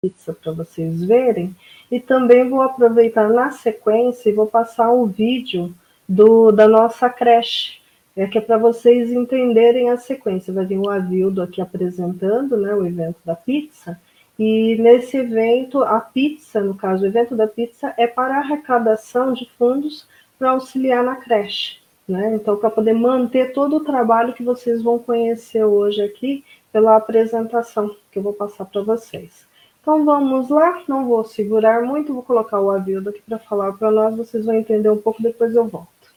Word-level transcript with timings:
pizza 0.00 0.32
para 0.32 0.52
vocês 0.52 1.02
verem. 1.02 1.54
E 1.90 1.98
também 1.98 2.48
vou 2.48 2.62
aproveitar 2.62 3.28
na 3.28 3.50
sequência 3.50 4.30
e 4.30 4.32
vou 4.32 4.46
passar 4.46 4.92
o 4.92 5.06
vídeo 5.06 5.74
do, 6.08 6.52
da 6.52 6.68
nossa 6.68 7.10
creche, 7.10 7.80
é 8.16 8.26
que 8.26 8.38
é 8.38 8.40
para 8.40 8.58
vocês 8.58 9.10
entenderem 9.10 9.90
a 9.90 9.96
sequência. 9.96 10.52
Vai 10.52 10.66
vir 10.66 10.78
o 10.78 10.88
Avildo 10.88 11.42
aqui 11.42 11.60
apresentando 11.60 12.56
né, 12.56 12.74
o 12.74 12.86
evento 12.86 13.18
da 13.24 13.34
pizza. 13.34 14.00
E 14.38 14.76
nesse 14.76 15.16
evento, 15.16 15.82
a 15.82 16.00
pizza, 16.00 16.60
no 16.60 16.76
caso, 16.76 17.02
o 17.02 17.06
evento 17.06 17.34
da 17.34 17.48
pizza, 17.48 17.92
é 17.96 18.06
para 18.06 18.38
arrecadação 18.38 19.32
de 19.32 19.50
fundos 19.58 20.06
para 20.38 20.50
auxiliar 20.50 21.02
na 21.02 21.16
creche. 21.16 21.78
Né? 22.06 22.36
Então, 22.36 22.56
para 22.56 22.70
poder 22.70 22.94
manter 22.94 23.52
todo 23.52 23.76
o 23.76 23.84
trabalho 23.84 24.32
que 24.32 24.44
vocês 24.44 24.80
vão 24.80 24.98
conhecer 24.98 25.64
hoje 25.64 26.00
aqui 26.02 26.44
pela 26.72 26.96
apresentação 26.96 27.94
que 28.12 28.18
eu 28.20 28.22
vou 28.22 28.32
passar 28.32 28.64
para 28.64 28.82
vocês. 28.82 29.47
Então 29.88 30.04
vamos 30.04 30.50
lá, 30.50 30.84
não 30.86 31.08
vou 31.08 31.24
segurar 31.24 31.80
muito, 31.80 32.12
vou 32.12 32.22
colocar 32.22 32.60
o 32.60 32.70
Avildo 32.70 33.08
aqui 33.08 33.22
para 33.22 33.38
falar 33.38 33.72
para 33.72 33.90
nós, 33.90 34.14
vocês 34.14 34.44
vão 34.44 34.54
entender 34.54 34.90
um 34.90 34.98
pouco, 34.98 35.22
depois 35.22 35.54
eu 35.54 35.66
volto. 35.66 36.14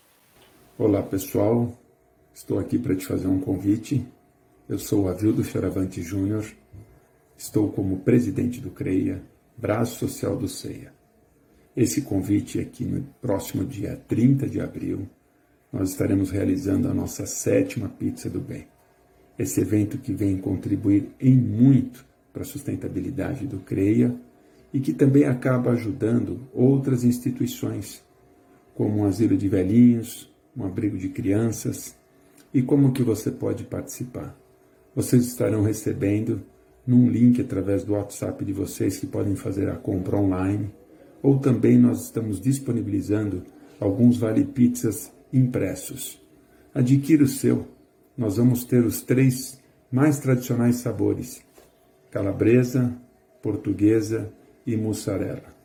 Olá 0.77 1.01
pessoal, 1.01 1.71
estou 2.33 2.59
aqui 2.59 2.77
para 2.77 2.97
te 2.97 3.05
fazer 3.05 3.27
um 3.27 3.39
convite. 3.39 4.05
Eu 4.67 4.77
sou 4.77 5.03
o 5.05 5.07
Avildo 5.07 5.41
Fioravante 5.41 6.01
Júnior, 6.01 6.45
estou 7.37 7.71
como 7.71 7.99
presidente 7.99 8.59
do 8.59 8.71
CREIA, 8.71 9.23
braço 9.55 9.99
social 9.99 10.35
do 10.35 10.49
CEIA. 10.49 10.91
Esse 11.73 12.01
convite 12.01 12.59
é 12.59 12.65
que 12.65 12.83
no 12.83 13.03
próximo 13.21 13.63
dia 13.63 13.97
30 14.05 14.49
de 14.49 14.59
abril 14.59 15.07
nós 15.71 15.91
estaremos 15.91 16.29
realizando 16.29 16.89
a 16.89 16.93
nossa 16.93 17.25
sétima 17.25 17.87
Pizza 17.87 18.29
do 18.29 18.41
Bem. 18.41 18.67
Esse 19.39 19.61
evento 19.61 19.97
que 19.97 20.11
vem 20.11 20.37
contribuir 20.37 21.15
em 21.21 21.37
muito 21.37 22.10
para 22.31 22.43
a 22.43 22.45
sustentabilidade 22.45 23.47
do 23.47 23.59
CREA 23.59 24.15
e 24.73 24.79
que 24.79 24.93
também 24.93 25.25
acaba 25.25 25.71
ajudando 25.71 26.47
outras 26.53 27.03
instituições, 27.03 28.03
como 28.73 28.99
um 28.99 29.05
asilo 29.05 29.37
de 29.37 29.47
velhinhos, 29.47 30.31
um 30.55 30.65
abrigo 30.65 30.97
de 30.97 31.09
crianças. 31.09 31.95
E 32.53 32.61
como 32.61 32.91
que 32.93 33.03
você 33.03 33.31
pode 33.31 33.63
participar? 33.63 34.37
Vocês 34.95 35.25
estarão 35.25 35.63
recebendo 35.63 36.41
num 36.85 37.09
link 37.09 37.39
através 37.41 37.83
do 37.83 37.93
WhatsApp 37.93 38.43
de 38.43 38.53
vocês 38.53 38.97
que 38.97 39.07
podem 39.07 39.35
fazer 39.35 39.69
a 39.69 39.75
compra 39.75 40.17
online, 40.17 40.71
ou 41.21 41.37
também 41.37 41.77
nós 41.77 42.05
estamos 42.05 42.41
disponibilizando 42.41 43.43
alguns 43.79 44.17
vale 44.17 44.43
pizzas 44.43 45.11
impressos. 45.31 46.21
Adquira 46.73 47.23
o 47.23 47.27
seu. 47.27 47.67
Nós 48.17 48.37
vamos 48.37 48.63
ter 48.65 48.83
os 48.85 49.01
três 49.01 49.59
mais 49.91 50.19
tradicionais 50.19 50.77
sabores: 50.77 51.41
calabresa, 52.11 52.93
portuguesa 53.41 54.31
e 54.67 54.75
mussarela. 54.75 55.55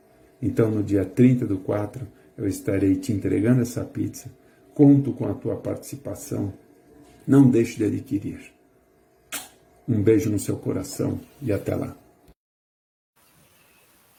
Então, 0.40 0.70
no 0.70 0.82
dia 0.82 1.04
30 1.04 1.46
do 1.46 1.58
4, 1.58 2.06
eu 2.38 2.46
estarei 2.46 2.94
te 2.96 3.12
entregando 3.12 3.62
essa 3.62 3.84
pizza. 3.84 4.30
Conto 4.74 5.12
com 5.12 5.26
a 5.26 5.34
tua 5.34 5.56
participação. 5.56 6.52
Não 7.26 7.48
deixe 7.48 7.76
de 7.76 7.84
adquirir. 7.84 8.52
Um 9.88 10.02
beijo 10.02 10.30
no 10.30 10.38
seu 10.38 10.56
coração 10.56 11.20
e 11.42 11.52
até 11.52 11.74
lá. 11.74 11.96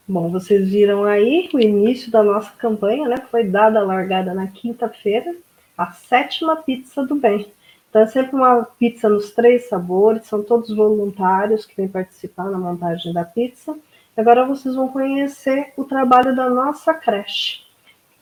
Bom, 0.07 0.29
vocês 0.31 0.69
viram 0.69 1.03
aí 1.03 1.49
o 1.53 1.59
início 1.59 2.09
da 2.09 2.23
nossa 2.23 2.51
campanha, 2.51 3.09
né? 3.09 3.17
Foi 3.29 3.43
dada 3.43 3.79
a 3.79 3.83
largada 3.83 4.33
na 4.33 4.47
quinta-feira, 4.47 5.35
a 5.77 5.91
sétima 5.91 6.55
pizza 6.55 7.05
do 7.05 7.15
bem. 7.15 7.51
Então 7.97 8.05
é 8.05 8.11
sempre 8.11 8.35
uma 8.35 8.63
pizza 8.63 9.09
nos 9.09 9.31
três 9.31 9.67
sabores, 9.67 10.27
são 10.27 10.43
todos 10.43 10.69
voluntários 10.69 11.65
que 11.65 11.75
vêm 11.75 11.87
participar 11.87 12.43
na 12.51 12.59
montagem 12.59 13.11
da 13.11 13.23
pizza. 13.23 13.75
Agora 14.15 14.45
vocês 14.45 14.75
vão 14.75 14.87
conhecer 14.87 15.73
o 15.75 15.83
trabalho 15.83 16.35
da 16.35 16.47
nossa 16.47 16.93
creche, 16.93 17.61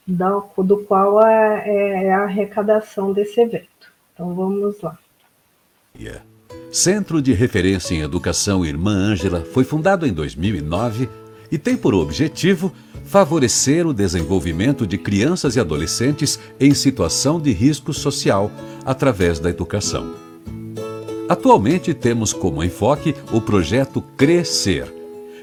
do, 0.06 0.78
qual 0.88 1.22
é, 1.26 1.68
é, 1.68 2.04
é 2.04 2.14
a 2.14 2.22
arrecadação 2.22 3.12
desse 3.12 3.38
evento. 3.38 3.92
Então 4.14 4.34
vamos 4.34 4.80
lá. 4.80 4.96
Yeah. 5.94 6.22
Centro 6.72 7.20
de 7.20 7.34
Referência 7.34 7.94
em 7.94 8.00
Educação 8.00 8.64
Irmã 8.64 8.92
Ângela 8.92 9.42
foi 9.44 9.64
fundado 9.64 10.06
em 10.06 10.12
2009 10.14 11.06
e 11.52 11.58
tem 11.58 11.76
por 11.76 11.94
objetivo 11.94 12.72
favorecer 13.06 13.86
o 13.86 13.94
desenvolvimento 13.94 14.86
de 14.86 14.98
crianças 14.98 15.56
e 15.56 15.60
adolescentes 15.60 16.38
em 16.58 16.74
situação 16.74 17.40
de 17.40 17.52
risco 17.52 17.94
social 17.94 18.50
através 18.84 19.38
da 19.38 19.48
educação. 19.48 20.14
Atualmente 21.28 21.94
temos 21.94 22.32
como 22.32 22.62
enfoque 22.62 23.14
o 23.32 23.40
projeto 23.40 24.02
Crescer, 24.16 24.92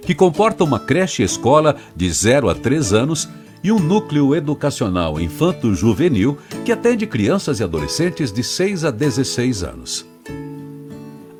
que 0.06 0.14
comporta 0.14 0.64
uma 0.64 0.80
creche-escola 0.80 1.78
de 1.96 2.12
0 2.12 2.50
a 2.50 2.56
3 2.56 2.94
anos 2.94 3.30
e 3.64 3.72
um 3.72 3.80
núcleo 3.80 4.36
educacional 4.36 5.20
infanto-juvenil 5.20 6.38
que 6.66 6.72
atende 6.72 7.08
crianças 7.08 7.60
e 7.60 7.64
adolescentes 7.64 8.32
de 8.32 8.44
6 8.44 8.84
a 8.84 8.92
16 8.92 9.64
anos. 9.64 10.06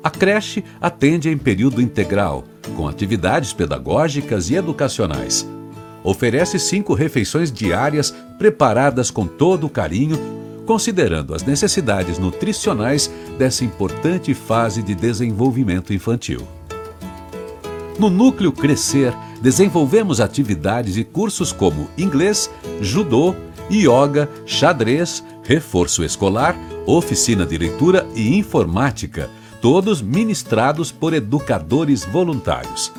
A 0.02 0.10
creche 0.10 0.64
atende 0.80 1.30
em 1.30 1.36
período 1.36 1.80
integral, 1.80 2.44
com 2.76 2.88
atividades 2.88 3.52
pedagógicas 3.52 4.50
e 4.50 4.54
educacionais. 4.54 5.46
Oferece 6.04 6.58
cinco 6.58 6.92
refeições 6.92 7.50
diárias 7.50 8.14
preparadas 8.38 9.10
com 9.10 9.26
todo 9.26 9.66
o 9.66 9.70
carinho, 9.70 10.18
considerando 10.66 11.34
as 11.34 11.42
necessidades 11.42 12.18
nutricionais 12.18 13.10
dessa 13.38 13.64
importante 13.64 14.34
fase 14.34 14.82
de 14.82 14.94
desenvolvimento 14.94 15.94
infantil. 15.94 16.46
No 17.98 18.10
Núcleo 18.10 18.52
Crescer, 18.52 19.14
desenvolvemos 19.40 20.20
atividades 20.20 20.98
e 20.98 21.04
cursos 21.04 21.52
como 21.52 21.88
inglês, 21.96 22.50
judô, 22.80 23.34
yoga, 23.70 24.28
xadrez, 24.44 25.24
reforço 25.42 26.04
escolar, 26.04 26.54
oficina 26.86 27.46
de 27.46 27.56
leitura 27.56 28.06
e 28.14 28.36
informática 28.36 29.30
todos 29.64 30.02
ministrados 30.02 30.92
por 30.92 31.14
educadores 31.14 32.04
voluntários. 32.04 32.92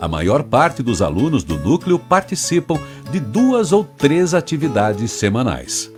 A 0.00 0.08
maior 0.08 0.42
parte 0.42 0.82
dos 0.82 1.02
alunos 1.02 1.44
do 1.44 1.58
núcleo 1.58 1.98
participam 1.98 2.80
de 3.12 3.20
duas 3.20 3.70
ou 3.70 3.84
três 3.84 4.32
atividades 4.32 5.10
semanais. 5.12 5.92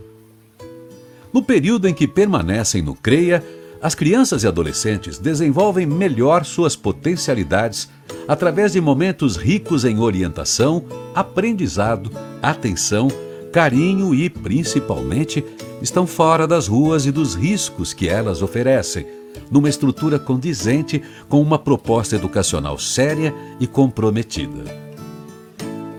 No 1.32 1.40
período 1.40 1.86
em 1.86 1.94
que 1.94 2.08
permanecem 2.08 2.82
no 2.82 2.96
CREA, 2.96 3.44
as 3.80 3.94
crianças 3.94 4.42
e 4.42 4.48
adolescentes 4.48 5.18
desenvolvem 5.18 5.86
melhor 5.86 6.44
suas 6.44 6.74
potencialidades 6.74 7.88
através 8.26 8.72
de 8.72 8.80
momentos 8.80 9.36
ricos 9.36 9.84
em 9.84 10.00
orientação, 10.00 10.84
aprendizado, 11.14 12.10
atenção, 12.42 13.06
carinho 13.52 14.12
e, 14.14 14.28
principalmente, 14.28 15.44
estão 15.80 16.08
fora 16.08 16.46
das 16.46 16.66
ruas 16.66 17.06
e 17.06 17.12
dos 17.12 17.36
riscos 17.36 17.92
que 17.92 18.08
elas 18.08 18.42
oferecem 18.42 19.06
numa 19.50 19.68
estrutura 19.68 20.18
condizente 20.18 21.02
com 21.28 21.40
uma 21.40 21.58
proposta 21.58 22.16
educacional 22.16 22.78
séria 22.78 23.34
e 23.60 23.66
comprometida. 23.66 24.64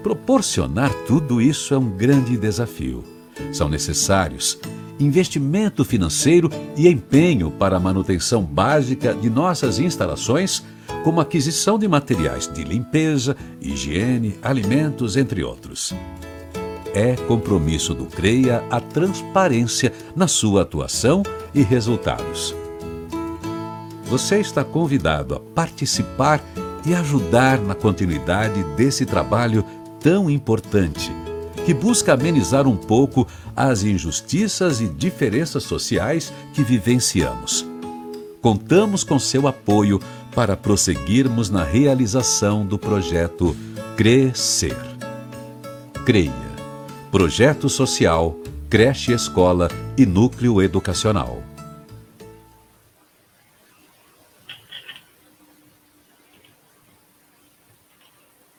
Proporcionar 0.02 0.94
tudo 1.08 1.42
isso 1.42 1.74
é 1.74 1.78
um 1.78 1.90
grande 1.90 2.36
desafio. 2.38 3.04
São 3.52 3.70
necessários 3.70 4.60
investimento 5.00 5.84
financeiro 5.84 6.50
e 6.76 6.88
empenho 6.88 7.52
para 7.52 7.78
a 7.78 7.80
manutenção 7.80 8.44
básica 8.44 9.14
de 9.14 9.30
nossas 9.30 9.80
instalações, 9.80 10.64
como 11.04 11.20
aquisição 11.20 11.78
de 11.78 11.88
materiais 11.88 12.48
de 12.48 12.64
limpeza, 12.64 13.36
higiene, 13.60 14.36
alimentos, 14.42 15.18
entre 15.18 15.44
outros. 15.44 15.94
É 16.94 17.16
compromisso 17.16 17.94
do 17.94 18.06
CREA 18.06 18.64
a 18.70 18.80
transparência 18.80 19.92
na 20.16 20.28
sua 20.28 20.62
atuação 20.62 21.24
e 21.54 21.64
resultados. 21.64 22.63
Você 24.14 24.40
está 24.40 24.64
convidado 24.64 25.34
a 25.34 25.40
participar 25.40 26.40
e 26.86 26.94
ajudar 26.94 27.60
na 27.60 27.74
continuidade 27.74 28.64
desse 28.76 29.08
trabalho 29.08 29.66
tão 30.00 30.30
importante, 30.30 31.12
que 31.66 31.74
busca 31.74 32.14
amenizar 32.14 32.68
um 32.68 32.78
pouco 32.78 33.28
as 33.56 33.82
injustiças 33.82 34.82
e 34.82 34.88
diferenças 34.88 35.64
sociais 35.64 36.32
que 36.54 36.62
vivenciamos. 36.62 37.66
Contamos 38.40 39.04
com 39.04 39.18
seu 39.18 39.48
apoio 39.48 40.00
para 40.36 40.56
prosseguirmos 40.56 41.50
na 41.50 41.64
realização 41.64 42.64
do 42.64 42.78
projeto 42.78 43.58
Crescer. 43.98 44.78
CREIA 46.06 46.32
Projeto 47.12 47.68
Social, 47.68 48.38
Creche 48.70 49.12
Escola 49.12 49.70
e 49.98 50.06
Núcleo 50.06 50.62
Educacional. 50.62 51.53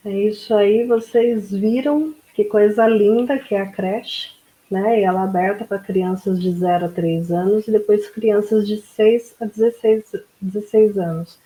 É 0.04 0.10
isso 0.10 0.52
aí, 0.54 0.86
vocês 0.86 1.50
viram 1.50 2.14
que 2.34 2.44
coisa 2.44 2.86
linda 2.86 3.38
que 3.38 3.54
é 3.54 3.62
a 3.62 3.72
creche, 3.72 4.32
né? 4.70 5.00
E 5.00 5.02
ela 5.02 5.22
é 5.22 5.24
aberta 5.24 5.64
para 5.64 5.78
crianças 5.78 6.42
de 6.42 6.52
0 6.52 6.86
a 6.86 6.88
3 6.90 7.30
anos 7.30 7.66
e 7.66 7.70
depois 7.70 8.10
crianças 8.10 8.68
de 8.68 8.76
6 8.82 9.36
a 9.40 9.46
16, 9.46 10.04
16 10.42 10.98
anos. 10.98 11.38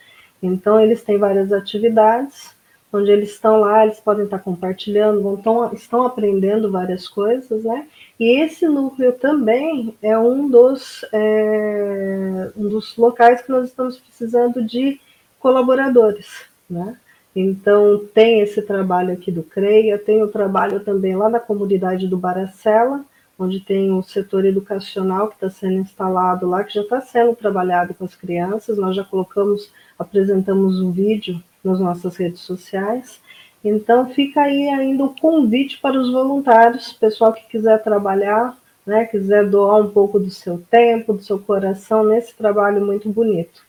Então, 0.43 0.81
eles 0.81 1.05
têm 1.05 1.19
várias 1.19 1.53
atividades, 1.53 2.53
onde 2.93 3.13
eles 3.13 3.31
estão 3.31 3.61
lá, 3.61 3.85
eles 3.85 4.01
podem 4.01 4.25
estar 4.25 4.41
compartilhando, 4.41 5.23
vão, 5.23 5.37
tão, 5.37 5.73
estão 5.73 6.03
aprendendo 6.03 6.71
várias 6.71 7.09
coisas, 7.09 7.63
né? 7.63 7.87
E 8.19 8.41
esse 8.41 8.67
núcleo 8.67 9.13
também 9.13 9.97
é 10.03 10.19
um 10.19 10.49
dos, 10.49 11.05
é, 11.13 12.51
um 12.57 12.69
dos 12.69 12.97
locais 12.97 13.41
que 13.41 13.51
nós 13.51 13.69
estamos 13.69 13.99
precisando 14.01 14.65
de 14.65 15.01
colaboradores, 15.39 16.27
né? 16.69 16.99
Então, 17.41 18.05
tem 18.13 18.41
esse 18.41 18.61
trabalho 18.61 19.13
aqui 19.13 19.31
do 19.31 19.45
CREIA, 19.45 19.97
tem 19.97 20.21
o 20.21 20.27
trabalho 20.27 20.81
também 20.81 21.15
lá 21.15 21.29
na 21.29 21.39
comunidade 21.39 22.09
do 22.09 22.19
Baracela, 22.19 23.05
onde 23.39 23.61
tem 23.61 23.93
o 23.93 24.03
setor 24.03 24.45
educacional 24.45 25.29
que 25.29 25.35
está 25.35 25.49
sendo 25.49 25.75
instalado 25.75 26.49
lá, 26.49 26.65
que 26.65 26.75
já 26.75 26.81
está 26.81 27.01
sendo 27.01 27.37
trabalhado 27.37 27.95
com 27.95 28.05
as 28.05 28.17
crianças. 28.17 28.77
Nós 28.77 28.97
já 28.97 29.05
colocamos, 29.05 29.71
apresentamos 29.97 30.81
um 30.83 30.91
vídeo 30.91 31.41
nas 31.63 31.79
nossas 31.79 32.17
redes 32.17 32.41
sociais. 32.41 33.21
Então, 33.63 34.11
fica 34.11 34.41
aí 34.41 34.69
ainda 34.71 35.05
o 35.05 35.15
convite 35.15 35.79
para 35.81 35.97
os 35.97 36.11
voluntários, 36.11 36.93
pessoal 36.93 37.33
que 37.33 37.47
quiser 37.49 37.81
trabalhar, 37.85 38.59
né, 38.85 39.05
quiser 39.05 39.49
doar 39.49 39.81
um 39.81 39.91
pouco 39.91 40.19
do 40.19 40.31
seu 40.31 40.59
tempo, 40.69 41.13
do 41.13 41.23
seu 41.23 41.39
coração 41.39 42.05
nesse 42.05 42.35
trabalho 42.35 42.85
muito 42.85 43.09
bonito. 43.09 43.63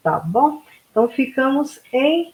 Tá 0.00 0.20
bom? 0.20 0.62
Então, 0.92 1.08
ficamos 1.08 1.80
em 1.92 2.32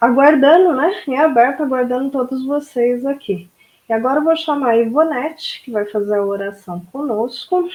aguardando, 0.00 0.74
né, 0.74 1.02
em 1.06 1.18
aberto, 1.18 1.62
aguardando 1.62 2.10
todos 2.10 2.44
vocês 2.46 3.04
aqui. 3.04 3.50
E 3.88 3.92
agora 3.92 4.20
eu 4.20 4.24
vou 4.24 4.36
chamar 4.36 4.70
a 4.70 4.76
Ivonete, 4.78 5.62
que 5.64 5.70
vai 5.70 5.84
fazer 5.84 6.14
a 6.14 6.24
oração 6.24 6.80
conosco. 6.92 7.68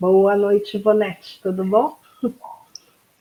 Boa 0.00 0.36
noite, 0.36 0.76
Ivonete, 0.76 1.40
tudo 1.42 1.64
bom? 1.64 1.96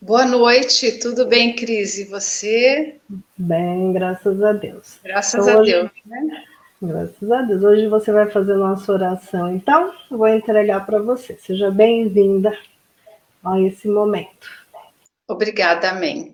Boa 0.02 0.26
noite, 0.26 1.00
tudo 1.00 1.26
bem, 1.26 1.56
Cris? 1.56 1.98
E 1.98 2.06
você? 2.06 3.00
Bem, 3.38 3.92
graças 3.94 4.42
a 4.44 4.54
Deus. 4.54 5.00
Graças 5.04 5.48
então, 5.48 5.60
a 5.60 5.62
hoje, 5.62 5.72
Deus. 5.72 5.92
Né? 6.06 6.44
Graças 6.82 7.32
a 7.32 7.42
Deus. 7.42 7.64
Hoje 7.64 7.88
você 7.88 8.12
vai 8.12 8.30
fazer 8.30 8.56
nossa 8.56 8.92
oração, 8.92 9.56
então 9.56 9.94
eu 10.12 10.18
vou 10.18 10.28
entregar 10.28 10.86
para 10.86 11.02
você. 11.02 11.36
Seja 11.38 11.72
bem-vinda 11.72 12.58
a 13.44 13.60
esse 13.62 13.88
momento. 13.88 14.48
Obrigada, 15.28 15.90
amém. 15.90 16.34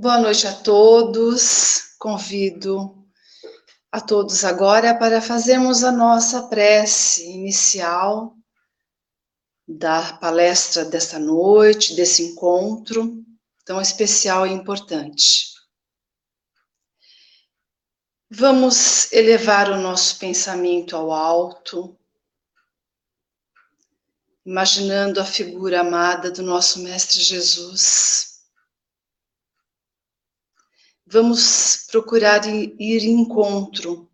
Boa 0.00 0.16
noite 0.16 0.46
a 0.46 0.52
todos. 0.54 1.96
Convido 1.98 3.04
a 3.90 4.00
todos 4.00 4.44
agora 4.44 4.96
para 4.96 5.20
fazermos 5.20 5.82
a 5.82 5.90
nossa 5.90 6.44
prece 6.44 7.28
inicial 7.28 8.32
da 9.66 10.12
palestra 10.18 10.84
desta 10.84 11.18
noite, 11.18 11.96
desse 11.96 12.22
encontro 12.22 13.24
tão 13.64 13.80
especial 13.80 14.46
e 14.46 14.52
importante. 14.52 15.52
Vamos 18.30 19.12
elevar 19.12 19.68
o 19.68 19.80
nosso 19.80 20.16
pensamento 20.20 20.94
ao 20.94 21.10
alto, 21.10 21.98
imaginando 24.46 25.20
a 25.20 25.24
figura 25.24 25.80
amada 25.80 26.30
do 26.30 26.44
nosso 26.44 26.78
Mestre 26.84 27.20
Jesus. 27.20 28.37
Vamos 31.10 31.86
procurar 31.86 32.46
ir 32.46 33.02
em 33.02 33.22
encontro 33.22 34.12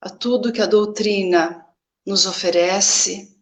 a 0.00 0.10
tudo 0.10 0.52
que 0.52 0.60
a 0.60 0.66
doutrina 0.66 1.64
nos 2.04 2.26
oferece 2.26 3.38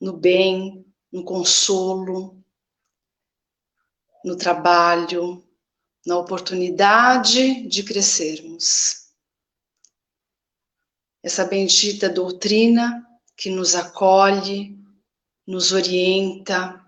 no 0.00 0.12
bem, 0.16 0.84
no 1.12 1.22
consolo, 1.22 2.44
no 4.24 4.36
trabalho, 4.36 5.48
na 6.04 6.18
oportunidade 6.18 7.64
de 7.68 7.84
crescermos. 7.84 9.12
Essa 11.22 11.44
bendita 11.44 12.08
doutrina 12.08 13.06
que 13.36 13.50
nos 13.50 13.76
acolhe, 13.76 14.76
nos 15.46 15.70
orienta, 15.70 16.84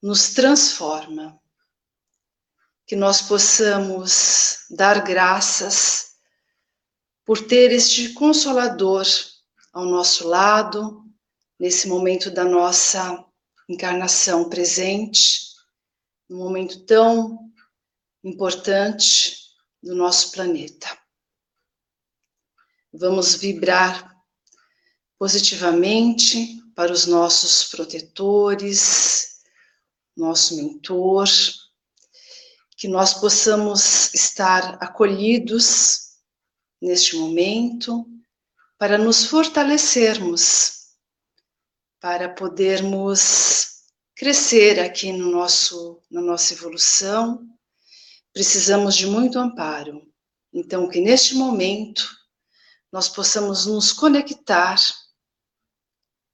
nos 0.00 0.32
transforma. 0.32 1.39
Que 2.90 2.96
nós 2.96 3.22
possamos 3.22 4.66
dar 4.68 5.04
graças 5.04 6.16
por 7.24 7.40
ter 7.40 7.70
este 7.70 8.12
consolador 8.14 9.06
ao 9.72 9.84
nosso 9.84 10.26
lado, 10.26 11.04
nesse 11.56 11.86
momento 11.86 12.32
da 12.32 12.44
nossa 12.44 13.24
encarnação 13.68 14.48
presente, 14.48 15.38
num 16.28 16.38
momento 16.38 16.84
tão 16.84 17.52
importante 18.24 19.36
do 19.80 19.94
nosso 19.94 20.32
planeta. 20.32 20.88
Vamos 22.92 23.36
vibrar 23.36 24.20
positivamente 25.16 26.60
para 26.74 26.90
os 26.90 27.06
nossos 27.06 27.68
protetores, 27.68 29.38
nosso 30.16 30.56
mentor, 30.56 31.28
que 32.80 32.88
nós 32.88 33.12
possamos 33.12 34.12
estar 34.14 34.78
acolhidos 34.82 36.14
neste 36.80 37.14
momento 37.14 38.06
para 38.78 38.96
nos 38.96 39.26
fortalecermos 39.26 40.78
para 42.00 42.30
podermos 42.30 43.82
crescer 44.16 44.80
aqui 44.80 45.12
no 45.12 45.30
nosso, 45.30 46.00
na 46.10 46.22
nossa 46.22 46.54
evolução, 46.54 47.46
precisamos 48.32 48.96
de 48.96 49.06
muito 49.06 49.38
amparo. 49.38 50.10
Então, 50.50 50.88
que 50.88 51.02
neste 51.02 51.34
momento 51.34 52.08
nós 52.90 53.10
possamos 53.10 53.66
nos 53.66 53.92
conectar 53.92 54.78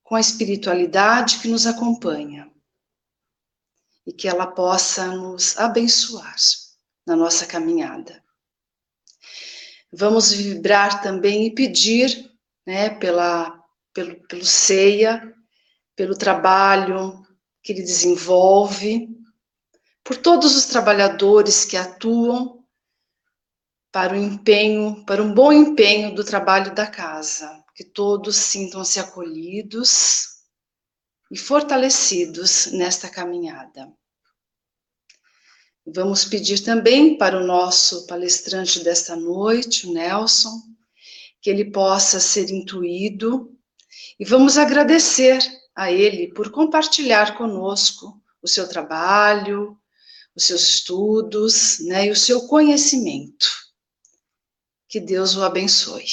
com 0.05 0.15
a 0.15 0.21
espiritualidade 0.21 1.41
que 1.41 1.49
nos 1.49 1.67
acompanha 1.67 2.49
e 4.07 4.13
que 4.13 4.29
ela 4.29 4.47
possa 4.47 5.07
nos 5.07 5.59
abençoar 5.59 6.37
na 7.07 7.17
nossa 7.17 7.45
caminhada. 7.45 8.23
Vamos 9.93 10.33
vibrar 10.33 11.03
também 11.03 11.47
e 11.47 11.55
pedir, 11.55 12.31
né, 12.67 12.91
pela, 12.91 13.59
pelo, 13.93 14.17
pelo 14.27 14.45
ceia, 14.45 15.35
pelo 15.97 16.17
trabalho 16.17 17.25
que 17.63 17.73
ele 17.73 17.83
desenvolve, 17.83 19.09
por 20.05 20.17
todos 20.17 20.55
os 20.55 20.67
trabalhadores 20.67 21.65
que 21.65 21.77
atuam 21.77 22.65
para 23.91 24.13
o 24.13 24.17
empenho, 24.17 25.05
para 25.05 25.23
um 25.23 25.33
bom 25.33 25.53
empenho 25.53 26.15
do 26.15 26.23
trabalho 26.23 26.75
da 26.75 26.87
casa, 26.87 27.65
que 27.75 27.83
todos 27.83 28.37
sintam-se 28.37 29.01
acolhidos 29.01 30.36
e 31.31 31.37
fortalecidos 31.37 32.67
nesta 32.73 33.09
caminhada. 33.09 33.93
Vamos 35.87 36.25
pedir 36.25 36.65
também 36.65 37.17
para 37.17 37.39
o 37.41 37.47
nosso 37.47 38.07
palestrante 38.07 38.83
desta 38.83 39.15
noite, 39.15 39.87
o 39.87 39.93
Nelson, 39.93 40.63
que 41.41 41.49
ele 41.49 41.71
possa 41.71 42.19
ser 42.19 42.51
intuído 42.51 43.57
e 44.19 44.25
vamos 44.25 44.59
agradecer 44.59 45.39
a 45.77 45.93
ele 45.93 46.33
por 46.33 46.51
compartilhar 46.51 47.37
conosco 47.37 48.21
o 48.43 48.49
seu 48.49 48.69
trabalho, 48.69 49.79
os 50.35 50.45
seus 50.45 50.63
estudos, 50.69 51.79
né, 51.81 52.07
e 52.07 52.11
o 52.11 52.17
seu 52.17 52.47
conhecimento. 52.47 53.47
Que 54.89 55.01
Deus 55.01 55.37
o 55.37 55.43
abençoe. 55.43 56.05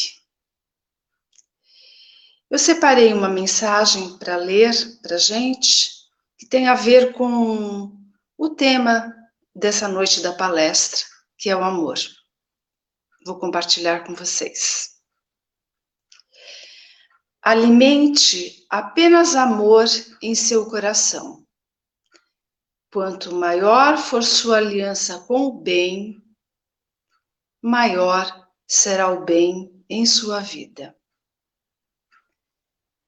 Eu 2.53 2.59
separei 2.59 3.11
uma 3.11 3.29
mensagem 3.29 4.15
para 4.19 4.35
ler 4.35 4.75
para 5.01 5.17
gente 5.17 5.89
que 6.37 6.45
tem 6.45 6.67
a 6.67 6.75
ver 6.75 7.11
com 7.13 7.91
o 8.37 8.49
tema 8.51 9.11
dessa 9.55 9.87
noite 9.87 10.21
da 10.21 10.33
palestra, 10.33 10.99
que 11.35 11.49
é 11.49 11.55
o 11.55 11.63
amor. 11.63 11.97
Vou 13.25 13.39
compartilhar 13.39 14.05
com 14.05 14.13
vocês. 14.13 14.91
Alimente 17.41 18.67
apenas 18.69 19.35
amor 19.35 19.85
em 20.21 20.35
seu 20.35 20.69
coração. 20.69 21.43
Quanto 22.91 23.33
maior 23.33 23.97
for 23.97 24.21
sua 24.21 24.57
aliança 24.57 25.21
com 25.21 25.47
o 25.47 25.59
bem, 25.59 26.23
maior 27.59 28.47
será 28.67 29.11
o 29.11 29.25
bem 29.25 29.83
em 29.89 30.05
sua 30.05 30.39
vida. 30.39 30.95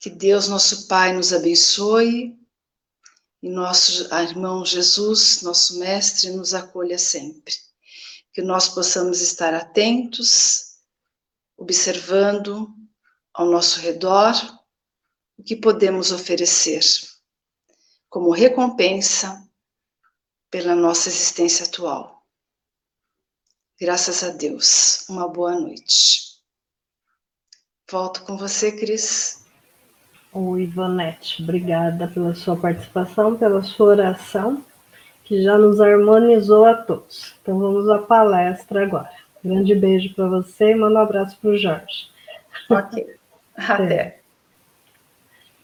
Que 0.05 0.11
Deus, 0.11 0.47
nosso 0.47 0.87
Pai, 0.87 1.13
nos 1.13 1.33
abençoe 1.33 2.39
e 3.41 3.49
nosso 3.49 4.03
irmão 4.13 4.63
Jesus, 4.63 5.41
nosso 5.41 5.79
Mestre, 5.79 6.29
nos 6.29 6.53
acolha 6.53 6.99
sempre. 6.99 7.55
Que 8.31 8.43
nós 8.43 8.69
possamos 8.69 9.19
estar 9.19 9.55
atentos, 9.55 10.75
observando 11.57 12.71
ao 13.33 13.47
nosso 13.47 13.79
redor 13.79 14.31
o 15.39 15.43
que 15.43 15.55
podemos 15.55 16.11
oferecer 16.11 16.83
como 18.07 18.29
recompensa 18.29 19.43
pela 20.51 20.75
nossa 20.75 21.09
existência 21.09 21.65
atual. 21.65 22.23
Graças 23.81 24.23
a 24.23 24.29
Deus. 24.29 25.09
Uma 25.09 25.27
boa 25.27 25.59
noite. 25.59 26.43
Volto 27.89 28.23
com 28.23 28.37
você, 28.37 28.71
Cris. 28.71 29.43
Oi, 30.37 30.63
Ivonete, 30.63 31.41
obrigada 31.41 32.09
pela 32.09 32.35
sua 32.35 32.57
participação, 32.57 33.37
pela 33.37 33.63
sua 33.63 33.87
oração, 33.91 34.61
que 35.23 35.41
já 35.41 35.57
nos 35.57 35.79
harmonizou 35.79 36.65
a 36.65 36.73
todos. 36.73 37.33
Então 37.41 37.57
vamos 37.57 37.87
à 37.87 37.99
palestra 37.99 38.83
agora. 38.83 39.13
Grande 39.41 39.73
beijo 39.73 40.13
para 40.13 40.27
você 40.27 40.71
e 40.71 40.75
manda 40.75 40.99
um 40.99 41.03
abraço 41.03 41.37
para 41.39 41.51
o 41.51 41.57
Jorge. 41.57 42.09
Ok. 42.69 43.15
Até. 43.55 43.93
É. 43.93 44.19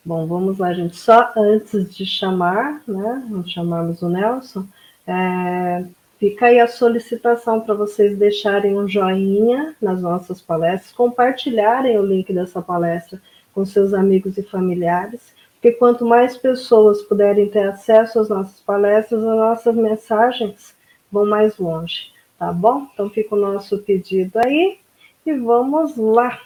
Bom, 0.06 0.26
vamos 0.26 0.58
lá, 0.58 0.74
gente. 0.74 0.96
Só 0.96 1.34
antes 1.36 1.94
de 1.94 2.06
chamar, 2.06 2.82
né? 2.88 3.26
Vamos 3.30 3.52
chamarmos 3.52 4.02
o 4.02 4.08
Nelson. 4.08 4.66
É, 5.06 5.84
fica 6.18 6.46
aí 6.46 6.62
a 6.62 6.68
solicitação 6.70 7.60
para 7.60 7.74
vocês 7.74 8.18
deixarem 8.18 8.80
um 8.80 8.88
joinha 8.88 9.76
nas 9.82 10.02
nossas 10.02 10.42
palestras, 10.42 10.94
compartilharem 10.94 12.00
o 12.00 12.06
link 12.06 12.32
dessa 12.32 12.62
palestra 12.62 13.22
com 13.54 13.66
seus 13.66 13.94
amigos 13.94 14.38
e 14.38 14.44
familiares, 14.44 15.34
porque 15.54 15.74
quanto 15.74 16.06
mais 16.06 16.38
pessoas 16.38 17.02
puderem 17.04 17.48
ter 17.48 17.68
acesso 17.68 18.20
às 18.20 18.30
nossas 18.30 18.60
palestras, 18.62 19.24
as 19.24 19.36
nossas 19.36 19.76
mensagens 19.76 20.76
vão 21.12 21.26
mais 21.26 21.58
longe, 21.58 22.12
tá 22.40 22.52
bom? 22.52 22.88
Então 22.94 23.10
fica 23.10 23.36
o 23.36 23.40
nosso 23.40 23.78
pedido 23.80 24.40
aí 24.40 24.80
e 25.26 25.34
vamos 25.34 25.96
lá. 25.98 26.40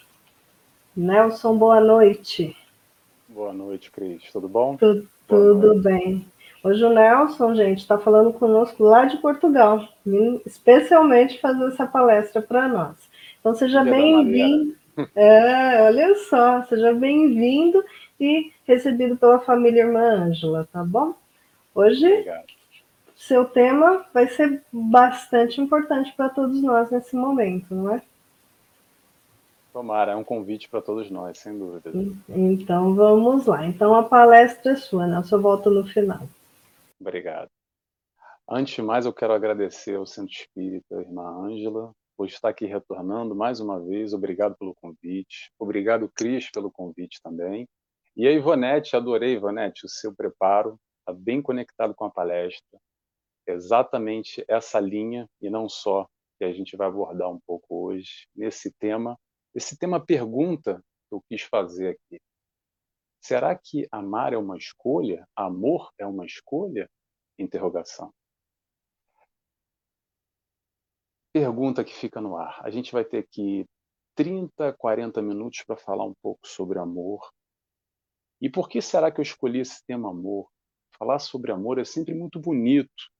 Nelson, 0.95 1.57
boa 1.57 1.79
noite. 1.79 2.55
Boa 3.29 3.53
noite, 3.53 3.91
Cris. 3.91 4.23
Tudo 4.31 4.47
bom? 4.47 4.75
Tudo, 4.77 5.07
tudo 5.27 5.75
bem. 5.81 6.25
Hoje 6.63 6.83
o 6.83 6.89
Nelson, 6.89 7.53
gente, 7.53 7.79
está 7.79 7.97
falando 7.97 8.33
conosco 8.33 8.83
lá 8.83 9.05
de 9.05 9.17
Portugal, 9.17 9.87
especialmente 10.45 11.39
fazer 11.39 11.67
essa 11.67 11.85
palestra 11.85 12.41
para 12.41 12.67
nós. 12.67 12.95
Então 13.39 13.53
seja 13.53 13.83
bem-vindo. 13.83 14.75
É, 15.15 15.81
olha 15.83 16.15
só, 16.15 16.63
seja 16.63 16.93
bem-vindo 16.93 17.83
e 18.19 18.51
recebido 18.65 19.17
pela 19.17 19.39
família 19.39 19.81
Irmã 19.81 20.01
Ângela, 20.01 20.67
tá 20.71 20.83
bom? 20.83 21.13
Hoje, 21.73 22.05
Obrigado. 22.07 22.45
seu 23.15 23.45
tema 23.45 24.05
vai 24.13 24.27
ser 24.27 24.63
bastante 24.71 25.59
importante 25.59 26.13
para 26.13 26.29
todos 26.29 26.61
nós 26.61 26.89
nesse 26.89 27.15
momento, 27.15 27.75
não 27.75 27.93
é? 27.93 28.01
Tomara, 29.73 30.13
é 30.13 30.15
um 30.15 30.23
convite 30.23 30.69
para 30.69 30.81
todos 30.81 31.11
nós, 31.11 31.37
sem 31.37 31.57
dúvida. 31.57 31.91
Então 32.29 32.95
vamos 32.95 33.45
lá. 33.45 33.65
Então 33.65 33.93
a 33.93 34.03
palestra 34.03 34.71
é 34.71 34.75
sua, 34.77 35.05
né? 35.05 35.17
Eu 35.17 35.23
só 35.25 35.37
volto 35.37 35.69
no 35.69 35.85
final. 35.85 36.21
Obrigado. 36.97 37.49
Antes 38.49 38.75
de 38.75 38.81
mais, 38.81 39.05
eu 39.05 39.11
quero 39.11 39.33
agradecer 39.33 39.95
ao 39.95 40.05
Centro 40.05 40.31
Espírita, 40.31 40.97
a 40.97 41.01
irmã 41.01 41.23
Ângela, 41.45 41.91
por 42.17 42.27
estar 42.27 42.49
aqui 42.49 42.65
retornando 42.65 43.35
mais 43.35 43.59
uma 43.59 43.79
vez. 43.79 44.13
Obrigado 44.13 44.55
pelo 44.57 44.75
convite. 44.75 45.51
Obrigado, 45.59 46.09
Cris, 46.09 46.49
pelo 46.49 46.71
convite 46.71 47.19
também. 47.21 47.67
E 48.15 48.27
a 48.27 48.31
Ivonete, 48.31 48.95
adorei, 48.95 49.33
Ivonete, 49.33 49.85
o 49.85 49.89
seu 49.89 50.15
preparo. 50.15 50.79
Está 50.99 51.13
bem 51.13 51.41
conectado 51.41 51.93
com 51.93 52.05
a 52.05 52.11
palestra. 52.11 52.79
Exatamente 53.47 54.43
essa 54.47 54.79
linha, 54.79 55.29
e 55.41 55.49
não 55.49 55.69
só, 55.69 56.07
que 56.37 56.45
a 56.45 56.53
gente 56.53 56.75
vai 56.75 56.87
abordar 56.87 57.29
um 57.29 57.39
pouco 57.45 57.85
hoje, 57.85 58.27
nesse 58.35 58.71
tema. 58.71 59.17
Esse 59.53 59.77
tema 59.77 60.03
pergunta 60.03 60.81
que 61.07 61.15
eu 61.15 61.21
quis 61.29 61.41
fazer 61.43 61.89
aqui. 61.89 62.19
Será 63.21 63.55
que 63.55 63.87
amar 63.91 64.33
é 64.33 64.37
uma 64.37 64.57
escolha? 64.57 65.27
Amor 65.35 65.91
é 65.97 66.05
uma 66.05 66.25
escolha? 66.25 66.89
Interrogação. 67.37 68.13
Pergunta 71.35 71.83
que 71.83 71.93
fica 71.93 72.21
no 72.21 72.37
ar. 72.37 72.61
A 72.63 72.69
gente 72.69 72.93
vai 72.93 73.03
ter 73.03 73.17
aqui 73.17 73.65
30, 74.15 74.71
40 74.71 75.21
minutos 75.21 75.63
para 75.67 75.75
falar 75.75 76.05
um 76.05 76.13
pouco 76.21 76.47
sobre 76.47 76.79
amor. 76.79 77.29
E 78.39 78.49
por 78.49 78.69
que 78.69 78.81
será 78.81 79.11
que 79.11 79.19
eu 79.19 79.23
escolhi 79.23 79.59
esse 79.59 79.85
tema 79.85 80.11
amor? 80.11 80.49
Falar 80.97 81.19
sobre 81.19 81.51
amor 81.51 81.77
é 81.77 81.83
sempre 81.83 82.13
muito 82.13 82.39
bonito, 82.39 83.11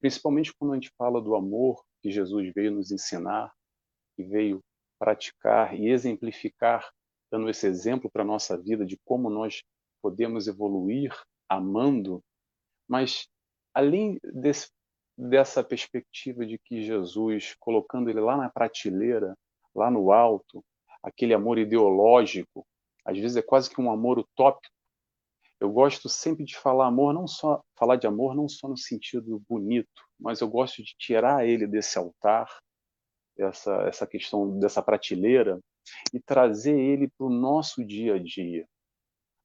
principalmente 0.00 0.52
quando 0.52 0.72
a 0.72 0.74
gente 0.74 0.90
fala 0.98 1.22
do 1.22 1.36
amor 1.36 1.80
que 2.02 2.10
Jesus 2.10 2.52
veio 2.52 2.72
nos 2.72 2.90
ensinar, 2.90 3.54
que 4.16 4.24
veio 4.24 4.60
praticar 4.98 5.78
e 5.78 5.90
exemplificar, 5.90 6.90
dando 7.30 7.48
esse 7.48 7.68
exemplo 7.68 8.10
para 8.10 8.22
a 8.22 8.26
nossa 8.26 8.60
vida 8.60 8.84
de 8.84 8.98
como 9.04 9.30
nós 9.30 9.62
podemos 10.02 10.48
evoluir 10.48 11.16
amando. 11.48 12.20
Mas, 12.88 13.28
além 13.72 14.18
desse 14.24 14.72
dessa 15.28 15.62
perspectiva 15.62 16.46
de 16.46 16.58
que 16.58 16.82
Jesus, 16.82 17.54
colocando 17.58 18.08
ele 18.08 18.20
lá 18.20 18.36
na 18.36 18.48
prateleira, 18.48 19.36
lá 19.74 19.90
no 19.90 20.12
alto, 20.12 20.64
aquele 21.02 21.34
amor 21.34 21.58
ideológico, 21.58 22.66
às 23.04 23.18
vezes 23.18 23.36
é 23.36 23.42
quase 23.42 23.68
que 23.68 23.80
um 23.80 23.90
amor 23.90 24.18
utópico. 24.18 24.74
Eu 25.60 25.70
gosto 25.70 26.08
sempre 26.08 26.44
de 26.44 26.56
falar 26.56 26.86
amor, 26.86 27.12
não 27.12 27.26
só 27.26 27.62
falar 27.76 27.96
de 27.96 28.06
amor 28.06 28.34
não 28.34 28.48
só 28.48 28.66
no 28.66 28.78
sentido 28.78 29.42
bonito, 29.46 30.02
mas 30.18 30.40
eu 30.40 30.48
gosto 30.48 30.82
de 30.82 30.94
tirar 30.98 31.46
ele 31.46 31.66
desse 31.66 31.98
altar, 31.98 32.48
essa 33.36 33.74
essa 33.82 34.06
questão 34.06 34.58
dessa 34.58 34.82
prateleira 34.82 35.60
e 36.14 36.20
trazer 36.20 36.78
ele 36.78 37.08
para 37.08 37.26
o 37.26 37.30
nosso 37.30 37.84
dia 37.84 38.14
a 38.14 38.18
dia, 38.18 38.66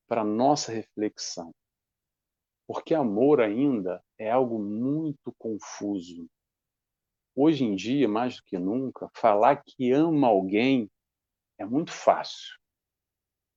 para 0.08 0.24
nossa 0.24 0.72
reflexão. 0.72 1.51
Porque 2.67 2.95
amor 2.95 3.41
ainda 3.41 4.03
é 4.17 4.29
algo 4.29 4.60
muito 4.60 5.34
confuso. 5.38 6.27
Hoje 7.36 7.63
em 7.63 7.75
dia, 7.75 8.07
mais 8.07 8.38
do 8.38 8.43
que 8.43 8.57
nunca, 8.57 9.10
falar 9.13 9.62
que 9.63 9.91
ama 9.91 10.27
alguém 10.27 10.89
é 11.60 11.65
muito 11.65 11.91
fácil. 11.91 12.55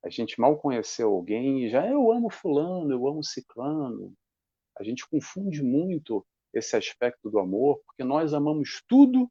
A 0.05 0.11
gente 0.11 0.41
mal 0.41 0.59
conheceu 0.59 1.11
alguém 1.11 1.65
e 1.65 1.71
já 1.71 1.87
eu 1.87 2.13
amo 2.13 2.31
fulano, 2.31 2.93
eu 2.93 3.07
amo 3.09 3.25
ciclano. 3.25 4.13
A 4.79 4.85
gente 4.85 5.09
confunde 5.09 5.63
muito 5.63 6.25
esse 6.53 6.77
aspecto 6.77 7.31
do 7.31 7.39
amor, 7.39 7.81
porque 7.85 8.05
nós 8.05 8.33
amamos 8.33 8.83
tudo 8.87 9.31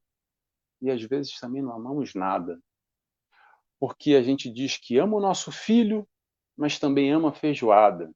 e 0.81 0.91
às 0.91 1.01
vezes 1.03 1.39
também 1.39 1.61
não 1.61 1.73
amamos 1.73 2.13
nada. 2.13 2.59
Porque 3.79 4.15
a 4.15 4.21
gente 4.21 4.51
diz 4.51 4.77
que 4.77 4.97
ama 4.97 5.17
o 5.17 5.21
nosso 5.21 5.51
filho, 5.51 6.07
mas 6.55 6.79
também 6.79 7.11
ama 7.11 7.29
a 7.29 7.33
feijoada. 7.33 8.11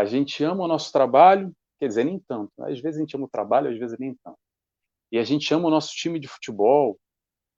A 0.00 0.06
gente 0.06 0.42
ama 0.42 0.64
o 0.64 0.66
nosso 0.66 0.90
trabalho, 0.90 1.54
quer 1.78 1.86
dizer, 1.86 2.04
nem 2.04 2.18
tanto. 2.18 2.50
Às 2.64 2.80
vezes 2.80 2.96
a 2.96 3.00
gente 3.00 3.14
ama 3.14 3.26
o 3.26 3.30
trabalho, 3.30 3.70
às 3.70 3.78
vezes 3.78 3.98
nem 3.98 4.16
tanto. 4.24 4.38
E 5.12 5.18
a 5.18 5.24
gente 5.24 5.52
ama 5.52 5.68
o 5.68 5.70
nosso 5.70 5.94
time 5.94 6.18
de 6.18 6.26
futebol, 6.26 6.98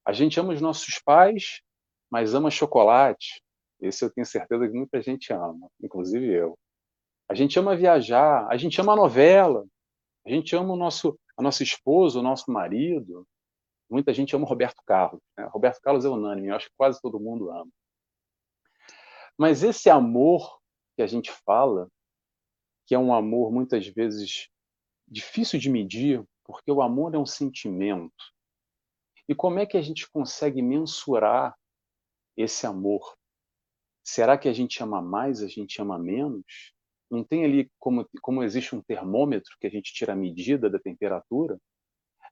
a 0.04 0.12
gente 0.12 0.40
ama 0.40 0.52
os 0.52 0.60
nossos 0.60 0.98
pais, 0.98 1.62
mas 2.10 2.34
ama 2.34 2.50
chocolate. 2.50 3.40
Esse 3.80 4.04
eu 4.04 4.10
tenho 4.10 4.26
certeza 4.26 4.66
que 4.66 4.74
muita 4.76 5.00
gente 5.00 5.32
ama, 5.32 5.68
inclusive 5.80 6.26
eu. 6.26 6.58
A 7.28 7.34
gente 7.34 7.56
ama 7.60 7.76
viajar, 7.76 8.48
a 8.50 8.56
gente 8.56 8.80
ama 8.80 8.94
a 8.94 8.96
novela, 8.96 9.64
a 10.26 10.30
gente 10.30 10.56
ama 10.56 10.74
o 10.74 10.76
nosso, 10.76 11.16
a 11.36 11.42
nossa 11.42 11.62
esposa, 11.62 12.18
o 12.18 12.22
nosso 12.22 12.50
marido. 12.50 13.24
Muita 13.88 14.12
gente 14.12 14.34
ama 14.34 14.44
o 14.44 14.48
Roberto 14.48 14.82
Carlos. 14.84 15.22
Né? 15.38 15.44
Roberto 15.44 15.80
Carlos 15.80 16.04
é 16.04 16.08
unânime, 16.08 16.48
eu 16.48 16.56
acho 16.56 16.66
que 16.66 16.76
quase 16.76 17.00
todo 17.00 17.20
mundo 17.20 17.52
ama. 17.52 17.70
Mas 19.38 19.62
esse 19.62 19.88
amor 19.88 20.58
que 20.96 21.02
a 21.02 21.06
gente 21.06 21.30
fala, 21.46 21.88
que 22.92 22.94
é 22.94 22.98
um 22.98 23.14
amor 23.14 23.50
muitas 23.50 23.86
vezes 23.86 24.50
difícil 25.08 25.58
de 25.58 25.70
medir, 25.70 26.22
porque 26.44 26.70
o 26.70 26.82
amor 26.82 27.14
é 27.14 27.18
um 27.18 27.24
sentimento. 27.24 28.12
E 29.26 29.34
como 29.34 29.58
é 29.58 29.64
que 29.64 29.78
a 29.78 29.80
gente 29.80 30.06
consegue 30.10 30.60
mensurar 30.60 31.56
esse 32.36 32.66
amor? 32.66 33.16
Será 34.04 34.36
que 34.36 34.46
a 34.46 34.52
gente 34.52 34.82
ama 34.82 35.00
mais, 35.00 35.42
a 35.42 35.48
gente 35.48 35.80
ama 35.80 35.98
menos? 35.98 36.44
Não 37.10 37.24
tem 37.24 37.46
ali 37.46 37.72
como, 37.78 38.06
como 38.20 38.42
existe 38.42 38.76
um 38.76 38.82
termômetro 38.82 39.56
que 39.58 39.66
a 39.66 39.70
gente 39.70 39.94
tira 39.94 40.12
a 40.12 40.16
medida 40.16 40.68
da 40.68 40.78
temperatura? 40.78 41.58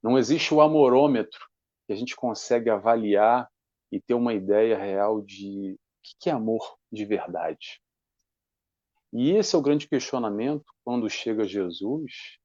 Não 0.02 0.18
existe 0.18 0.52
o 0.52 0.60
amorômetro 0.60 1.40
que 1.86 1.94
a 1.94 1.96
gente 1.96 2.14
consegue 2.14 2.68
avaliar 2.68 3.48
e 3.90 3.98
ter 3.98 4.12
uma 4.12 4.34
ideia 4.34 4.76
real 4.76 5.22
de 5.22 5.72
o 5.72 5.78
que 6.20 6.28
é 6.28 6.34
amor 6.34 6.76
de 6.92 7.06
verdade. 7.06 7.80
E 9.12 9.32
esse 9.32 9.56
é 9.56 9.58
o 9.58 9.62
grande 9.62 9.88
questionamento 9.88 10.64
quando 10.84 11.10
chega 11.10 11.44
Jesus 11.44 12.38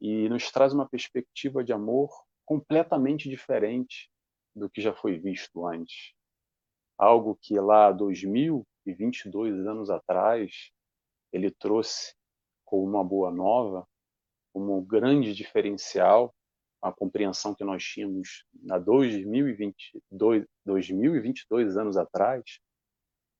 e 0.00 0.28
nos 0.28 0.50
traz 0.50 0.72
uma 0.72 0.88
perspectiva 0.88 1.64
de 1.64 1.72
amor 1.72 2.10
completamente 2.44 3.28
diferente 3.28 4.10
do 4.54 4.68
que 4.68 4.80
já 4.80 4.92
foi 4.92 5.18
visto 5.18 5.66
antes. 5.66 6.12
Algo 6.98 7.38
que 7.40 7.58
lá 7.58 7.92
2022 7.92 9.66
anos 9.66 9.90
atrás 9.90 10.70
ele 11.32 11.50
trouxe 11.50 12.14
como 12.64 12.84
uma 12.84 13.04
boa 13.04 13.30
nova, 13.30 13.86
como 14.52 14.78
um 14.78 14.84
grande 14.84 15.32
diferencial, 15.34 16.34
a 16.82 16.92
compreensão 16.92 17.54
que 17.54 17.64
nós 17.64 17.84
tínhamos 17.84 18.44
há 18.70 18.78
2022, 18.78 20.46
2022 20.64 21.76
anos 21.76 21.96
atrás, 21.96 22.58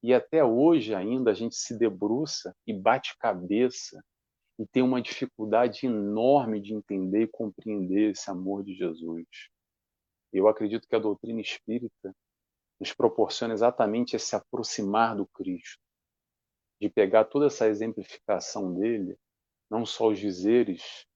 e 0.02 0.14
até 0.14 0.42
hoje 0.44 0.94
ainda 0.94 1.30
a 1.30 1.34
gente 1.34 1.56
se 1.56 1.76
debruça 1.76 2.54
e 2.66 2.72
bate 2.72 3.16
cabeça 3.18 4.02
e 4.58 4.66
tem 4.66 4.82
uma 4.82 5.00
dificuldade 5.00 5.86
enorme 5.86 6.60
de 6.60 6.74
entender 6.74 7.22
e 7.22 7.28
compreender 7.28 8.12
esse 8.12 8.30
amor 8.30 8.62
de 8.62 8.74
Jesus. 8.74 9.26
Eu 10.32 10.48
acredito 10.48 10.86
que 10.86 10.94
a 10.94 10.98
doutrina 10.98 11.40
espírita 11.40 12.14
nos 12.78 12.94
proporciona 12.94 13.52
exatamente 13.52 14.16
esse 14.16 14.34
aproximar 14.34 15.16
do 15.16 15.26
Cristo, 15.26 15.82
de 16.80 16.88
pegar 16.88 17.26
toda 17.26 17.46
essa 17.46 17.68
exemplificação 17.68 18.74
dele, 18.74 19.18
não 19.70 19.84
só 19.84 20.08
os 20.08 20.18
dizeres, 20.18 21.06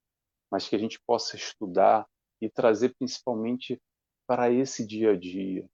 mas 0.50 0.68
que 0.68 0.76
a 0.76 0.78
gente 0.78 1.00
possa 1.06 1.36
estudar 1.36 2.06
e 2.40 2.50
trazer 2.50 2.94
principalmente 2.96 3.80
para 4.26 4.50
esse 4.50 4.86
dia 4.86 5.12
a 5.12 5.16
dia. 5.16 5.68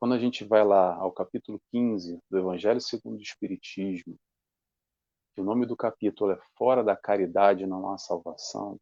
Quando 0.00 0.14
a 0.14 0.18
gente 0.18 0.46
vai 0.46 0.64
lá 0.64 0.94
ao 0.94 1.12
capítulo 1.12 1.60
15 1.70 2.18
do 2.30 2.38
Evangelho 2.38 2.80
segundo 2.80 3.18
o 3.18 3.22
Espiritismo, 3.22 4.16
que 5.34 5.42
o 5.42 5.44
nome 5.44 5.66
do 5.66 5.76
capítulo 5.76 6.32
é 6.32 6.40
Fora 6.56 6.82
da 6.82 6.96
Caridade 6.96 7.66
não 7.66 7.92
há 7.92 7.98
salvação, 7.98 8.80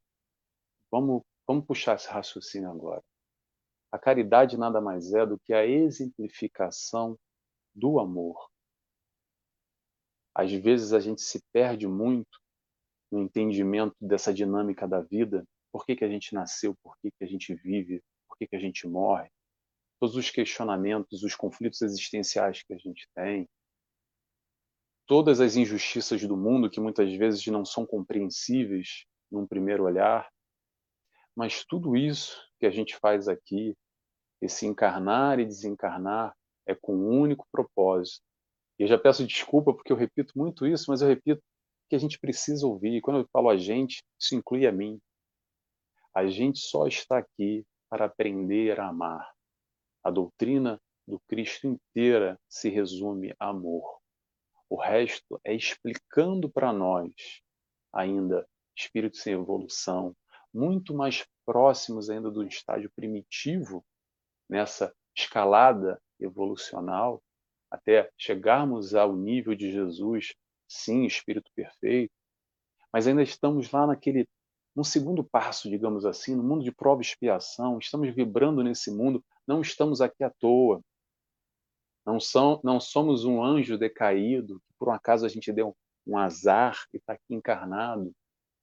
vamos, 0.89 1.23
vamos 1.45 1.67
puxar 1.67 1.97
esse 1.97 2.07
raciocínio 2.07 2.71
agora. 2.71 3.03
A 3.91 3.99
caridade 3.99 4.57
nada 4.57 4.81
mais 4.81 5.13
é 5.13 5.27
do 5.27 5.41
que 5.41 5.53
a 5.53 5.67
exemplificação 5.67 7.19
do 7.75 7.99
amor. 7.99 8.49
Às 10.33 10.53
vezes 10.53 10.93
a 10.93 11.01
gente 11.01 11.21
se 11.21 11.43
perde 11.53 11.89
muito 11.89 12.39
no 13.11 13.19
entendimento 13.19 13.97
dessa 14.01 14.33
dinâmica 14.33 14.87
da 14.87 15.01
vida, 15.01 15.45
por 15.73 15.85
que, 15.85 15.97
que 15.97 16.05
a 16.05 16.09
gente 16.09 16.33
nasceu, 16.33 16.77
por 16.81 16.97
que, 16.99 17.11
que 17.11 17.25
a 17.25 17.27
gente 17.27 17.53
vive, 17.57 18.05
por 18.29 18.39
que, 18.39 18.47
que 18.47 18.55
a 18.55 18.61
gente 18.61 18.87
morre, 18.87 19.29
todos 19.99 20.17
os 20.17 20.31
questionamentos, 20.31 21.23
os 21.23 21.35
conflitos 21.35 21.83
existenciais 21.83 22.63
que 22.63 22.73
a 22.73 22.79
gente 22.79 23.09
tem, 23.15 23.49
todas 25.07 25.41
as 25.41 25.57
injustiças 25.57 26.23
do 26.23 26.37
mundo 26.37 26.71
que 26.71 26.81
muitas 26.81 27.13
vezes 27.15 27.45
não 27.47 27.65
são 27.65 27.87
compreensíveis 27.87 29.07
num 29.31 29.47
primeiro 29.47 29.85
olhar, 29.85 30.29
mas 31.35 31.65
tudo 31.65 31.97
isso 31.97 32.37
que 32.59 32.67
a 32.67 32.71
gente 32.71 32.97
faz 32.97 33.29
aqui, 33.29 33.77
esse 34.41 34.67
encarnar 34.67 35.39
e 35.39 35.47
desencarnar, 35.47 36.35
é 36.67 36.75
com 36.75 36.95
um 36.95 37.21
único 37.21 37.47
propósito. 37.51 38.23
E 38.79 38.83
eu 38.83 38.89
já 38.89 38.99
peço 38.99 39.27
desculpa 39.27 39.73
porque 39.73 39.93
eu 39.93 39.97
repito 39.97 40.33
muito 40.37 40.67
isso, 40.67 40.85
mas 40.89 41.01
eu 41.01 41.09
repito 41.09 41.43
que 41.89 41.97
a 41.97 41.99
gente 41.99 42.19
precisa 42.19 42.67
ouvir. 42.67 42.97
E 42.97 43.01
quando 43.01 43.21
eu 43.21 43.29
falo 43.33 43.49
a 43.49 43.57
gente, 43.57 44.03
isso 44.21 44.35
inclui 44.35 44.67
a 44.67 44.73
mim. 44.73 45.01
A 46.15 46.27
gente 46.27 46.59
só 46.59 46.87
está 46.87 47.19
aqui 47.19 47.65
para 47.89 48.05
aprender 48.05 48.79
a 48.79 48.89
amar. 48.89 49.38
A 50.03 50.11
doutrina 50.11 50.81
do 51.07 51.19
Cristo 51.21 51.67
inteira 51.67 52.39
se 52.49 52.69
resume 52.69 53.35
a 53.39 53.49
amor. 53.49 53.99
O 54.69 54.77
resto 54.77 55.41
é 55.45 55.55
explicando 55.55 56.51
para 56.51 56.73
nós, 56.73 57.13
ainda 57.93 58.47
espíritos 58.77 59.27
em 59.27 59.33
evolução, 59.33 60.15
muito 60.53 60.95
mais 60.95 61.27
próximos 61.45 62.11
ainda 62.11 62.31
do 62.31 62.45
estágio 62.45 62.91
primitivo, 62.95 63.85
nessa 64.49 64.95
escalada 65.17 66.01
evolucional, 66.21 67.23
até 67.71 68.11
chegarmos 68.17 68.95
ao 68.95 69.15
nível 69.15 69.55
de 69.55 69.71
Jesus, 69.73 70.35
sim, 70.69 71.05
espírito 71.05 71.51
perfeito, 71.55 72.13
mas 72.93 73.07
ainda 73.07 73.23
estamos 73.23 73.71
lá 73.71 73.87
naquele 73.87 74.27
um 74.77 74.85
segundo 74.85 75.25
passo, 75.25 75.69
digamos 75.69 76.07
assim, 76.07 76.37
no 76.37 76.43
mundo 76.43 76.63
de 76.63 76.71
prova 76.71 77.03
e 77.03 77.05
expiação, 77.05 77.79
estamos 77.79 78.15
vibrando 78.15 78.63
nesse 78.63 78.93
mundo, 78.93 79.25
não 79.49 79.63
estamos 79.63 80.03
aqui 80.03 80.23
à 80.23 80.31
toa. 80.31 80.83
Não, 82.05 82.21
são, 82.21 82.61
não 82.63 82.79
somos 82.79 83.25
um 83.25 83.43
anjo 83.43 83.79
decaído, 83.79 84.61
que 84.61 84.75
por 84.79 84.89
um 84.89 84.93
acaso 84.93 85.25
a 85.25 85.29
gente 85.29 85.51
deu 85.51 85.75
um 86.07 86.19
azar 86.19 86.87
e 86.93 86.99
está 86.99 87.15
aqui 87.15 87.35
encarnado 87.35 88.15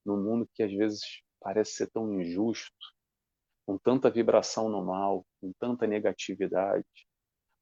num 0.05 0.21
mundo 0.21 0.47
que 0.53 0.61
às 0.61 0.71
vezes 0.71 1.01
parece 1.41 1.71
ser 1.73 1.89
tão 1.89 2.21
injusto, 2.21 2.71
com 3.65 3.77
tanta 3.79 4.11
vibração 4.11 4.69
no 4.69 4.85
mal, 4.85 5.25
com 5.41 5.51
tanta 5.59 5.87
negatividade, 5.87 6.85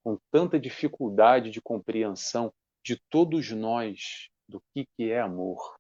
com 0.03 0.19
tanta 0.29 0.59
dificuldade 0.59 1.49
de 1.49 1.61
compreensão 1.61 2.53
de 2.83 3.01
todos 3.09 3.49
nós 3.51 4.29
do 4.47 4.61
que, 4.73 4.85
que 4.97 5.09
é 5.09 5.21
amor. 5.21 5.75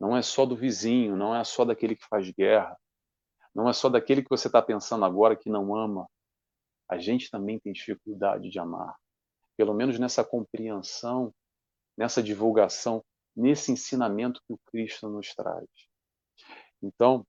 Não 0.00 0.16
é 0.16 0.22
só 0.22 0.44
do 0.44 0.56
vizinho, 0.56 1.16
não 1.16 1.34
é 1.34 1.44
só 1.44 1.64
daquele 1.64 1.94
que 1.94 2.06
faz 2.08 2.28
guerra, 2.30 2.76
não 3.54 3.68
é 3.68 3.72
só 3.72 3.88
daquele 3.88 4.22
que 4.22 4.30
você 4.30 4.48
está 4.48 4.60
pensando 4.60 5.04
agora 5.04 5.36
que 5.36 5.48
não 5.48 5.76
ama. 5.76 6.08
A 6.92 6.98
gente 6.98 7.30
também 7.30 7.58
tem 7.58 7.72
dificuldade 7.72 8.50
de 8.50 8.58
amar. 8.58 8.94
Pelo 9.56 9.72
menos 9.72 9.98
nessa 9.98 10.22
compreensão, 10.22 11.34
nessa 11.96 12.22
divulgação, 12.22 13.02
nesse 13.34 13.72
ensinamento 13.72 14.42
que 14.46 14.52
o 14.52 14.58
Cristo 14.66 15.08
nos 15.08 15.34
traz. 15.34 15.66
Então, 16.82 17.26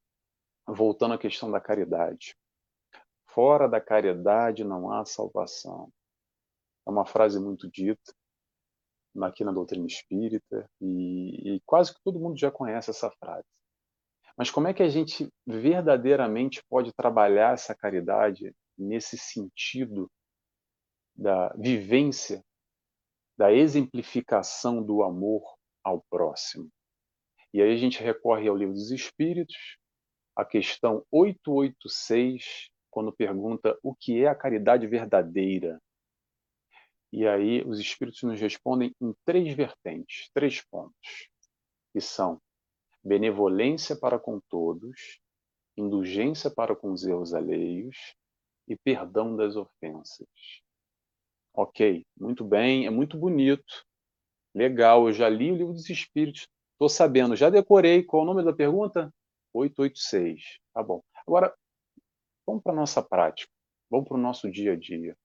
voltando 0.67 1.13
à 1.13 1.17
questão 1.17 1.49
da 1.49 1.61
caridade. 1.61 2.35
Fora 3.27 3.69
da 3.69 3.79
caridade 3.79 4.65
não 4.65 4.91
há 4.91 5.05
salvação. 5.05 5.89
É 6.85 6.89
uma 6.89 7.05
frase 7.05 7.39
muito 7.39 7.71
dita, 7.71 8.13
aqui 9.21 9.45
na 9.45 9.53
doutrina 9.53 9.87
espírita 9.87 10.69
e, 10.81 11.55
e 11.55 11.61
quase 11.65 11.93
que 11.93 12.03
todo 12.03 12.19
mundo 12.19 12.37
já 12.37 12.51
conhece 12.51 12.89
essa 12.89 13.09
frase. 13.11 13.47
Mas 14.35 14.51
como 14.51 14.67
é 14.67 14.73
que 14.73 14.83
a 14.83 14.89
gente 14.89 15.31
verdadeiramente 15.47 16.61
pode 16.67 16.91
trabalhar 16.91 17.53
essa 17.53 17.73
caridade 17.73 18.53
nesse 18.77 19.17
sentido 19.17 20.09
da 21.15 21.49
vivência, 21.53 22.43
da 23.37 23.51
exemplificação 23.51 24.83
do 24.83 25.03
amor 25.03 25.43
ao 25.83 26.03
próximo? 26.09 26.69
E 27.53 27.61
aí 27.61 27.71
a 27.71 27.77
gente 27.77 28.01
recorre 28.01 28.47
ao 28.47 28.57
Livro 28.57 28.73
dos 28.73 28.91
Espíritos, 28.91 29.77
a 30.35 30.43
questão 30.43 31.05
886, 31.11 32.69
quando 32.89 33.13
pergunta 33.13 33.77
o 33.83 33.93
que 33.93 34.23
é 34.23 34.27
a 34.27 34.35
caridade 34.35 34.87
verdadeira. 34.87 35.79
E 37.11 37.27
aí 37.27 37.63
os 37.63 37.79
espíritos 37.79 38.23
nos 38.23 38.39
respondem 38.39 38.95
em 38.99 39.13
três 39.23 39.53
vertentes, 39.53 40.31
três 40.33 40.61
pontos, 40.61 41.29
que 41.91 42.01
são 42.01 42.41
benevolência 43.03 43.95
para 43.95 44.17
com 44.17 44.39
todos, 44.49 45.19
indulgência 45.77 46.49
para 46.49 46.75
com 46.75 46.91
os 46.91 47.03
erros 47.03 47.35
alheios 47.35 48.15
e 48.67 48.75
perdão 48.75 49.35
das 49.35 49.55
ofensas. 49.55 50.27
Ok, 51.53 52.05
muito 52.17 52.43
bem, 52.43 52.85
é 52.85 52.89
muito 52.89 53.17
bonito, 53.17 53.85
legal, 54.55 55.07
eu 55.07 55.13
já 55.13 55.29
li 55.29 55.51
o 55.51 55.55
livro 55.55 55.73
dos 55.73 55.89
espíritos, 55.89 56.47
estou 56.71 56.89
sabendo, 56.89 57.35
já 57.35 57.49
decorei, 57.49 58.03
qual 58.03 58.21
é 58.21 58.23
o 58.23 58.27
nome 58.27 58.43
da 58.43 58.53
pergunta? 58.53 59.13
886, 59.53 60.59
tá 60.73 60.81
bom. 60.81 61.03
Agora, 61.27 61.53
vamos 62.45 62.63
para 62.63 62.73
a 62.73 62.75
nossa 62.75 63.03
prática, 63.03 63.51
vamos 63.89 64.07
para 64.07 64.17
o 64.17 64.21
nosso 64.21 64.49
dia 64.49 64.73
a 64.73 64.75
dia. 64.75 65.15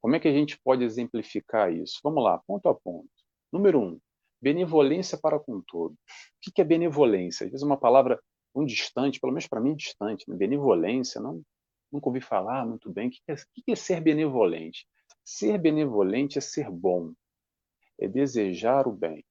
Como 0.00 0.16
é 0.16 0.20
que 0.20 0.28
a 0.28 0.32
gente 0.32 0.58
pode 0.60 0.82
exemplificar 0.84 1.72
isso? 1.72 2.00
Vamos 2.02 2.24
lá, 2.24 2.38
ponto 2.46 2.68
a 2.68 2.74
ponto. 2.74 3.10
Número 3.52 3.80
um, 3.80 4.00
benevolência 4.40 5.18
para 5.18 5.38
com 5.38 5.60
todos. 5.60 5.96
O 5.96 6.52
que 6.54 6.60
é 6.60 6.64
benevolência? 6.64 7.44
Às 7.44 7.50
vezes 7.50 7.62
é 7.62 7.66
uma 7.66 7.78
palavra 7.78 8.20
um 8.54 8.64
distante, 8.64 9.20
pelo 9.20 9.32
menos 9.32 9.46
para 9.46 9.60
mim 9.60 9.74
distante. 9.74 10.28
Né? 10.28 10.36
Benevolência, 10.36 11.20
não, 11.20 11.42
nunca 11.90 12.08
ouvi 12.08 12.20
falar 12.20 12.66
muito 12.66 12.90
bem. 12.90 13.08
O 13.08 13.10
que 13.10 13.20
é, 13.28 13.34
o 13.34 13.36
que 13.64 13.72
é 13.72 13.76
ser 13.76 14.00
benevolente? 14.00 14.86
Ser 15.24 15.58
benevolente 15.58 16.38
é 16.38 16.40
ser 16.40 16.70
bom, 16.70 17.12
é 17.98 18.06
desejar 18.06 18.86
o 18.86 18.92
bem. 18.92 19.24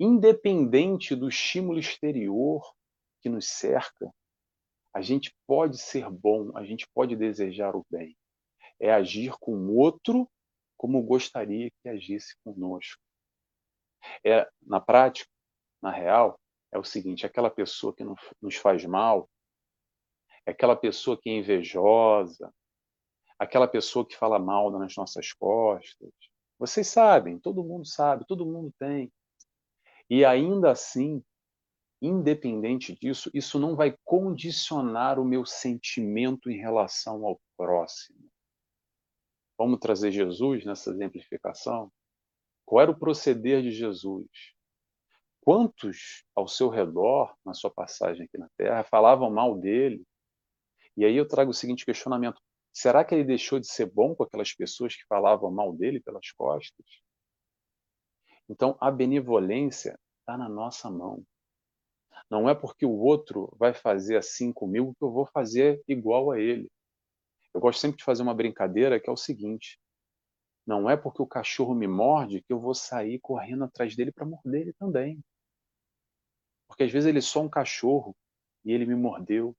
Independente 0.00 1.14
do 1.14 1.28
estímulo 1.28 1.78
exterior 1.78 2.62
que 3.20 3.28
nos 3.28 3.48
cerca, 3.48 4.12
a 4.94 5.00
gente 5.00 5.34
pode 5.46 5.78
ser 5.78 6.08
bom, 6.08 6.56
a 6.56 6.64
gente 6.64 6.88
pode 6.94 7.16
desejar 7.16 7.74
o 7.74 7.84
bem 7.90 8.16
é 8.80 8.92
agir 8.92 9.32
com 9.38 9.52
o 9.52 9.76
outro 9.76 10.30
como 10.76 11.02
gostaria 11.02 11.70
que 11.82 11.88
agisse 11.88 12.36
conosco. 12.44 13.02
É, 14.24 14.48
na 14.62 14.80
prática, 14.80 15.28
na 15.82 15.90
real, 15.90 16.38
é 16.72 16.78
o 16.78 16.84
seguinte: 16.84 17.26
aquela 17.26 17.50
pessoa 17.50 17.94
que 17.94 18.04
nos 18.40 18.56
faz 18.56 18.84
mal, 18.84 19.28
aquela 20.50 20.76
pessoa 20.76 21.18
que 21.20 21.28
é 21.30 21.36
invejosa, 21.36 22.52
aquela 23.38 23.68
pessoa 23.68 24.06
que 24.06 24.16
fala 24.16 24.38
mal 24.38 24.70
nas 24.70 24.96
nossas 24.96 25.32
costas. 25.32 26.10
Vocês 26.58 26.88
sabem, 26.88 27.38
todo 27.38 27.62
mundo 27.62 27.86
sabe, 27.86 28.26
todo 28.26 28.46
mundo 28.46 28.72
tem. 28.78 29.12
E 30.10 30.24
ainda 30.24 30.70
assim, 30.70 31.22
independente 32.00 32.96
disso, 32.98 33.30
isso 33.32 33.58
não 33.58 33.76
vai 33.76 33.96
condicionar 34.04 35.20
o 35.20 35.24
meu 35.24 35.44
sentimento 35.44 36.50
em 36.50 36.58
relação 36.58 37.24
ao 37.24 37.40
próximo. 37.56 38.28
Vamos 39.56 39.78
trazer 39.80 40.10
Jesus 40.10 40.64
nessa 40.64 40.90
exemplificação? 40.90 41.92
Qual 42.64 42.80
era 42.80 42.90
o 42.90 42.98
proceder 42.98 43.62
de 43.62 43.70
Jesus? 43.70 44.28
Quantos 45.42 46.24
ao 46.34 46.46
seu 46.46 46.68
redor, 46.68 47.34
na 47.44 47.54
sua 47.54 47.70
passagem 47.70 48.24
aqui 48.24 48.38
na 48.38 48.48
Terra, 48.56 48.84
falavam 48.84 49.30
mal 49.30 49.56
dele? 49.56 50.04
E 50.98 51.04
aí 51.04 51.16
eu 51.16 51.28
trago 51.28 51.52
o 51.52 51.54
seguinte 51.54 51.86
questionamento: 51.86 52.42
será 52.72 53.04
que 53.04 53.14
ele 53.14 53.22
deixou 53.22 53.60
de 53.60 53.68
ser 53.68 53.86
bom 53.86 54.16
com 54.16 54.24
aquelas 54.24 54.52
pessoas 54.52 54.96
que 54.96 55.06
falavam 55.06 55.48
mal 55.48 55.72
dele 55.72 56.00
pelas 56.00 56.32
costas? 56.32 56.84
Então, 58.48 58.76
a 58.80 58.90
benevolência, 58.90 59.96
está 60.18 60.36
na 60.36 60.48
nossa 60.48 60.90
mão. 60.90 61.24
Não 62.28 62.48
é 62.48 62.54
porque 62.54 62.84
o 62.84 62.98
outro 62.98 63.48
vai 63.56 63.72
fazer 63.72 64.16
assim 64.16 64.52
comigo 64.52 64.92
que 64.98 65.04
eu 65.04 65.12
vou 65.12 65.24
fazer 65.24 65.80
igual 65.86 66.32
a 66.32 66.40
ele. 66.40 66.68
Eu 67.54 67.60
gosto 67.60 67.78
sempre 67.78 67.98
de 67.98 68.04
fazer 68.04 68.24
uma 68.24 68.34
brincadeira 68.34 68.98
que 68.98 69.08
é 69.08 69.12
o 69.12 69.16
seguinte: 69.16 69.78
não 70.66 70.90
é 70.90 70.96
porque 70.96 71.22
o 71.22 71.28
cachorro 71.28 71.76
me 71.76 71.86
morde 71.86 72.42
que 72.42 72.52
eu 72.52 72.58
vou 72.58 72.74
sair 72.74 73.20
correndo 73.20 73.62
atrás 73.62 73.94
dele 73.94 74.10
para 74.10 74.26
morder 74.26 74.62
ele 74.62 74.72
também. 74.72 75.20
Porque 76.66 76.82
às 76.82 76.90
vezes 76.90 77.08
ele 77.08 77.18
é 77.18 77.22
só 77.22 77.40
um 77.40 77.48
cachorro 77.48 78.16
e 78.64 78.72
ele 78.72 78.84
me 78.84 78.96
mordeu. 78.96 79.56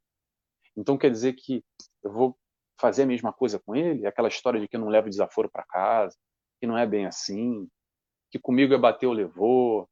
Então 0.79 0.97
quer 0.97 1.11
dizer 1.11 1.33
que 1.33 1.63
eu 2.01 2.11
vou 2.11 2.37
fazer 2.79 3.03
a 3.03 3.07
mesma 3.07 3.33
coisa 3.33 3.59
com 3.59 3.75
ele? 3.75 4.07
Aquela 4.07 4.29
história 4.29 4.59
de 4.59 4.67
que 4.67 4.77
eu 4.77 4.79
não 4.79 4.87
levo 4.87 5.09
desaforo 5.09 5.49
para 5.49 5.65
casa, 5.65 6.17
que 6.59 6.65
não 6.65 6.77
é 6.77 6.87
bem 6.87 7.05
assim, 7.05 7.67
que 8.31 8.39
comigo 8.39 8.73
é 8.73 9.05
ou 9.05 9.13
levou. 9.13 9.89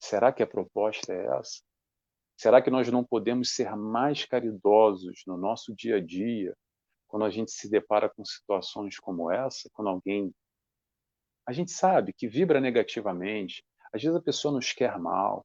Será 0.00 0.32
que 0.32 0.42
a 0.42 0.46
proposta 0.46 1.12
é 1.12 1.26
essa? 1.38 1.60
Será 2.36 2.62
que 2.62 2.70
nós 2.70 2.88
não 2.88 3.04
podemos 3.04 3.54
ser 3.54 3.74
mais 3.76 4.24
caridosos 4.24 5.22
no 5.26 5.36
nosso 5.36 5.74
dia 5.74 5.96
a 5.96 6.00
dia, 6.00 6.56
quando 7.08 7.24
a 7.24 7.30
gente 7.30 7.52
se 7.52 7.68
depara 7.68 8.08
com 8.08 8.24
situações 8.24 8.98
como 8.98 9.30
essa, 9.30 9.68
quando 9.72 9.88
alguém 9.88 10.32
a 11.46 11.52
gente 11.52 11.72
sabe 11.72 12.12
que 12.12 12.28
vibra 12.28 12.60
negativamente, 12.60 13.64
às 13.92 14.00
vezes 14.00 14.16
a 14.16 14.22
pessoa 14.22 14.54
nos 14.54 14.72
quer 14.72 14.98
mal, 14.98 15.44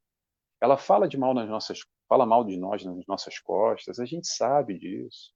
ela 0.61 0.77
fala 0.77 1.07
de 1.07 1.17
mal 1.17 1.33
nas 1.33 1.49
nossas, 1.49 1.79
fala 2.07 2.25
mal 2.25 2.43
de 2.43 2.57
nós 2.57 2.83
nas 2.83 3.05
nossas 3.05 3.39
costas, 3.39 3.99
a 3.99 4.05
gente 4.05 4.27
sabe 4.27 4.77
disso. 4.77 5.33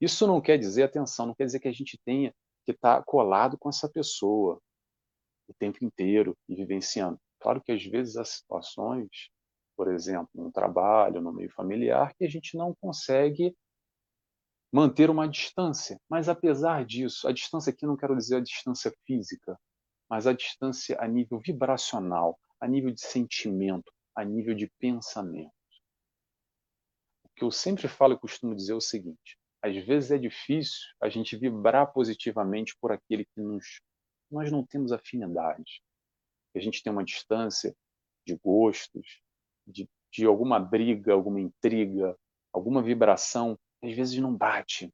Isso 0.00 0.26
não 0.26 0.40
quer 0.40 0.58
dizer, 0.58 0.84
atenção, 0.84 1.26
não 1.26 1.34
quer 1.34 1.44
dizer 1.44 1.60
que 1.60 1.68
a 1.68 1.72
gente 1.72 2.00
tenha 2.04 2.34
que 2.64 2.72
estar 2.72 2.98
tá 2.98 3.02
colado 3.02 3.58
com 3.58 3.68
essa 3.68 3.88
pessoa 3.88 4.60
o 5.48 5.54
tempo 5.54 5.84
inteiro 5.84 6.36
e 6.48 6.54
vivenciando. 6.54 7.18
Claro 7.40 7.60
que 7.60 7.72
às 7.72 7.84
vezes 7.84 8.16
há 8.16 8.24
situações, 8.24 9.08
por 9.76 9.92
exemplo, 9.92 10.30
no 10.34 10.52
trabalho, 10.52 11.20
no 11.20 11.32
meio 11.32 11.50
familiar, 11.50 12.14
que 12.14 12.24
a 12.24 12.28
gente 12.28 12.56
não 12.56 12.74
consegue 12.80 13.54
manter 14.72 15.10
uma 15.10 15.28
distância. 15.28 16.00
Mas 16.08 16.28
apesar 16.28 16.84
disso, 16.84 17.26
a 17.26 17.32
distância 17.32 17.70
aqui 17.70 17.84
não 17.84 17.96
quero 17.96 18.16
dizer 18.16 18.36
a 18.36 18.40
distância 18.40 18.92
física, 19.04 19.58
mas 20.08 20.26
a 20.26 20.32
distância 20.32 20.96
a 21.00 21.08
nível 21.08 21.38
vibracional, 21.38 22.38
a 22.60 22.68
nível 22.68 22.92
de 22.92 23.00
sentimento, 23.00 23.92
a 24.14 24.24
nível 24.24 24.54
de 24.54 24.70
pensamento. 24.78 25.59
Que 27.40 27.44
eu 27.44 27.50
sempre 27.50 27.88
falo 27.88 28.12
e 28.12 28.18
costumo 28.18 28.54
dizer 28.54 28.72
é 28.72 28.74
o 28.74 28.82
seguinte: 28.82 29.38
às 29.62 29.74
vezes 29.86 30.10
é 30.10 30.18
difícil 30.18 30.86
a 31.00 31.08
gente 31.08 31.38
vibrar 31.38 31.90
positivamente 31.90 32.76
por 32.78 32.92
aquele 32.92 33.24
que 33.24 33.40
nos 33.40 33.80
nós 34.30 34.52
não 34.52 34.62
temos 34.62 34.92
afinidade. 34.92 35.82
A 36.54 36.60
gente 36.60 36.82
tem 36.82 36.92
uma 36.92 37.02
distância 37.02 37.74
de 38.26 38.36
gostos, 38.36 39.22
de, 39.66 39.88
de 40.12 40.26
alguma 40.26 40.60
briga, 40.60 41.14
alguma 41.14 41.40
intriga, 41.40 42.14
alguma 42.52 42.82
vibração 42.82 43.58
às 43.82 43.96
vezes 43.96 44.18
não 44.18 44.36
bate. 44.36 44.92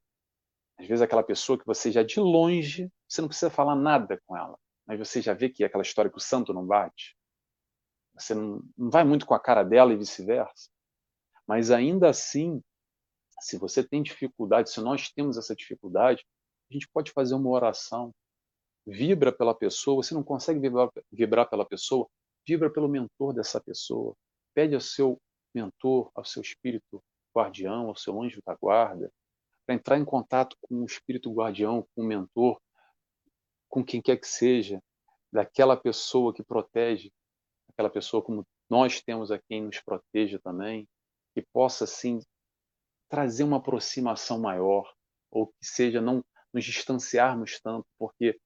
Às 0.79 0.87
vezes 0.87 1.01
aquela 1.01 1.23
pessoa 1.23 1.59
que 1.59 1.65
você 1.65 1.91
já 1.91 2.01
de 2.01 2.21
longe, 2.21 2.89
você 3.09 3.19
não 3.19 3.27
precisa 3.27 3.51
falar 3.51 3.75
nada 3.75 4.23
com 4.25 4.37
ela, 4.37 4.57
mas 4.85 4.97
você 4.97 5.21
já 5.21 5.33
vê 5.33 5.49
que 5.49 5.65
é 5.65 5.67
aquela 5.67 5.83
história 5.83 6.09
que 6.09 6.17
o 6.17 6.21
santo 6.21 6.53
não 6.53 6.65
bate. 6.65 7.13
Você 8.17 8.33
não, 8.33 8.63
não 8.77 8.89
vai 8.89 9.03
muito 9.03 9.25
com 9.25 9.33
a 9.33 9.39
cara 9.39 9.63
dela 9.63 9.91
e 9.91 9.97
vice-versa. 9.97 10.69
Mas 11.47 11.71
ainda 11.71 12.09
assim, 12.09 12.61
se 13.39 13.57
você 13.57 13.83
tem 13.83 14.03
dificuldade, 14.03 14.69
se 14.69 14.81
nós 14.81 15.09
temos 15.09 15.37
essa 15.37 15.55
dificuldade, 15.55 16.25
a 16.69 16.73
gente 16.73 16.87
pode 16.89 17.11
fazer 17.11 17.35
uma 17.35 17.49
oração. 17.49 18.13
Vibra 18.85 19.31
pela 19.31 19.55
pessoa, 19.55 20.03
você 20.03 20.13
não 20.13 20.23
consegue 20.23 20.59
vibrar, 20.59 20.89
vibrar 21.11 21.49
pela 21.49 21.65
pessoa, 21.65 22.07
vibra 22.47 22.69
pelo 22.69 22.87
mentor 22.87 23.33
dessa 23.33 23.61
pessoa. 23.61 24.15
Pede 24.53 24.75
ao 24.75 24.81
seu 24.81 25.19
mentor, 25.53 26.11
ao 26.13 26.25
seu 26.25 26.41
espírito 26.41 27.01
guardião, 27.35 27.87
ao 27.87 27.95
seu 27.95 28.21
anjo 28.21 28.41
da 28.45 28.55
guarda, 28.55 29.11
para 29.65 29.75
entrar 29.75 29.97
em 29.97 30.05
contato 30.05 30.55
com 30.61 30.81
o 30.81 30.85
espírito 30.85 31.33
guardião, 31.33 31.85
com 31.95 32.01
o 32.01 32.05
mentor, 32.05 32.59
com 33.69 33.83
quem 33.83 34.01
quer 34.01 34.17
que 34.17 34.27
seja, 34.27 34.81
daquela 35.31 35.75
pessoa 35.75 36.33
que 36.33 36.43
protege, 36.43 37.11
aquela 37.69 37.89
pessoa 37.89 38.23
como 38.23 38.47
nós 38.69 39.01
temos 39.01 39.31
a 39.31 39.39
quem 39.39 39.63
nos 39.63 39.79
proteja 39.81 40.39
também, 40.39 40.87
que 41.37 41.45
possa 41.53 41.83
assim 41.83 42.19
trazer 43.07 43.43
uma 43.43 43.57
aproximação 43.57 44.39
maior, 44.39 44.91
ou 45.29 45.47
que 45.47 45.53
seja 45.61 46.01
não 46.01 46.25
nos 46.51 46.65
distanciarmos 46.65 47.59
tanto, 47.61 47.85
porque 47.99 48.39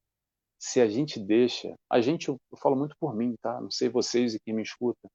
se 0.60 0.82
a 0.82 0.90
gente 0.90 1.18
deixa, 1.18 1.74
a 1.90 2.02
gente, 2.02 2.28
eu, 2.28 2.38
eu 2.52 2.58
falo 2.58 2.76
muito 2.76 2.94
por 3.00 3.16
mim, 3.16 3.34
tá? 3.42 3.62
Não 3.62 3.72
sei 3.72 3.88
vocês 3.88 4.36
e 4.36 4.40
quem 4.42 4.54
me 4.54 4.62
escuta, 4.62 5.10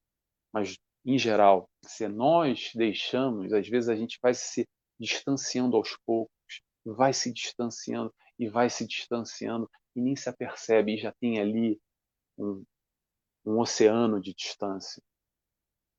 mas 0.50 0.78
em 1.04 1.18
geral, 1.18 1.68
se 1.84 2.08
nós 2.08 2.70
deixamos, 2.74 3.52
às 3.52 3.68
vezes 3.68 3.90
a 3.90 3.94
gente 3.94 4.18
vai 4.22 4.32
se 4.32 4.66
distanciando 4.98 5.76
aos 5.76 5.94
poucos, 6.06 6.30
vai 6.82 7.12
se 7.12 7.30
distanciando 7.30 8.10
e 8.38 8.48
vai 8.48 8.70
se 8.70 8.86
distanciando 8.86 9.70
e 9.94 10.00
nem 10.00 10.16
se 10.16 10.30
apercebe 10.30 10.94
e 10.94 10.98
já 10.98 11.12
tem 11.20 11.38
ali 11.38 11.78
um, 12.38 12.64
um 13.44 13.60
oceano 13.60 14.18
de 14.18 14.32
distância. 14.34 15.02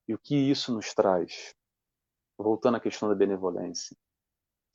E 0.07 0.15
o 0.15 0.19
que 0.19 0.35
isso 0.35 0.73
nos 0.73 0.91
traz? 0.95 1.53
Voltando 2.37 2.77
à 2.77 2.79
questão 2.79 3.09
da 3.09 3.15
benevolência. 3.15 3.95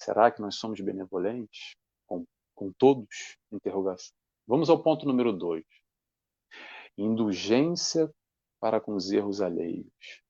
Será 0.00 0.30
que 0.30 0.40
nós 0.40 0.56
somos 0.56 0.80
benevolentes 0.80 1.76
com, 2.06 2.24
com 2.54 2.72
todos? 2.72 3.36
Interrogação. 3.52 4.14
Vamos 4.46 4.68
ao 4.68 4.82
ponto 4.82 5.06
número 5.06 5.32
dois. 5.32 5.64
Indulgência 6.98 8.12
para 8.60 8.80
com 8.80 8.94
os 8.94 9.10
erros 9.12 9.40
alheios. 9.40 10.22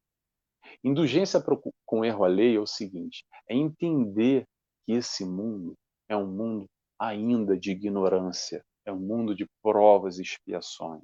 Indulgência 0.85 1.43
com 1.87 2.05
erro 2.05 2.25
alheio 2.25 2.59
é 2.59 2.63
o 2.63 2.67
seguinte: 2.67 3.25
é 3.49 3.55
entender 3.55 4.47
que 4.85 4.93
esse 4.93 5.25
mundo 5.25 5.75
é 6.09 6.17
um 6.17 6.27
mundo 6.27 6.69
ainda 6.99 7.59
de 7.59 7.71
ignorância, 7.71 8.65
é 8.85 8.93
um 8.93 8.99
mundo 8.99 9.35
de 9.35 9.47
provas 9.63 10.19
e 10.19 10.23
expiações. 10.23 11.03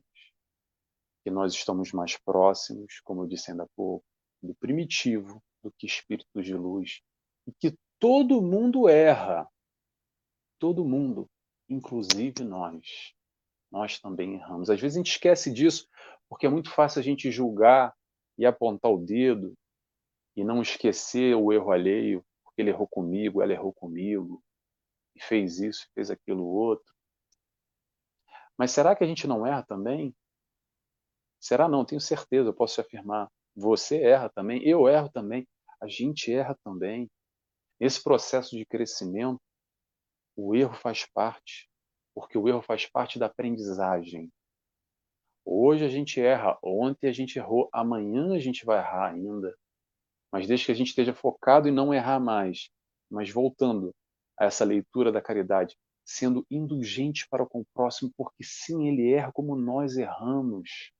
Que 1.24 1.30
nós 1.30 1.54
estamos 1.54 1.92
mais 1.92 2.16
próximos, 2.18 3.00
como 3.04 3.22
eu 3.22 3.26
disse 3.26 3.50
ainda 3.50 3.64
há 3.64 3.68
pouco, 3.74 4.04
do 4.42 4.54
primitivo 4.54 5.42
do 5.62 5.72
que 5.72 5.86
espíritos 5.86 6.44
de 6.44 6.54
luz. 6.54 7.00
E 7.46 7.52
que 7.52 7.76
todo 7.98 8.42
mundo 8.42 8.88
erra. 8.88 9.48
Todo 10.58 10.84
mundo, 10.84 11.28
inclusive 11.68 12.44
nós. 12.44 13.14
Nós 13.70 13.98
também 13.98 14.34
erramos. 14.34 14.70
Às 14.70 14.80
vezes 14.80 14.96
a 14.96 15.00
gente 15.00 15.12
esquece 15.12 15.52
disso, 15.52 15.88
porque 16.28 16.46
é 16.46 16.50
muito 16.50 16.70
fácil 16.70 17.00
a 17.00 17.02
gente 17.02 17.30
julgar 17.30 17.94
e 18.36 18.46
apontar 18.46 18.90
o 18.90 18.98
dedo 18.98 19.54
e 20.36 20.44
não 20.44 20.62
esquecer 20.62 21.34
o 21.34 21.52
erro 21.52 21.72
alheio, 21.72 22.24
porque 22.44 22.62
ele 22.62 22.70
errou 22.70 22.86
comigo, 22.86 23.42
ela 23.42 23.52
errou 23.52 23.72
comigo, 23.72 24.42
e 25.16 25.22
fez 25.22 25.58
isso, 25.58 25.88
fez 25.94 26.10
aquilo 26.10 26.46
outro. 26.46 26.94
Mas 28.56 28.70
será 28.70 28.94
que 28.94 29.02
a 29.02 29.06
gente 29.06 29.26
não 29.26 29.46
erra 29.46 29.64
também? 29.64 30.14
Será 31.40 31.68
não? 31.68 31.84
Tenho 31.84 32.00
certeza, 32.00 32.48
eu 32.48 32.54
posso 32.54 32.74
te 32.74 32.80
afirmar. 32.80 33.30
Você 33.58 34.00
erra 34.00 34.28
também, 34.28 34.62
eu 34.62 34.88
erro 34.88 35.10
também, 35.10 35.44
a 35.82 35.88
gente 35.88 36.32
erra 36.32 36.56
também. 36.62 37.10
Nesse 37.80 38.00
processo 38.00 38.56
de 38.56 38.64
crescimento, 38.64 39.40
o 40.36 40.54
erro 40.54 40.74
faz 40.74 41.04
parte, 41.12 41.68
porque 42.14 42.38
o 42.38 42.48
erro 42.48 42.62
faz 42.62 42.86
parte 42.86 43.18
da 43.18 43.26
aprendizagem. 43.26 44.30
Hoje 45.44 45.84
a 45.84 45.88
gente 45.88 46.20
erra, 46.20 46.56
ontem 46.62 47.08
a 47.08 47.12
gente 47.12 47.36
errou, 47.36 47.68
amanhã 47.72 48.32
a 48.32 48.38
gente 48.38 48.64
vai 48.64 48.78
errar 48.78 49.12
ainda. 49.12 49.52
Mas 50.32 50.46
desde 50.46 50.66
que 50.66 50.72
a 50.72 50.76
gente 50.76 50.90
esteja 50.90 51.12
focado 51.12 51.68
em 51.68 51.72
não 51.72 51.92
errar 51.92 52.20
mais, 52.20 52.70
mas 53.10 53.28
voltando 53.28 53.92
a 54.38 54.44
essa 54.44 54.64
leitura 54.64 55.10
da 55.10 55.20
caridade, 55.20 55.76
sendo 56.04 56.46
indulgente 56.48 57.26
para 57.28 57.44
com 57.44 57.62
o 57.62 57.66
próximo, 57.74 58.12
porque 58.16 58.44
sim, 58.44 58.86
ele 58.86 59.12
erra 59.12 59.32
como 59.32 59.56
nós 59.56 59.96
erramos. 59.96 60.92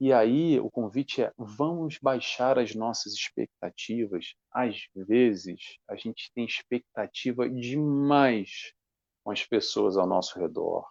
E 0.00 0.12
aí 0.12 0.58
o 0.58 0.70
convite 0.70 1.22
é: 1.22 1.32
vamos 1.36 1.98
baixar 1.98 2.58
as 2.58 2.74
nossas 2.74 3.12
expectativas. 3.12 4.34
Às 4.50 4.88
vezes 4.94 5.78
a 5.88 5.96
gente 5.96 6.30
tem 6.34 6.44
expectativa 6.44 7.48
demais 7.48 8.72
com 9.22 9.30
as 9.30 9.44
pessoas 9.44 9.96
ao 9.96 10.06
nosso 10.06 10.38
redor. 10.38 10.86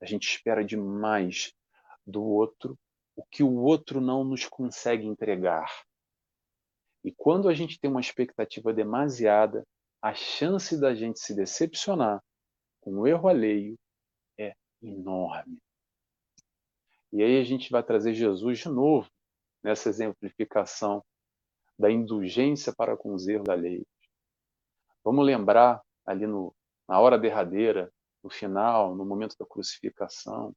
A 0.00 0.06
gente 0.06 0.28
espera 0.28 0.64
demais 0.64 1.52
do 2.06 2.22
outro 2.22 2.78
o 3.14 3.24
que 3.24 3.42
o 3.42 3.54
outro 3.54 4.00
não 4.00 4.22
nos 4.22 4.46
consegue 4.46 5.06
entregar. 5.06 5.70
E 7.02 7.10
quando 7.12 7.48
a 7.48 7.54
gente 7.54 7.80
tem 7.80 7.90
uma 7.90 8.00
expectativa 8.00 8.74
demasiada, 8.74 9.66
a 10.02 10.12
chance 10.12 10.78
da 10.78 10.94
gente 10.94 11.18
se 11.18 11.34
decepcionar 11.34 12.22
com 12.80 12.98
o 12.98 13.06
erro 13.06 13.28
alheio 13.28 13.78
é 14.38 14.54
enorme. 14.82 15.58
E 17.12 17.22
aí 17.22 17.40
a 17.40 17.44
gente 17.44 17.70
vai 17.70 17.82
trazer 17.82 18.14
Jesus 18.14 18.58
de 18.58 18.68
novo 18.68 19.08
nessa 19.62 19.88
exemplificação 19.88 21.04
da 21.78 21.90
indulgência 21.90 22.74
para 22.74 22.96
com 22.96 23.14
os 23.14 23.26
erros 23.28 23.48
alheios. 23.48 23.86
Vamos 25.04 25.24
lembrar 25.24 25.82
ali 26.04 26.26
no, 26.26 26.54
na 26.88 27.00
hora 27.00 27.18
derradeira, 27.18 27.92
no 28.22 28.30
final, 28.30 28.94
no 28.96 29.04
momento 29.04 29.36
da 29.38 29.46
crucificação, 29.46 30.54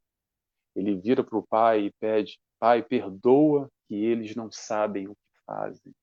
ele 0.75 0.95
vira 0.95 1.23
para 1.23 1.37
o 1.37 1.45
Pai 1.45 1.85
e 1.85 1.93
pede 1.99 2.39
Pai, 2.59 2.83
perdoa 2.83 3.71
que 3.87 3.95
eles 3.95 4.35
não 4.35 4.51
sabem 4.51 5.07
o 5.07 5.15
que 5.15 5.43
fazem. 5.45 5.93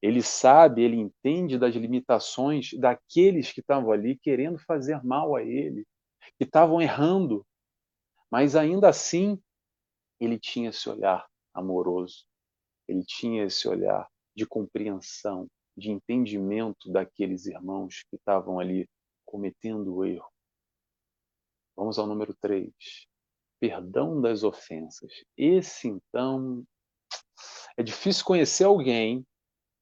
Ele 0.00 0.22
sabe, 0.22 0.82
ele 0.82 0.96
entende 0.96 1.58
das 1.58 1.74
limitações 1.74 2.70
daqueles 2.78 3.52
que 3.52 3.60
estavam 3.60 3.92
ali 3.92 4.16
querendo 4.16 4.58
fazer 4.58 5.02
mal 5.04 5.36
a 5.36 5.42
ele, 5.42 5.86
que 6.38 6.44
estavam 6.44 6.80
errando. 6.80 7.46
Mas 8.34 8.56
ainda 8.56 8.88
assim, 8.88 9.40
ele 10.18 10.40
tinha 10.40 10.70
esse 10.70 10.90
olhar 10.90 11.24
amoroso, 11.54 12.26
ele 12.88 13.04
tinha 13.04 13.44
esse 13.44 13.68
olhar 13.68 14.10
de 14.34 14.44
compreensão, 14.44 15.46
de 15.76 15.92
entendimento 15.92 16.90
daqueles 16.90 17.46
irmãos 17.46 18.02
que 18.10 18.16
estavam 18.16 18.58
ali 18.58 18.90
cometendo 19.24 19.94
o 19.94 20.04
erro. 20.04 20.28
Vamos 21.76 21.96
ao 21.96 22.08
número 22.08 22.34
3. 22.34 22.74
Perdão 23.60 24.20
das 24.20 24.42
ofensas. 24.42 25.12
Esse, 25.36 25.86
então, 25.86 26.64
é 27.76 27.84
difícil 27.84 28.24
conhecer 28.24 28.64
alguém. 28.64 29.24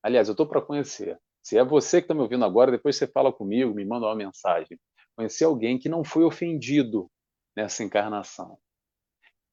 Aliás, 0.03 0.29
eu 0.29 0.33
estou 0.33 0.47
para 0.47 0.61
conhecer. 0.61 1.19
Se 1.43 1.57
é 1.57 1.65
você 1.65 2.03
que 2.03 2.05
está 2.05 2.13
me 2.13 2.21
ouvindo 2.21 2.45
agora, 2.45 2.71
depois 2.71 2.97
você 2.97 3.07
fala 3.07 3.33
comigo, 3.33 3.73
me 3.73 3.87
manda 3.87 4.05
uma 4.05 4.15
mensagem. 4.15 4.79
Conhecer 5.17 5.45
alguém 5.45 5.79
que 5.79 5.89
não 5.89 6.05
foi 6.05 6.23
ofendido 6.23 7.11
nessa 7.57 7.83
encarnação. 7.83 8.59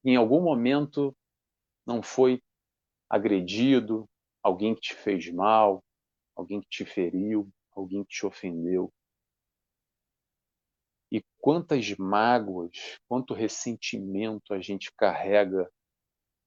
Em 0.04 0.16
algum 0.16 0.40
momento 0.40 1.14
não 1.86 2.02
foi 2.02 2.42
agredido, 3.08 4.08
alguém 4.42 4.74
que 4.74 4.80
te 4.80 4.94
fez 4.94 5.30
mal, 5.30 5.82
alguém 6.34 6.60
que 6.60 6.68
te 6.68 6.84
feriu, 6.84 7.48
alguém 7.72 8.04
que 8.04 8.10
te 8.10 8.26
ofendeu. 8.26 8.92
E 11.12 11.22
quantas 11.38 11.94
mágoas, 11.96 12.98
quanto 13.08 13.34
ressentimento 13.34 14.54
a 14.54 14.60
gente 14.60 14.92
carrega, 14.96 15.70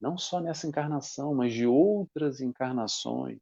não 0.00 0.16
só 0.16 0.40
nessa 0.40 0.66
encarnação, 0.66 1.34
mas 1.34 1.52
de 1.52 1.66
outras 1.66 2.40
encarnações. 2.40 3.40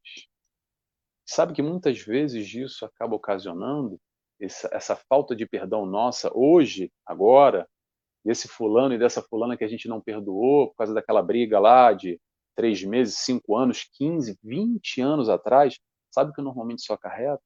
Sabe 1.24 1.54
que 1.54 1.62
muitas 1.62 2.00
vezes 2.00 2.52
isso 2.52 2.84
acaba 2.84 3.14
ocasionando 3.14 3.98
essa, 4.40 4.68
essa 4.72 4.96
falta 4.96 5.34
de 5.36 5.46
perdão 5.46 5.86
nossa, 5.86 6.30
hoje, 6.34 6.92
agora, 7.06 7.68
desse 8.24 8.48
fulano 8.48 8.94
e 8.94 8.98
dessa 8.98 9.22
fulana 9.22 9.56
que 9.56 9.64
a 9.64 9.68
gente 9.68 9.88
não 9.88 10.00
perdoou 10.00 10.68
por 10.68 10.76
causa 10.76 10.94
daquela 10.94 11.22
briga 11.22 11.58
lá 11.58 11.92
de 11.92 12.20
três 12.54 12.82
meses, 12.82 13.18
cinco 13.18 13.56
anos, 13.56 13.84
quinze, 13.84 14.38
vinte 14.42 15.00
anos 15.00 15.28
atrás, 15.28 15.78
sabe 16.10 16.30
o 16.30 16.34
que 16.34 16.42
normalmente 16.42 16.80
isso 16.80 16.92
acarreta? 16.92 17.42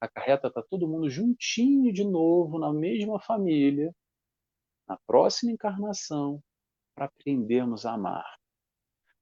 Acarreta 0.00 0.50
tá 0.50 0.62
todo 0.62 0.88
mundo 0.88 1.08
juntinho 1.08 1.92
de 1.92 2.04
novo, 2.04 2.58
na 2.58 2.72
mesma 2.72 3.20
família, 3.20 3.94
na 4.86 4.98
próxima 5.06 5.52
encarnação, 5.52 6.42
para 6.94 7.06
aprendermos 7.06 7.86
a 7.86 7.94
amar. 7.94 8.38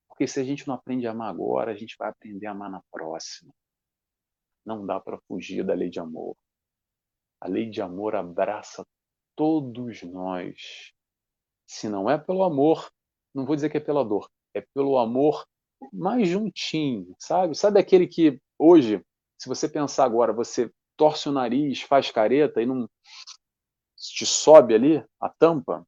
Porque 0.08 0.26
se 0.26 0.40
a 0.40 0.44
gente 0.44 0.66
não 0.66 0.74
aprende 0.74 1.06
a 1.06 1.12
amar 1.12 1.30
agora, 1.30 1.72
a 1.72 1.74
gente 1.74 1.96
vai 1.98 2.08
aprender 2.08 2.46
a 2.46 2.52
amar 2.52 2.70
na 2.70 2.82
próxima. 2.90 3.52
Não 4.64 4.84
dá 4.84 5.00
para 5.00 5.18
fugir 5.26 5.64
da 5.64 5.74
lei 5.74 5.88
de 5.88 6.00
amor. 6.00 6.36
A 7.40 7.48
lei 7.48 7.68
de 7.68 7.80
amor 7.80 8.14
abraça 8.14 8.86
todos 9.36 10.02
nós. 10.02 10.92
Se 11.66 11.88
não 11.88 12.08
é 12.08 12.18
pelo 12.18 12.42
amor, 12.42 12.90
não 13.34 13.46
vou 13.46 13.54
dizer 13.54 13.70
que 13.70 13.78
é 13.78 13.80
pela 13.80 14.04
dor, 14.04 14.28
é 14.54 14.60
pelo 14.74 14.98
amor 14.98 15.46
mais 15.92 16.28
juntinho, 16.28 17.14
sabe? 17.18 17.54
Sabe 17.54 17.80
aquele 17.80 18.06
que 18.06 18.40
hoje, 18.58 19.04
se 19.38 19.48
você 19.48 19.68
pensar 19.68 20.04
agora, 20.04 20.32
você 20.32 20.70
torce 20.96 21.28
o 21.28 21.32
nariz, 21.32 21.82
faz 21.82 22.10
careta 22.10 22.62
e 22.62 22.66
não 22.66 22.88
te 23.96 24.26
sobe 24.26 24.74
ali 24.74 25.04
a 25.20 25.28
tampa? 25.28 25.86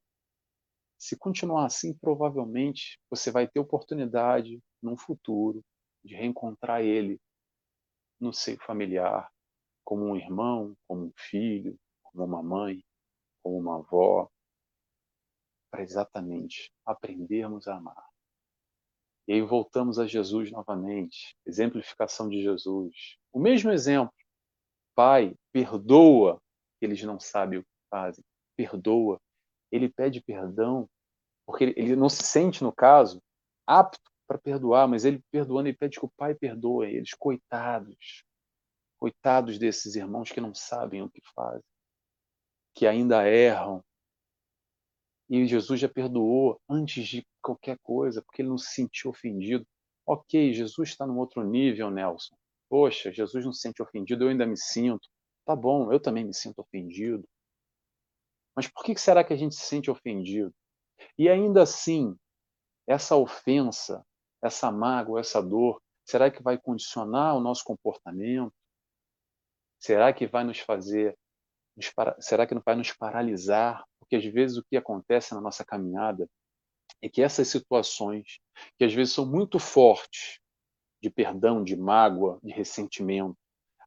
Se 0.98 1.16
continuar 1.18 1.66
assim, 1.66 1.92
provavelmente 1.94 2.98
você 3.10 3.30
vai 3.30 3.46
ter 3.46 3.60
oportunidade 3.60 4.58
num 4.82 4.96
futuro 4.96 5.62
de 6.02 6.14
reencontrar 6.14 6.82
ele 6.82 7.20
no 8.18 8.32
seio 8.32 8.58
familiar, 8.64 9.30
como 9.84 10.04
um 10.04 10.16
irmão, 10.16 10.74
como 10.88 11.06
um 11.06 11.12
filho, 11.14 11.78
como 12.02 12.24
uma 12.24 12.42
mãe, 12.42 12.82
como 13.44 13.58
uma 13.58 13.76
avó, 13.76 14.28
para 15.70 15.82
exatamente 15.82 16.72
aprendermos 16.86 17.68
a 17.68 17.76
amar. 17.76 18.08
E 19.28 19.34
aí 19.34 19.42
voltamos 19.42 19.98
a 19.98 20.06
Jesus 20.06 20.50
novamente, 20.50 21.36
exemplificação 21.46 22.28
de 22.28 22.42
Jesus. 22.42 23.18
O 23.32 23.38
mesmo 23.38 23.70
exemplo. 23.70 24.14
Pai, 24.94 25.34
perdoa, 25.52 26.40
eles 26.80 27.02
não 27.02 27.18
sabem 27.18 27.58
o 27.58 27.62
que 27.62 27.70
fazem. 27.90 28.24
Perdoa. 28.56 29.20
Ele 29.70 29.88
pede 29.88 30.22
perdão 30.22 30.88
porque 31.46 31.74
ele 31.76 31.96
não 31.96 32.08
se 32.08 32.22
sente, 32.22 32.62
no 32.62 32.72
caso, 32.72 33.20
apto 33.66 34.10
para 34.26 34.38
perdoar, 34.38 34.88
mas 34.88 35.04
ele 35.04 35.22
perdoando, 35.30 35.68
ele 35.68 35.76
pede 35.76 35.98
que 35.98 36.06
o 36.06 36.12
Pai 36.16 36.34
perdoe 36.34 36.94
eles, 36.94 37.12
coitados. 37.14 38.24
Coitados 38.98 39.58
desses 39.58 39.96
irmãos 39.96 40.30
que 40.30 40.40
não 40.40 40.54
sabem 40.54 41.02
o 41.02 41.10
que 41.10 41.20
fazem, 41.34 41.64
que 42.74 42.86
ainda 42.86 43.26
erram, 43.28 43.82
e 45.28 45.46
Jesus 45.46 45.80
já 45.80 45.88
perdoou 45.88 46.60
antes 46.68 47.06
de 47.06 47.26
qualquer 47.40 47.78
coisa, 47.82 48.22
porque 48.22 48.42
ele 48.42 48.50
não 48.50 48.58
se 48.58 48.74
sentiu 48.74 49.10
ofendido. 49.10 49.66
Ok, 50.06 50.52
Jesus 50.52 50.90
está 50.90 51.06
num 51.06 51.18
outro 51.18 51.42
nível, 51.42 51.90
Nelson. 51.90 52.36
Poxa, 52.68 53.12
Jesus 53.12 53.44
não 53.44 53.52
se 53.52 53.60
sente 53.60 53.82
ofendido, 53.82 54.24
eu 54.24 54.28
ainda 54.28 54.46
me 54.46 54.56
sinto. 54.56 55.08
Tá 55.46 55.56
bom, 55.56 55.90
eu 55.92 56.00
também 56.00 56.24
me 56.24 56.34
sinto 56.34 56.60
ofendido. 56.60 57.26
Mas 58.54 58.68
por 58.68 58.84
que 58.84 58.96
será 58.96 59.24
que 59.24 59.32
a 59.32 59.36
gente 59.36 59.54
se 59.54 59.62
sente 59.62 59.90
ofendido? 59.90 60.54
E 61.18 61.28
ainda 61.28 61.62
assim, 61.62 62.16
essa 62.86 63.16
ofensa, 63.16 64.04
essa 64.42 64.70
mágoa, 64.70 65.20
essa 65.20 65.42
dor, 65.42 65.80
será 66.04 66.30
que 66.30 66.42
vai 66.42 66.58
condicionar 66.58 67.34
o 67.34 67.40
nosso 67.40 67.64
comportamento? 67.64 68.52
Será 69.80 70.12
que 70.12 70.26
vai 70.26 70.44
nos 70.44 70.58
fazer, 70.58 71.16
será 72.20 72.46
que 72.46 72.54
não 72.54 72.62
vai 72.64 72.76
nos 72.76 72.92
paralisar 72.92 73.84
porque 74.04 74.16
às 74.16 74.24
vezes 74.32 74.58
o 74.58 74.64
que 74.64 74.76
acontece 74.76 75.34
na 75.34 75.40
nossa 75.40 75.64
caminhada 75.64 76.28
é 77.00 77.08
que 77.08 77.22
essas 77.22 77.48
situações, 77.48 78.38
que 78.78 78.84
às 78.84 78.92
vezes 78.92 79.14
são 79.14 79.26
muito 79.26 79.58
fortes, 79.58 80.38
de 81.02 81.10
perdão, 81.10 81.64
de 81.64 81.74
mágoa, 81.74 82.38
de 82.42 82.52
ressentimento, 82.52 83.36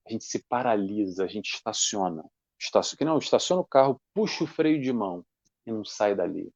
a 0.05 0.11
gente 0.11 0.25
se 0.25 0.43
paralisa, 0.47 1.23
a 1.23 1.27
gente 1.27 1.53
estaciona. 1.53 2.23
Estaciona, 2.59 3.11
não, 3.11 3.17
estaciona 3.19 3.61
o 3.61 3.67
carro, 3.67 4.01
puxa 4.13 4.43
o 4.43 4.47
freio 4.47 4.81
de 4.81 4.91
mão 4.91 5.23
e 5.65 5.71
não 5.71 5.85
sai 5.85 6.15
dali. 6.15 6.51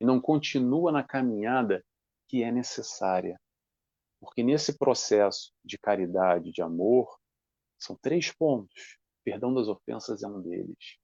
E 0.00 0.04
não 0.04 0.20
continua 0.20 0.90
na 0.90 1.02
caminhada 1.02 1.84
que 2.28 2.42
é 2.42 2.50
necessária. 2.50 3.40
Porque 4.20 4.42
nesse 4.42 4.76
processo 4.76 5.52
de 5.64 5.78
caridade, 5.78 6.50
de 6.50 6.62
amor, 6.62 7.18
são 7.78 7.96
três 7.96 8.32
pontos. 8.32 8.98
Perdão 9.24 9.54
das 9.54 9.68
ofensas 9.68 10.22
é 10.22 10.28
um 10.28 10.40
deles. 10.40 10.98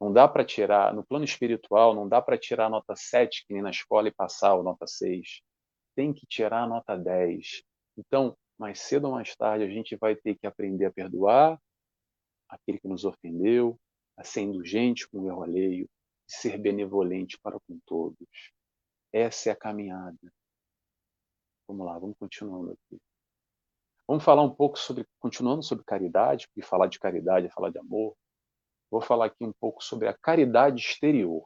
Não 0.00 0.12
dá 0.12 0.28
para 0.28 0.44
tirar, 0.44 0.94
no 0.94 1.04
plano 1.04 1.24
espiritual, 1.24 1.94
não 1.94 2.08
dá 2.08 2.20
para 2.20 2.38
tirar 2.38 2.66
a 2.66 2.70
nota 2.70 2.94
7 2.94 3.46
que 3.46 3.54
nem 3.54 3.62
na 3.62 3.70
escola 3.70 4.08
e 4.08 4.14
passar 4.14 4.52
a 4.52 4.62
nota 4.62 4.86
6. 4.86 5.42
Tem 5.94 6.12
que 6.12 6.26
tirar 6.26 6.64
a 6.64 6.66
nota 6.66 6.96
10. 6.96 7.62
Então, 7.96 8.36
mais 8.58 8.80
cedo 8.80 9.06
ou 9.06 9.12
mais 9.12 9.34
tarde, 9.34 9.64
a 9.64 9.68
gente 9.68 9.96
vai 9.96 10.14
ter 10.14 10.36
que 10.36 10.46
aprender 10.46 10.84
a 10.84 10.92
perdoar 10.92 11.60
aquele 12.48 12.78
que 12.78 12.88
nos 12.88 13.04
ofendeu, 13.04 13.78
a 14.16 14.22
ser 14.22 14.42
indulgente 14.42 15.08
com 15.08 15.20
o 15.20 15.28
erro 15.28 15.42
alheio 15.42 15.88
e 16.28 16.32
ser 16.32 16.58
benevolente 16.58 17.38
para 17.40 17.58
com 17.60 17.78
todos. 17.84 18.52
Essa 19.12 19.50
é 19.50 19.52
a 19.52 19.56
caminhada. 19.56 20.32
Vamos 21.66 21.86
lá, 21.86 21.98
vamos 21.98 22.16
continuando 22.18 22.72
aqui. 22.72 23.00
Vamos 24.08 24.24
falar 24.24 24.42
um 24.42 24.54
pouco 24.54 24.78
sobre, 24.78 25.06
continuando 25.18 25.62
sobre 25.62 25.84
caridade, 25.84 26.46
porque 26.48 26.62
falar 26.62 26.86
de 26.86 26.98
caridade 26.98 27.46
é 27.46 27.50
falar 27.50 27.70
de 27.70 27.78
amor 27.78 28.16
vou 28.90 29.00
falar 29.00 29.26
aqui 29.26 29.44
um 29.44 29.52
pouco 29.52 29.82
sobre 29.82 30.08
a 30.08 30.14
caridade 30.14 30.80
exterior. 30.80 31.44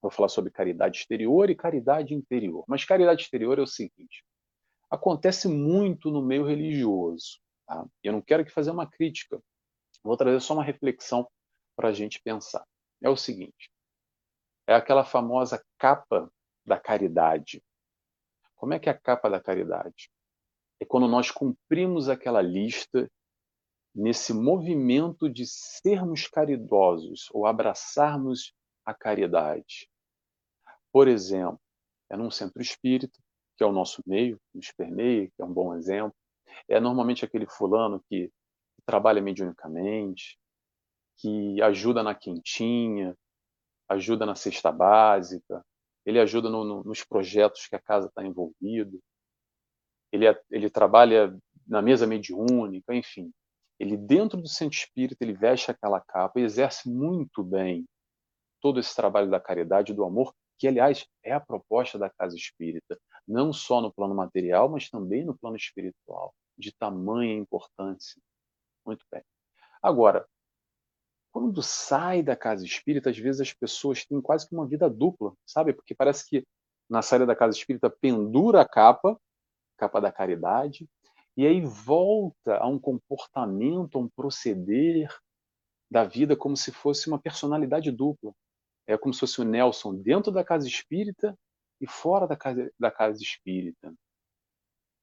Vou 0.00 0.10
falar 0.10 0.28
sobre 0.28 0.50
caridade 0.50 0.98
exterior 0.98 1.48
e 1.48 1.54
caridade 1.54 2.14
interior. 2.14 2.64
Mas 2.66 2.84
caridade 2.84 3.22
exterior 3.22 3.58
é 3.58 3.62
o 3.62 3.66
seguinte: 3.66 4.24
acontece 4.90 5.48
muito 5.48 6.10
no 6.10 6.22
meio 6.22 6.44
religioso. 6.44 7.40
Tá? 7.66 7.86
Eu 8.02 8.12
não 8.12 8.20
quero 8.20 8.42
aqui 8.42 8.50
fazer 8.50 8.70
uma 8.70 8.88
crítica, 8.88 9.40
vou 10.02 10.16
trazer 10.16 10.40
só 10.40 10.54
uma 10.54 10.64
reflexão 10.64 11.28
para 11.76 11.88
a 11.88 11.92
gente 11.92 12.20
pensar. 12.20 12.64
É 13.00 13.08
o 13.08 13.16
seguinte: 13.16 13.70
é 14.66 14.74
aquela 14.74 15.04
famosa 15.04 15.64
capa 15.78 16.30
da 16.66 16.78
caridade. 16.78 17.62
Como 18.56 18.74
é 18.74 18.78
que 18.78 18.88
é 18.88 18.92
a 18.92 18.98
capa 18.98 19.28
da 19.30 19.40
caridade? 19.40 20.10
É 20.82 20.84
quando 20.84 21.06
nós 21.06 21.30
cumprimos 21.30 22.08
aquela 22.08 22.42
lista 22.42 23.08
nesse 23.94 24.34
movimento 24.34 25.30
de 25.30 25.46
sermos 25.46 26.26
caridosos 26.26 27.28
ou 27.30 27.46
abraçarmos 27.46 28.52
a 28.84 28.92
caridade. 28.92 29.88
Por 30.90 31.06
exemplo, 31.06 31.60
é 32.10 32.16
num 32.16 32.32
centro 32.32 32.60
espírita, 32.60 33.16
que 33.56 33.62
é 33.62 33.66
o 33.66 33.70
nosso 33.70 34.02
meio, 34.04 34.40
nos 34.52 34.72
permeia, 34.72 35.28
que 35.28 35.40
é 35.40 35.44
um 35.44 35.52
bom 35.52 35.72
exemplo. 35.76 36.16
É 36.66 36.80
normalmente 36.80 37.24
aquele 37.24 37.46
fulano 37.46 38.02
que 38.08 38.28
trabalha 38.84 39.22
mediunicamente, 39.22 40.36
que 41.18 41.62
ajuda 41.62 42.02
na 42.02 42.12
quentinha, 42.12 43.16
ajuda 43.88 44.26
na 44.26 44.34
cesta 44.34 44.72
básica, 44.72 45.64
ele 46.04 46.18
ajuda 46.18 46.50
no, 46.50 46.64
no, 46.64 46.82
nos 46.82 47.04
projetos 47.04 47.68
que 47.68 47.76
a 47.76 47.80
casa 47.80 48.08
está 48.08 48.24
envolvido, 48.26 49.00
ele, 50.12 50.26
ele 50.50 50.70
trabalha 50.70 51.36
na 51.66 51.80
mesa 51.80 52.06
mediúnica, 52.06 52.94
enfim. 52.94 53.32
Ele, 53.78 53.96
dentro 53.96 54.40
do 54.40 54.48
centro 54.48 54.78
espírita, 54.78 55.24
ele 55.24 55.32
veste 55.32 55.70
aquela 55.70 56.00
capa 56.00 56.38
e 56.38 56.44
exerce 56.44 56.88
muito 56.88 57.42
bem 57.42 57.84
todo 58.60 58.78
esse 58.78 58.94
trabalho 58.94 59.28
da 59.28 59.40
caridade 59.40 59.92
e 59.92 59.94
do 59.94 60.04
amor, 60.04 60.32
que, 60.58 60.68
aliás, 60.68 61.04
é 61.24 61.32
a 61.32 61.40
proposta 61.40 61.98
da 61.98 62.08
casa 62.08 62.36
espírita, 62.36 62.96
não 63.26 63.52
só 63.52 63.80
no 63.80 63.92
plano 63.92 64.14
material, 64.14 64.68
mas 64.68 64.88
também 64.88 65.24
no 65.24 65.36
plano 65.36 65.56
espiritual, 65.56 66.32
de 66.56 66.72
tamanha 66.72 67.34
importância. 67.34 68.22
Muito 68.86 69.04
bem. 69.10 69.22
Agora, 69.82 70.28
quando 71.32 71.62
sai 71.62 72.22
da 72.22 72.36
casa 72.36 72.64
espírita, 72.64 73.10
às 73.10 73.18
vezes 73.18 73.40
as 73.40 73.52
pessoas 73.52 74.04
têm 74.04 74.20
quase 74.20 74.48
que 74.48 74.54
uma 74.54 74.66
vida 74.66 74.88
dupla, 74.88 75.32
sabe? 75.44 75.72
Porque 75.72 75.94
parece 75.94 76.28
que 76.28 76.46
na 76.88 77.00
saída 77.02 77.26
da 77.26 77.34
casa 77.34 77.56
espírita 77.56 77.90
pendura 77.90 78.60
a 78.60 78.68
capa, 78.68 79.18
capa 79.82 80.00
da 80.00 80.12
caridade, 80.12 80.88
e 81.36 81.44
aí 81.44 81.60
volta 81.60 82.56
a 82.58 82.68
um 82.68 82.78
comportamento, 82.78 83.98
a 83.98 84.00
um 84.00 84.08
proceder 84.08 85.08
da 85.90 86.04
vida 86.04 86.36
como 86.36 86.56
se 86.56 86.70
fosse 86.70 87.08
uma 87.08 87.18
personalidade 87.18 87.90
dupla. 87.90 88.32
É 88.86 88.96
como 88.96 89.12
se 89.12 89.20
fosse 89.20 89.40
o 89.40 89.44
Nelson 89.44 89.96
dentro 89.96 90.30
da 90.30 90.44
casa 90.44 90.68
espírita 90.68 91.36
e 91.80 91.86
fora 91.88 92.28
da 92.28 92.36
casa, 92.36 92.70
da 92.78 92.90
casa 92.90 93.20
espírita. 93.20 93.92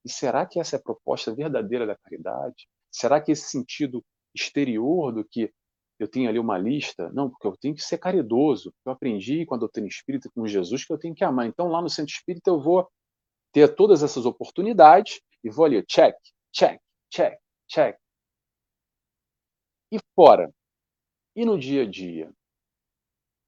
E 0.02 0.10
será 0.10 0.46
que 0.46 0.58
essa 0.58 0.76
é 0.76 0.78
a 0.78 0.82
proposta 0.82 1.34
verdadeira 1.34 1.86
da 1.86 1.96
caridade? 1.96 2.66
Será 2.90 3.20
que 3.20 3.32
esse 3.32 3.50
sentido 3.50 4.02
exterior 4.34 5.12
do 5.12 5.24
que 5.24 5.52
eu 5.98 6.08
tenho 6.08 6.30
ali 6.30 6.38
uma 6.38 6.56
lista. 6.56 7.10
Não, 7.12 7.28
porque 7.28 7.46
eu 7.46 7.54
tenho 7.58 7.74
que 7.74 7.82
ser 7.82 7.98
caridoso. 7.98 8.72
Eu 8.86 8.92
aprendi 8.92 9.44
com 9.44 9.54
a 9.54 9.58
doutrina 9.58 9.86
espírita, 9.86 10.30
com 10.34 10.46
Jesus, 10.46 10.86
que 10.86 10.92
eu 10.92 10.98
tenho 10.98 11.14
que 11.14 11.22
amar. 11.22 11.46
Então, 11.46 11.68
lá 11.68 11.82
no 11.82 11.90
centro 11.90 12.14
espírita, 12.14 12.50
eu 12.50 12.58
vou 12.58 12.88
ter 13.52 13.74
todas 13.74 14.02
essas 14.02 14.26
oportunidades 14.26 15.20
e 15.42 15.50
vou 15.50 15.64
ali, 15.64 15.84
check, 15.86 16.16
check, 16.52 16.80
check, 17.10 17.38
check. 17.68 17.98
E 19.92 19.98
fora? 20.14 20.52
E 21.34 21.44
no 21.44 21.58
dia 21.58 21.82
a 21.82 21.86
dia? 21.86 22.32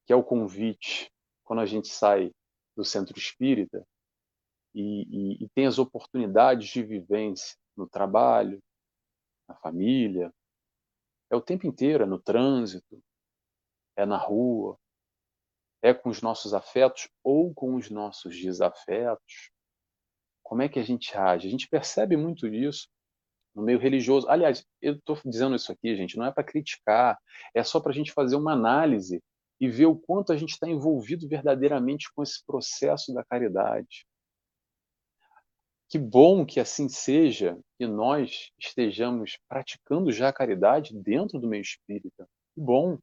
Que 0.05 0.13
é 0.13 0.15
o 0.15 0.23
convite, 0.23 1.11
quando 1.43 1.59
a 1.59 1.65
gente 1.65 1.87
sai 1.87 2.31
do 2.75 2.83
centro 2.83 3.17
espírita 3.17 3.85
e, 4.73 5.03
e, 5.41 5.45
e 5.45 5.49
tem 5.49 5.67
as 5.67 5.77
oportunidades 5.77 6.67
de 6.69 6.83
vivência 6.83 7.55
no 7.75 7.87
trabalho, 7.87 8.61
na 9.47 9.55
família, 9.55 10.33
é 11.29 11.35
o 11.35 11.41
tempo 11.41 11.67
inteiro, 11.67 12.03
é 12.03 12.07
no 12.07 12.19
trânsito, 12.19 13.01
é 13.95 14.05
na 14.05 14.17
rua, 14.17 14.77
é 15.81 15.93
com 15.93 16.09
os 16.09 16.21
nossos 16.21 16.53
afetos 16.53 17.09
ou 17.23 17.53
com 17.53 17.75
os 17.75 17.89
nossos 17.89 18.35
desafetos. 18.35 19.51
Como 20.53 20.61
é 20.61 20.69
que 20.69 20.77
a 20.77 20.83
gente 20.83 21.17
age? 21.17 21.47
A 21.47 21.49
gente 21.49 21.67
percebe 21.67 22.15
muito 22.15 22.47
disso 22.47 22.87
no 23.55 23.63
meio 23.63 23.79
religioso. 23.79 24.29
Aliás, 24.29 24.63
eu 24.79 24.93
estou 24.93 25.19
dizendo 25.25 25.55
isso 25.55 25.71
aqui, 25.71 25.95
gente, 25.95 26.15
não 26.15 26.27
é 26.27 26.31
para 26.31 26.43
criticar, 26.43 27.17
é 27.55 27.63
só 27.63 27.79
para 27.79 27.91
a 27.91 27.95
gente 27.95 28.11
fazer 28.11 28.35
uma 28.35 28.53
análise 28.53 29.19
e 29.59 29.67
ver 29.67 29.87
o 29.87 29.95
quanto 29.95 30.31
a 30.31 30.37
gente 30.37 30.51
está 30.51 30.69
envolvido 30.69 31.27
verdadeiramente 31.27 32.07
com 32.13 32.21
esse 32.21 32.45
processo 32.45 33.11
da 33.15 33.23
caridade. 33.23 34.05
Que 35.89 35.97
bom 35.97 36.45
que 36.45 36.59
assim 36.59 36.87
seja, 36.87 37.57
que 37.79 37.87
nós 37.87 38.51
estejamos 38.59 39.39
praticando 39.49 40.11
já 40.11 40.29
a 40.29 40.33
caridade 40.33 40.95
dentro 40.95 41.39
do 41.39 41.47
meio 41.47 41.63
espírita. 41.63 42.29
Que 42.53 42.61
bom. 42.61 42.99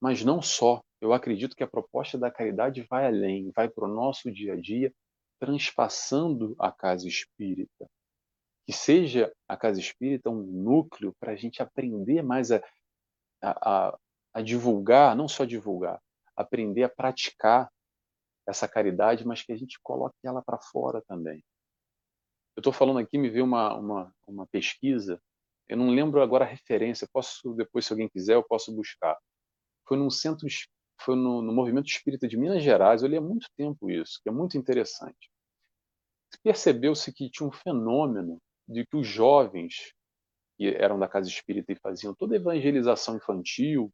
Mas 0.00 0.24
não 0.24 0.40
só. 0.40 0.80
Eu 0.98 1.12
acredito 1.12 1.54
que 1.54 1.62
a 1.62 1.68
proposta 1.68 2.16
da 2.16 2.30
caridade 2.30 2.86
vai 2.88 3.04
além, 3.04 3.52
vai 3.54 3.68
para 3.68 3.84
o 3.84 3.94
nosso 3.94 4.32
dia 4.32 4.54
a 4.54 4.56
dia, 4.56 4.90
transpassando 5.38 6.54
a 6.58 6.70
casa 6.72 7.06
espírita. 7.06 7.88
Que 8.66 8.72
seja 8.72 9.32
a 9.48 9.56
casa 9.56 9.80
espírita 9.80 10.28
um 10.30 10.42
núcleo 10.42 11.14
para 11.18 11.32
a 11.32 11.36
gente 11.36 11.62
aprender 11.62 12.22
mais 12.22 12.50
a, 12.52 12.60
a, 13.42 13.98
a 14.34 14.42
divulgar, 14.42 15.16
não 15.16 15.26
só 15.26 15.44
divulgar, 15.44 16.00
aprender 16.36 16.82
a 16.82 16.88
praticar 16.88 17.70
essa 18.46 18.68
caridade, 18.68 19.26
mas 19.26 19.42
que 19.42 19.52
a 19.52 19.56
gente 19.56 19.78
coloque 19.82 20.16
ela 20.24 20.42
para 20.42 20.58
fora 20.58 21.02
também. 21.06 21.42
Eu 22.56 22.60
estou 22.60 22.72
falando 22.72 22.98
aqui, 22.98 23.16
me 23.16 23.30
veio 23.30 23.44
uma, 23.44 23.74
uma, 23.74 24.14
uma 24.26 24.46
pesquisa, 24.46 25.20
eu 25.68 25.76
não 25.76 25.90
lembro 25.90 26.22
agora 26.22 26.44
a 26.44 26.48
referência, 26.48 27.08
posso 27.12 27.52
depois, 27.54 27.84
se 27.84 27.92
alguém 27.92 28.08
quiser, 28.08 28.34
eu 28.34 28.42
posso 28.42 28.74
buscar. 28.74 29.16
Foi 29.86 29.98
num 29.98 30.10
centro, 30.10 30.46
foi 31.00 31.16
no, 31.16 31.42
no 31.42 31.52
Movimento 31.52 31.88
Espírita 31.88 32.26
de 32.26 32.36
Minas 32.36 32.62
Gerais, 32.62 33.02
eu 33.02 33.08
li 33.08 33.16
há 33.16 33.20
muito 33.20 33.48
tempo 33.56 33.90
isso, 33.90 34.20
que 34.22 34.28
é 34.28 34.32
muito 34.32 34.56
interessante. 34.58 35.30
Percebeu-se 36.42 37.12
que 37.12 37.30
tinha 37.30 37.48
um 37.48 37.52
fenômeno 37.52 38.40
de 38.66 38.86
que 38.86 38.96
os 38.96 39.06
jovens 39.06 39.94
que 40.58 40.66
eram 40.74 40.98
da 40.98 41.08
casa 41.08 41.28
espírita 41.28 41.72
e 41.72 41.76
faziam 41.76 42.12
toda 42.14 42.34
a 42.34 42.36
evangelização 42.36 43.16
infantil 43.16 43.92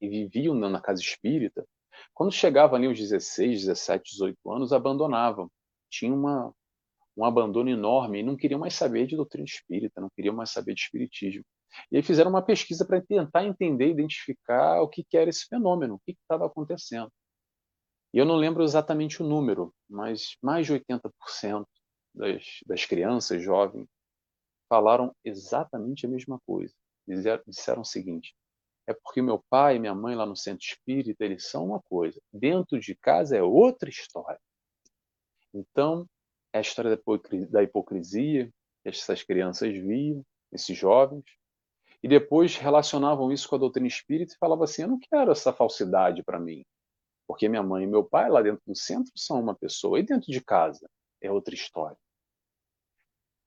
e 0.00 0.08
viviam 0.08 0.54
na 0.54 0.80
casa 0.80 1.00
espírita, 1.00 1.66
quando 2.12 2.30
chegavam 2.30 2.76
ali 2.76 2.86
os 2.86 2.98
16, 2.98 3.60
17, 3.64 4.12
18 4.12 4.52
anos, 4.52 4.72
abandonavam. 4.72 5.50
Tinha 5.90 6.12
uma, 6.12 6.52
um 7.16 7.24
abandono 7.24 7.70
enorme 7.70 8.20
e 8.20 8.22
não 8.22 8.36
queriam 8.36 8.60
mais 8.60 8.74
saber 8.74 9.06
de 9.06 9.16
doutrina 9.16 9.46
espírita, 9.46 10.00
não 10.00 10.10
queriam 10.14 10.34
mais 10.34 10.50
saber 10.50 10.74
de 10.74 10.82
espiritismo. 10.82 11.42
E 11.90 11.96
aí 11.96 12.02
fizeram 12.02 12.30
uma 12.30 12.42
pesquisa 12.42 12.84
para 12.84 13.00
tentar 13.00 13.44
entender, 13.44 13.88
identificar 13.88 14.80
o 14.82 14.88
que, 14.88 15.04
que 15.04 15.16
era 15.16 15.30
esse 15.30 15.46
fenômeno, 15.46 15.94
o 15.94 16.00
que 16.00 16.12
estava 16.12 16.46
acontecendo. 16.46 17.10
E 18.12 18.18
eu 18.18 18.24
não 18.24 18.36
lembro 18.36 18.62
exatamente 18.62 19.22
o 19.22 19.26
número, 19.26 19.74
mas 19.88 20.36
mais 20.42 20.66
de 20.66 20.72
80% 20.72 21.66
das, 22.14 22.44
das 22.66 22.84
crianças 22.84 23.42
jovens 23.42 23.86
falaram 24.68 25.14
exatamente 25.24 26.06
a 26.06 26.08
mesma 26.08 26.40
coisa. 26.46 26.74
Disseram, 27.06 27.42
disseram 27.46 27.82
o 27.82 27.84
seguinte: 27.84 28.34
é 28.86 28.94
porque 28.94 29.20
meu 29.20 29.44
pai 29.50 29.76
e 29.76 29.78
minha 29.78 29.94
mãe 29.94 30.14
lá 30.14 30.24
no 30.24 30.36
centro 30.36 30.64
espírita, 30.64 31.24
eles 31.24 31.48
são 31.48 31.66
uma 31.66 31.80
coisa, 31.80 32.20
dentro 32.32 32.80
de 32.80 32.94
casa 32.96 33.36
é 33.36 33.42
outra 33.42 33.88
história. 33.88 34.40
Então, 35.52 36.06
é 36.52 36.58
a 36.58 36.60
história 36.60 36.98
da 37.50 37.62
hipocrisia 37.62 38.50
que 38.82 38.88
essas 38.88 39.22
crianças 39.22 39.72
viam, 39.76 40.24
esses 40.52 40.76
jovens, 40.76 41.24
e 42.02 42.08
depois 42.08 42.56
relacionavam 42.56 43.32
isso 43.32 43.48
com 43.48 43.56
a 43.56 43.58
doutrina 43.58 43.88
espírita 43.88 44.32
e 44.34 44.38
falavam 44.38 44.64
assim: 44.64 44.82
eu 44.82 44.88
não 44.88 44.98
quero 44.98 45.32
essa 45.32 45.52
falsidade 45.52 46.22
para 46.22 46.38
mim, 46.38 46.64
porque 47.26 47.48
minha 47.48 47.62
mãe 47.62 47.84
e 47.84 47.86
meu 47.86 48.04
pai 48.04 48.30
lá 48.30 48.40
dentro 48.42 48.62
do 48.66 48.76
centro 48.76 49.12
são 49.16 49.40
uma 49.40 49.54
pessoa, 49.54 49.98
e 49.98 50.02
dentro 50.02 50.30
de 50.30 50.40
casa 50.40 50.88
é 51.20 51.30
outra 51.30 51.54
história. 51.54 51.98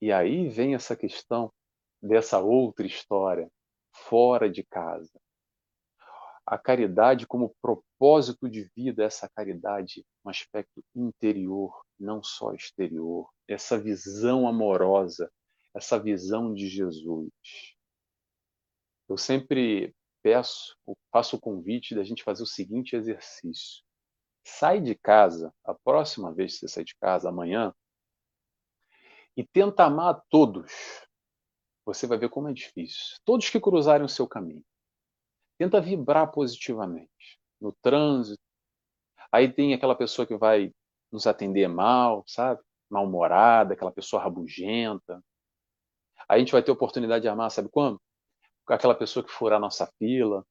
E 0.01 0.11
aí 0.11 0.49
vem 0.49 0.73
essa 0.73 0.95
questão 0.95 1.51
dessa 2.01 2.39
outra 2.39 2.85
história, 2.85 3.49
fora 3.93 4.49
de 4.49 4.63
casa. 4.63 5.19
A 6.45 6.57
caridade 6.57 7.27
como 7.27 7.55
propósito 7.61 8.49
de 8.49 8.69
vida, 8.75 9.03
essa 9.03 9.29
caridade, 9.29 10.03
um 10.25 10.29
aspecto 10.29 10.83
interior, 10.95 11.85
não 11.99 12.23
só 12.23 12.53
exterior, 12.53 13.29
essa 13.47 13.77
visão 13.77 14.47
amorosa, 14.47 15.31
essa 15.73 15.99
visão 15.99 16.53
de 16.53 16.67
Jesus. 16.67 17.29
Eu 19.11 19.17
sempre 19.17 19.93
peço, 20.23 20.77
faço 21.11 21.35
o 21.35 21.39
convite 21.39 21.93
da 21.93 22.01
gente 22.01 22.23
fazer 22.23 22.43
o 22.43 22.47
seguinte 22.47 22.95
exercício. 22.95 23.83
Sai 24.41 24.79
de 24.79 24.95
casa, 24.95 25.53
a 25.65 25.73
próxima 25.73 26.33
vez 26.33 26.53
que 26.53 26.59
você 26.59 26.67
sair 26.69 26.85
de 26.85 26.95
casa, 26.95 27.27
amanhã, 27.27 27.73
e 29.35 29.45
tenta 29.45 29.83
amar 29.83 30.15
a 30.15 30.21
todos. 30.29 30.71
Você 31.85 32.07
vai 32.07 32.17
ver 32.17 32.29
como 32.29 32.47
é 32.47 32.53
difícil. 32.53 33.17
Todos 33.25 33.49
que 33.49 33.59
cruzarem 33.59 34.05
o 34.05 34.09
seu 34.09 34.25
caminho. 34.25 34.63
Tenta 35.57 35.81
vibrar 35.81 36.31
positivamente. 36.31 37.37
No 37.59 37.73
trânsito. 37.81 38.41
Aí 39.29 39.51
tem 39.51 39.73
aquela 39.73 39.93
pessoa 39.93 40.25
que 40.25 40.37
vai 40.37 40.73
nos 41.11 41.27
atender 41.27 41.67
mal, 41.67 42.23
sabe? 42.25 42.61
Mal-humorada, 42.89 43.73
aquela 43.73 43.91
pessoa 43.91 44.23
rabugenta. 44.23 45.21
Aí 46.29 46.37
a 46.37 46.39
gente 46.39 46.53
vai 46.53 46.63
ter 46.63 46.71
oportunidade 46.71 47.23
de 47.23 47.27
amar, 47.27 47.51
sabe 47.51 47.67
quando? 47.67 47.99
Aquela 48.71 48.95
pessoa 48.95 49.23
que 49.25 49.31
furar 49.31 49.57
a 49.57 49.59
nossa 49.61 49.85
fila, 49.97 50.45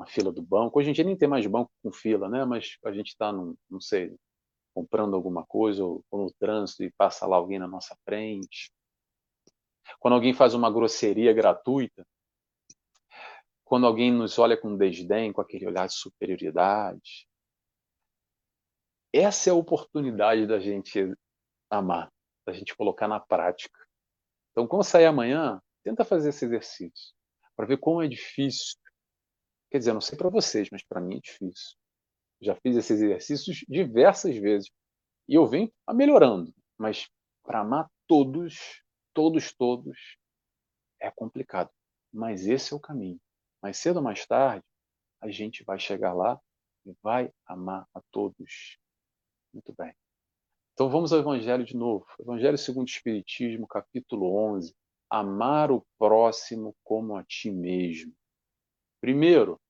a 0.00 0.06
fila 0.06 0.32
do 0.32 0.42
banco. 0.42 0.78
Hoje 0.78 0.90
em 0.90 0.92
dia 0.92 1.04
nem 1.04 1.16
tem 1.16 1.28
mais 1.28 1.46
banco 1.46 1.70
com 1.82 1.92
fila, 1.92 2.28
né? 2.28 2.44
Mas 2.44 2.78
a 2.84 2.92
gente 2.92 3.08
está, 3.08 3.32
não 3.32 3.80
sei, 3.80 4.16
comprando 4.74 5.14
alguma 5.14 5.44
coisa 5.44 5.84
ou, 5.84 6.04
ou 6.10 6.24
no 6.24 6.32
trânsito 6.32 6.82
e 6.82 6.92
passa 6.92 7.26
lá 7.26 7.36
alguém 7.36 7.58
na 7.58 7.68
nossa 7.68 7.96
frente. 8.04 8.72
Quando 10.00 10.14
alguém 10.14 10.32
faz 10.32 10.54
uma 10.54 10.70
grosseria 10.70 11.32
gratuita, 11.32 12.06
quando 13.64 13.86
alguém 13.86 14.10
nos 14.10 14.38
olha 14.38 14.56
com 14.56 14.76
desdém, 14.76 15.32
com 15.32 15.40
aquele 15.40 15.66
olhar 15.66 15.86
de 15.86 15.94
superioridade, 15.94 17.28
essa 19.12 19.50
é 19.50 19.52
a 19.52 19.56
oportunidade 19.56 20.46
da 20.46 20.58
gente 20.58 21.14
amar, 21.70 22.10
da 22.46 22.52
gente 22.52 22.74
colocar 22.74 23.06
na 23.06 23.20
prática. 23.20 23.78
Então, 24.50 24.66
quando 24.66 24.84
sair 24.84 25.06
amanhã, 25.06 25.60
tenta 25.82 26.04
fazer 26.04 26.30
esse 26.30 26.44
exercício 26.44 27.14
para 27.56 27.66
ver 27.66 27.78
como 27.78 28.02
é 28.02 28.08
difícil. 28.08 28.78
Quer 29.70 29.78
dizer, 29.78 29.92
não 29.92 30.00
sei 30.00 30.16
para 30.16 30.28
vocês, 30.28 30.68
mas 30.70 30.82
para 30.84 31.00
mim 31.00 31.16
é 31.16 31.20
difícil. 31.20 31.76
Já 32.40 32.54
fiz 32.56 32.76
esses 32.76 33.00
exercícios 33.00 33.64
diversas 33.68 34.36
vezes. 34.36 34.70
E 35.28 35.34
eu 35.34 35.46
venho 35.46 35.72
melhorando. 35.94 36.52
Mas 36.76 37.08
para 37.42 37.60
amar 37.60 37.90
todos, 38.06 38.82
todos, 39.14 39.52
todos, 39.52 40.18
é 41.00 41.10
complicado. 41.10 41.70
Mas 42.12 42.46
esse 42.46 42.72
é 42.72 42.76
o 42.76 42.80
caminho. 42.80 43.20
Mais 43.62 43.78
cedo 43.78 43.96
ou 43.96 44.02
mais 44.02 44.26
tarde, 44.26 44.64
a 45.20 45.30
gente 45.30 45.64
vai 45.64 45.78
chegar 45.78 46.12
lá 46.12 46.40
e 46.84 46.92
vai 47.02 47.32
amar 47.46 47.86
a 47.94 48.02
todos. 48.10 48.78
Muito 49.52 49.72
bem. 49.78 49.94
Então 50.74 50.90
vamos 50.90 51.12
ao 51.12 51.20
Evangelho 51.20 51.64
de 51.64 51.76
novo. 51.76 52.06
Evangelho 52.18 52.58
segundo 52.58 52.88
o 52.88 52.90
Espiritismo, 52.90 53.66
capítulo 53.66 54.34
11. 54.54 54.74
Amar 55.14 55.70
o 55.70 55.84
próximo 55.98 56.74
como 56.82 57.16
a 57.16 57.22
ti 57.22 57.50
mesmo. 57.50 58.14
Primeiro, 58.98 59.60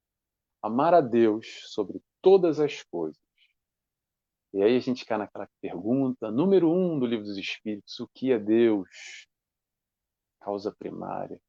amar 0.62 0.94
a 0.94 1.00
Deus 1.00 1.64
sobre 1.66 2.00
todas 2.20 2.60
as 2.60 2.84
coisas. 2.84 3.20
E 4.54 4.62
aí 4.62 4.76
a 4.76 4.78
gente 4.78 5.04
cai 5.04 5.18
naquela 5.18 5.48
pergunta, 5.60 6.30
número 6.30 6.70
um 6.70 6.96
do 6.96 7.06
Livro 7.06 7.24
dos 7.24 7.36
Espíritos, 7.36 7.98
o 7.98 8.08
que 8.14 8.30
é 8.30 8.38
Deus? 8.38 9.26
Causa 10.40 10.70
primária. 10.70 11.40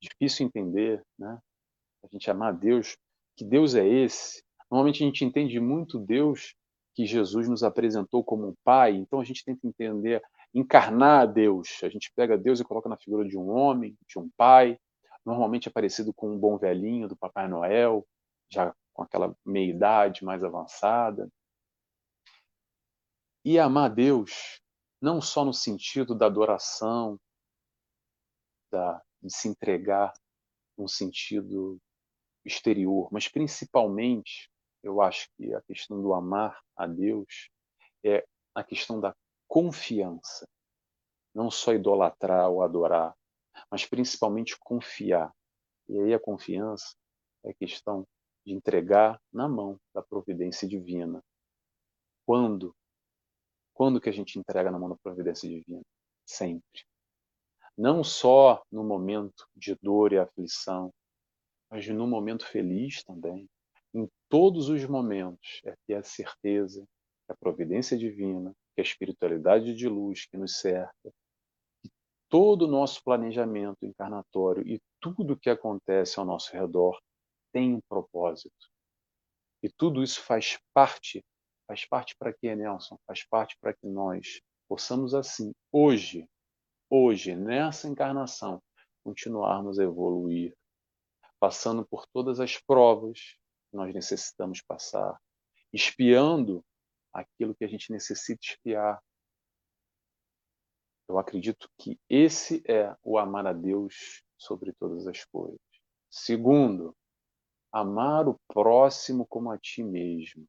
Difícil 0.00 0.46
entender, 0.46 1.04
né? 1.18 1.38
A 2.02 2.06
gente 2.10 2.30
amar 2.30 2.54
a 2.54 2.56
Deus. 2.56 2.96
Que 3.36 3.44
Deus 3.44 3.74
é 3.74 3.86
esse? 3.86 4.42
Normalmente 4.70 5.04
a 5.04 5.06
gente 5.06 5.26
entende 5.26 5.60
muito 5.60 5.98
Deus 5.98 6.54
que 6.94 7.04
Jesus 7.04 7.50
nos 7.50 7.62
apresentou 7.62 8.24
como 8.24 8.48
um 8.48 8.54
pai, 8.64 8.92
então 8.96 9.20
a 9.20 9.24
gente 9.24 9.44
tenta 9.44 9.66
entender, 9.66 10.22
encarnar 10.54 11.32
Deus. 11.32 11.80
A 11.82 11.88
gente 11.88 12.12
pega 12.14 12.36
Deus 12.36 12.60
e 12.60 12.64
coloca 12.64 12.88
na 12.88 12.96
figura 12.96 13.26
de 13.26 13.36
um 13.36 13.50
homem, 13.50 13.96
de 14.06 14.18
um 14.18 14.28
pai, 14.36 14.78
normalmente 15.24 15.68
é 15.68 15.72
parecido 15.72 16.12
com 16.12 16.34
um 16.34 16.38
bom 16.38 16.58
velhinho 16.58 17.08
do 17.08 17.16
Papai 17.16 17.48
Noel, 17.48 18.06
já 18.50 18.74
com 18.92 19.02
aquela 19.02 19.34
meia-idade 19.44 20.24
mais 20.24 20.42
avançada. 20.44 21.28
E 23.44 23.58
amar 23.58 23.90
Deus, 23.90 24.60
não 25.00 25.20
só 25.20 25.44
no 25.44 25.52
sentido 25.52 26.14
da 26.14 26.26
adoração, 26.26 27.18
da, 28.70 29.02
de 29.22 29.34
se 29.34 29.48
entregar 29.48 30.12
num 30.76 30.88
sentido 30.88 31.78
exterior, 32.44 33.08
mas 33.12 33.28
principalmente, 33.28 34.50
eu 34.82 35.00
acho 35.00 35.28
que 35.36 35.54
a 35.54 35.62
questão 35.62 36.00
do 36.02 36.12
amar 36.12 36.60
a 36.76 36.86
Deus 36.86 37.50
é 38.04 38.24
a 38.54 38.64
questão 38.64 39.00
da 39.00 39.14
confiança. 39.52 40.48
Não 41.34 41.50
só 41.50 41.74
idolatrar 41.74 42.48
ou 42.48 42.62
adorar, 42.62 43.14
mas 43.70 43.84
principalmente 43.84 44.56
confiar. 44.58 45.30
E 45.90 46.00
aí 46.00 46.14
a 46.14 46.18
confiança 46.18 46.96
é 47.44 47.52
questão 47.52 48.06
de 48.46 48.54
entregar 48.54 49.20
na 49.30 49.46
mão 49.46 49.78
da 49.94 50.02
providência 50.02 50.66
divina. 50.66 51.22
Quando? 52.24 52.74
Quando 53.74 54.00
que 54.00 54.08
a 54.08 54.12
gente 54.12 54.38
entrega 54.38 54.70
na 54.70 54.78
mão 54.78 54.88
da 54.88 54.96
providência 54.96 55.46
divina? 55.46 55.82
Sempre. 56.24 56.86
Não 57.76 58.02
só 58.02 58.64
no 58.72 58.82
momento 58.82 59.46
de 59.54 59.76
dor 59.82 60.14
e 60.14 60.18
aflição, 60.18 60.90
mas 61.70 61.86
no 61.88 62.06
momento 62.06 62.46
feliz 62.46 63.04
também. 63.04 63.46
Em 63.92 64.08
todos 64.30 64.70
os 64.70 64.82
momentos 64.86 65.60
é 65.66 65.74
ter 65.86 65.96
a 65.96 66.02
certeza 66.02 66.82
que 67.26 67.32
a 67.32 67.36
providência 67.36 67.98
divina, 67.98 68.56
que 68.74 68.80
a 68.80 68.84
espiritualidade 68.84 69.74
de 69.74 69.88
luz 69.88 70.26
que 70.26 70.36
nos 70.36 70.58
cerca, 70.58 71.12
todo 72.28 72.62
o 72.62 72.68
nosso 72.68 73.02
planejamento 73.04 73.84
encarnatório 73.84 74.66
e 74.66 74.80
tudo 75.00 75.34
o 75.34 75.38
que 75.38 75.50
acontece 75.50 76.18
ao 76.18 76.24
nosso 76.24 76.52
redor 76.52 76.98
tem 77.52 77.74
um 77.74 77.80
propósito. 77.88 78.70
E 79.62 79.68
tudo 79.68 80.02
isso 80.02 80.20
faz 80.22 80.58
parte, 80.72 81.22
faz 81.66 81.84
parte 81.84 82.16
para 82.16 82.32
quê, 82.32 82.56
Nelson? 82.56 82.96
Faz 83.06 83.24
parte 83.26 83.56
para 83.60 83.74
que 83.74 83.86
nós 83.86 84.40
possamos 84.66 85.14
assim, 85.14 85.52
hoje, 85.70 86.26
hoje, 86.88 87.36
nessa 87.36 87.86
encarnação, 87.86 88.62
continuarmos 89.04 89.78
a 89.78 89.84
evoluir, 89.84 90.54
passando 91.38 91.86
por 91.86 92.06
todas 92.06 92.40
as 92.40 92.56
provas 92.58 93.36
que 93.70 93.76
nós 93.76 93.92
necessitamos 93.94 94.62
passar, 94.62 95.20
espiando 95.72 96.64
aquilo 97.12 97.54
que 97.54 97.64
a 97.64 97.68
gente 97.68 97.92
necessita 97.92 98.40
espiar, 98.42 99.02
eu 101.08 101.18
acredito 101.18 101.68
que 101.78 102.00
esse 102.08 102.62
é 102.66 102.96
o 103.02 103.18
amar 103.18 103.46
a 103.46 103.52
Deus 103.52 104.22
sobre 104.38 104.72
todas 104.72 105.06
as 105.06 105.24
coisas. 105.26 105.60
Segundo, 106.10 106.96
amar 107.70 108.28
o 108.28 108.40
próximo 108.48 109.26
como 109.26 109.50
a 109.50 109.58
ti 109.58 109.82
mesmo. 109.82 110.46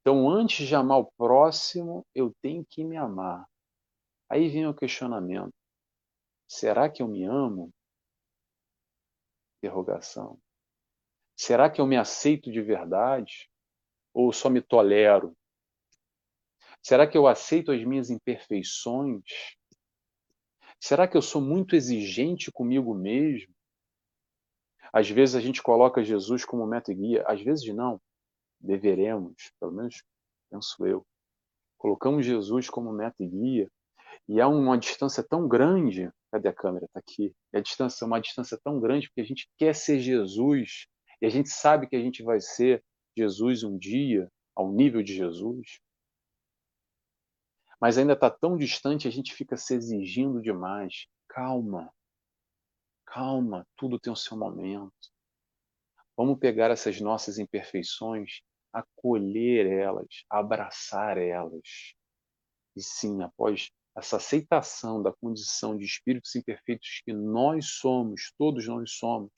Então, 0.00 0.28
antes 0.28 0.66
de 0.66 0.74
amar 0.74 0.98
o 0.98 1.12
próximo, 1.12 2.04
eu 2.14 2.34
tenho 2.42 2.64
que 2.64 2.82
me 2.82 2.96
amar. 2.96 3.46
Aí 4.28 4.48
vem 4.48 4.66
o 4.66 4.74
questionamento: 4.74 5.54
será 6.48 6.90
que 6.90 7.02
eu 7.02 7.06
me 7.06 7.24
amo? 7.24 7.72
Interrogação. 9.58 10.40
Será 11.36 11.70
que 11.70 11.80
eu 11.80 11.86
me 11.86 11.96
aceito 11.96 12.50
de 12.50 12.60
verdade? 12.60 13.48
Ou 14.12 14.32
só 14.32 14.50
me 14.50 14.60
tolero? 14.60 15.37
Será 16.82 17.06
que 17.06 17.18
eu 17.18 17.26
aceito 17.26 17.72
as 17.72 17.84
minhas 17.84 18.10
imperfeições? 18.10 19.22
Será 20.80 21.08
que 21.08 21.16
eu 21.16 21.22
sou 21.22 21.40
muito 21.40 21.74
exigente 21.74 22.52
comigo 22.52 22.94
mesmo? 22.94 23.52
Às 24.92 25.10
vezes 25.10 25.34
a 25.34 25.40
gente 25.40 25.62
coloca 25.62 26.02
Jesus 26.02 26.44
como 26.44 26.66
meta 26.66 26.92
e 26.92 26.94
guia, 26.94 27.24
às 27.26 27.42
vezes 27.42 27.66
não. 27.74 28.00
Deveremos, 28.60 29.52
pelo 29.60 29.72
menos 29.72 30.02
penso 30.50 30.86
eu. 30.86 31.06
Colocamos 31.76 32.24
Jesus 32.24 32.70
como 32.70 32.92
meta 32.92 33.22
e 33.22 33.28
guia 33.28 33.70
e 34.28 34.40
há 34.40 34.48
uma 34.48 34.78
distância 34.78 35.22
tão 35.22 35.46
grande. 35.46 36.10
Cadê 36.30 36.48
a 36.48 36.54
câmera? 36.54 36.86
Está 36.86 37.00
aqui. 37.00 37.34
a 37.52 37.60
distância, 37.60 38.06
uma 38.06 38.20
distância 38.20 38.58
tão 38.62 38.80
grande 38.80 39.08
porque 39.08 39.20
a 39.20 39.24
gente 39.24 39.48
quer 39.56 39.74
ser 39.74 39.98
Jesus 40.00 40.86
e 41.20 41.26
a 41.26 41.28
gente 41.28 41.48
sabe 41.50 41.86
que 41.86 41.96
a 41.96 42.00
gente 42.00 42.22
vai 42.22 42.40
ser 42.40 42.82
Jesus 43.16 43.64
um 43.64 43.76
dia, 43.76 44.30
ao 44.54 44.72
nível 44.72 45.02
de 45.02 45.14
Jesus 45.14 45.80
mas 47.80 47.98
ainda 47.98 48.14
está 48.14 48.30
tão 48.30 48.56
distante, 48.56 49.06
a 49.06 49.10
gente 49.10 49.34
fica 49.34 49.56
se 49.56 49.74
exigindo 49.74 50.40
demais. 50.40 51.06
Calma, 51.28 51.92
calma, 53.06 53.66
tudo 53.76 53.98
tem 53.98 54.12
o 54.12 54.16
seu 54.16 54.36
momento. 54.36 54.92
Vamos 56.16 56.38
pegar 56.38 56.70
essas 56.70 57.00
nossas 57.00 57.38
imperfeições, 57.38 58.40
acolher 58.72 59.66
elas, 59.66 60.24
abraçar 60.28 61.16
elas. 61.16 61.94
E 62.74 62.82
sim, 62.82 63.22
após 63.22 63.70
essa 63.96 64.16
aceitação 64.16 65.02
da 65.02 65.12
condição 65.12 65.76
de 65.76 65.84
espíritos 65.84 66.34
imperfeitos 66.34 67.00
que 67.04 67.12
nós 67.12 67.70
somos, 67.78 68.32
todos 68.38 68.66
nós 68.66 68.92
somos, 68.92 69.30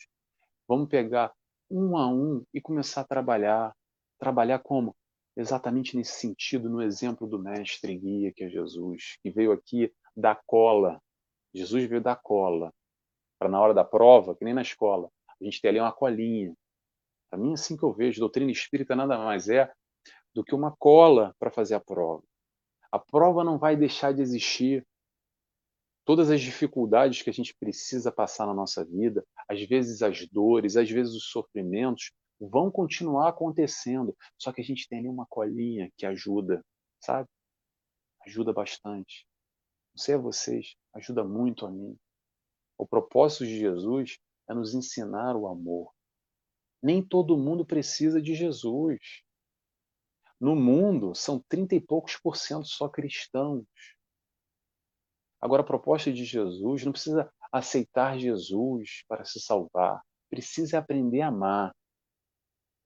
vamos 0.68 0.88
pegar 0.88 1.32
um 1.70 1.96
a 1.96 2.08
um 2.08 2.44
e 2.52 2.60
começar 2.60 3.02
a 3.02 3.06
trabalhar. 3.06 3.74
Trabalhar 4.18 4.58
como? 4.58 4.94
Exatamente 5.36 5.96
nesse 5.96 6.12
sentido, 6.12 6.68
no 6.68 6.82
exemplo 6.82 7.26
do 7.26 7.38
mestre 7.38 7.96
guia 7.96 8.32
que 8.32 8.44
é 8.44 8.48
Jesus, 8.48 9.16
que 9.22 9.30
veio 9.30 9.52
aqui 9.52 9.92
da 10.16 10.34
cola. 10.34 11.00
Jesus 11.54 11.84
veio 11.84 12.00
da 12.00 12.14
cola, 12.14 12.72
para 13.38 13.48
na 13.48 13.60
hora 13.60 13.74
da 13.74 13.84
prova, 13.84 14.36
que 14.36 14.44
nem 14.44 14.54
na 14.54 14.62
escola, 14.62 15.10
a 15.40 15.44
gente 15.44 15.60
ter 15.60 15.68
ali 15.68 15.80
uma 15.80 15.92
colinha. 15.92 16.54
Para 17.30 17.38
mim, 17.38 17.50
é 17.50 17.54
assim 17.54 17.76
que 17.76 17.82
eu 17.82 17.92
vejo, 17.92 18.20
doutrina 18.20 18.50
espírita 18.50 18.94
nada 18.94 19.16
mais 19.18 19.48
é 19.48 19.72
do 20.34 20.44
que 20.44 20.54
uma 20.54 20.74
cola 20.76 21.34
para 21.38 21.50
fazer 21.50 21.74
a 21.74 21.80
prova. 21.80 22.22
A 22.92 22.98
prova 22.98 23.44
não 23.44 23.58
vai 23.58 23.76
deixar 23.76 24.12
de 24.12 24.20
existir. 24.20 24.86
Todas 26.04 26.30
as 26.30 26.40
dificuldades 26.40 27.22
que 27.22 27.30
a 27.30 27.32
gente 27.32 27.54
precisa 27.54 28.10
passar 28.10 28.46
na 28.46 28.54
nossa 28.54 28.84
vida, 28.84 29.24
às 29.48 29.62
vezes 29.62 30.02
as 30.02 30.26
dores, 30.26 30.76
às 30.76 30.90
vezes 30.90 31.14
os 31.14 31.30
sofrimentos, 31.30 32.12
vão 32.40 32.70
continuar 32.70 33.28
acontecendo. 33.28 34.16
Só 34.38 34.52
que 34.52 34.60
a 34.60 34.64
gente 34.64 34.88
tem 34.88 35.00
ali 35.00 35.08
uma 35.08 35.26
colinha 35.26 35.90
que 35.96 36.06
ajuda, 36.06 36.64
sabe? 37.00 37.28
Ajuda 38.26 38.52
bastante. 38.52 39.26
Não 39.94 40.02
sei 40.02 40.14
a 40.14 40.18
vocês, 40.18 40.76
ajuda 40.94 41.24
muito 41.24 41.66
a 41.66 41.70
mim. 41.70 41.96
O 42.78 42.86
propósito 42.86 43.44
de 43.44 43.58
Jesus 43.58 44.18
é 44.48 44.54
nos 44.54 44.74
ensinar 44.74 45.36
o 45.36 45.46
amor. 45.46 45.92
Nem 46.82 47.06
todo 47.06 47.36
mundo 47.36 47.64
precisa 47.64 48.22
de 48.22 48.34
Jesus. 48.34 48.98
No 50.40 50.56
mundo, 50.56 51.14
são 51.14 51.38
30 51.48 51.74
e 51.74 51.80
poucos 51.80 52.16
por 52.16 52.36
cento 52.36 52.66
só 52.66 52.88
cristãos. 52.88 53.66
Agora, 55.40 55.62
a 55.62 55.66
proposta 55.66 56.10
de 56.10 56.24
Jesus 56.24 56.84
não 56.84 56.92
precisa 56.92 57.30
aceitar 57.52 58.18
Jesus 58.18 59.04
para 59.06 59.24
se 59.24 59.40
salvar. 59.40 60.02
Precisa 60.30 60.78
aprender 60.78 61.20
a 61.20 61.28
amar. 61.28 61.74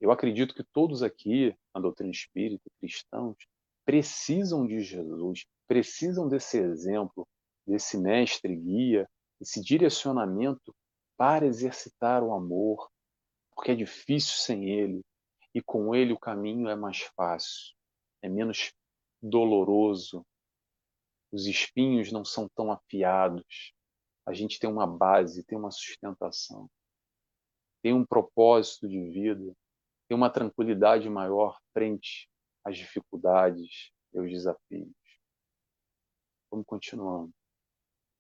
Eu 0.01 0.11
acredito 0.11 0.55
que 0.55 0.65
todos 0.65 1.03
aqui, 1.03 1.57
na 1.75 1.81
doutrina 1.81 2.11
espírita, 2.11 2.69
cristãos, 2.81 3.37
precisam 3.85 4.67
de 4.67 4.81
Jesus, 4.81 5.45
precisam 5.67 6.29
desse 6.29 6.59
exemplo, 6.59 7.27
desse 7.67 7.97
mestre 7.99 8.55
guia, 8.57 9.09
esse 9.41 9.61
direcionamento 9.61 10.75
para 11.17 11.47
exercitar 11.47 12.23
o 12.23 12.33
amor, 12.33 12.89
porque 13.55 13.71
é 13.71 13.75
difícil 13.75 14.37
sem 14.37 14.69
ele. 14.69 15.03
e 15.55 15.63
com 15.63 15.95
ele 15.95 16.13
o 16.13 16.19
caminho 16.19 16.69
é 16.69 16.75
mais 16.75 17.01
fácil, 17.17 17.77
é 18.21 18.29
menos 18.29 18.73
doloroso, 19.23 20.27
os 21.31 21.47
espinhos 21.47 22.11
não 22.11 22.25
são 22.25 22.49
tão 22.57 22.73
afiados, 22.73 23.73
a 24.27 24.33
gente 24.33 24.59
tem 24.59 24.69
uma 24.69 24.87
base, 24.87 25.45
tem 25.45 25.57
uma 25.57 25.71
sustentação, 25.71 26.69
tem 27.83 27.93
um 27.93 28.05
propósito 28.05 28.89
de 28.89 29.01
vida, 29.11 29.55
uma 30.15 30.31
tranquilidade 30.31 31.09
maior 31.09 31.59
frente 31.73 32.29
às 32.65 32.77
dificuldades 32.77 33.91
e 34.13 34.19
aos 34.19 34.31
desafios. 34.31 34.93
Vamos 36.51 36.67
continuando. 36.67 37.33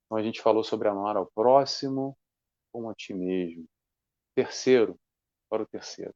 Então 0.04 0.18
a 0.18 0.22
gente 0.22 0.42
falou 0.42 0.62
sobre 0.62 0.88
amar 0.88 1.16
ao 1.16 1.26
próximo 1.26 2.16
como 2.72 2.90
a 2.90 2.94
ti 2.94 3.14
mesmo. 3.14 3.64
Terceiro, 4.34 4.98
para 5.48 5.62
o 5.62 5.66
terceiro. 5.66 6.14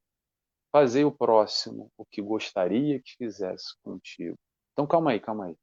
Fazer 0.72 1.04
o 1.04 1.12
próximo 1.12 1.90
o 1.96 2.04
que 2.04 2.20
gostaria 2.20 3.00
que 3.00 3.16
fizesse 3.16 3.74
contigo. 3.82 4.36
Então 4.72 4.86
calma 4.86 5.12
aí, 5.12 5.20
calma 5.20 5.46
aí. 5.46 5.56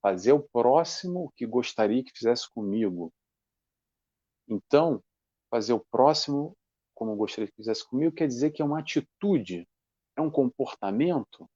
Fazer 0.00 0.32
o 0.32 0.42
próximo 0.42 1.24
o 1.24 1.30
que 1.30 1.46
gostaria 1.46 2.02
que 2.02 2.12
fizesse 2.16 2.50
comigo. 2.52 3.12
Então, 4.48 5.02
fazer 5.50 5.74
o 5.74 5.84
próximo 5.90 6.56
como 6.98 7.14
gostaria 7.14 7.46
que 7.46 7.54
fizesse 7.54 7.88
comigo 7.88 8.12
quer 8.12 8.26
dizer 8.26 8.50
que 8.50 8.60
é 8.60 8.64
uma 8.64 8.80
atitude, 8.80 9.68
é 10.16 10.20
um 10.20 10.28
comportamento, 10.28 11.48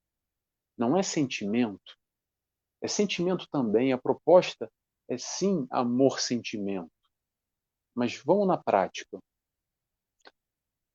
não 0.79 0.97
é 0.97 1.03
sentimento. 1.03 1.99
É 2.81 2.87
sentimento 2.87 3.49
também. 3.51 3.93
A 3.93 3.99
proposta 3.99 4.71
é 5.09 5.19
sim 5.19 5.67
amor-sentimento. 5.69 6.93
Mas 7.93 8.17
vamos 8.25 8.47
na 8.47 8.57
prática. 8.57 9.19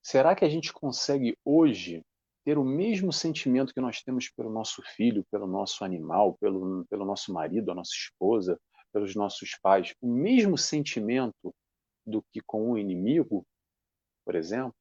Será 0.02 0.34
que 0.34 0.46
a 0.46 0.48
gente 0.48 0.72
consegue 0.72 1.36
hoje 1.44 2.02
ter 2.42 2.56
o 2.56 2.64
mesmo 2.64 3.12
sentimento 3.12 3.74
que 3.74 3.82
nós 3.82 4.02
temos 4.02 4.30
pelo 4.30 4.50
nosso 4.50 4.82
filho, 4.96 5.26
pelo 5.30 5.46
nosso 5.46 5.84
animal, 5.84 6.38
pelo, 6.40 6.86
pelo 6.86 7.04
nosso 7.04 7.34
marido, 7.34 7.70
a 7.70 7.74
nossa 7.74 7.92
esposa, 7.92 8.58
pelos 8.94 9.14
nossos 9.14 9.58
pais, 9.60 9.94
o 10.00 10.10
mesmo 10.10 10.56
sentimento 10.56 11.54
do 12.06 12.24
que 12.32 12.40
com 12.40 12.70
o 12.70 12.78
inimigo, 12.78 13.46
por 14.28 14.34
exemplo? 14.34 14.74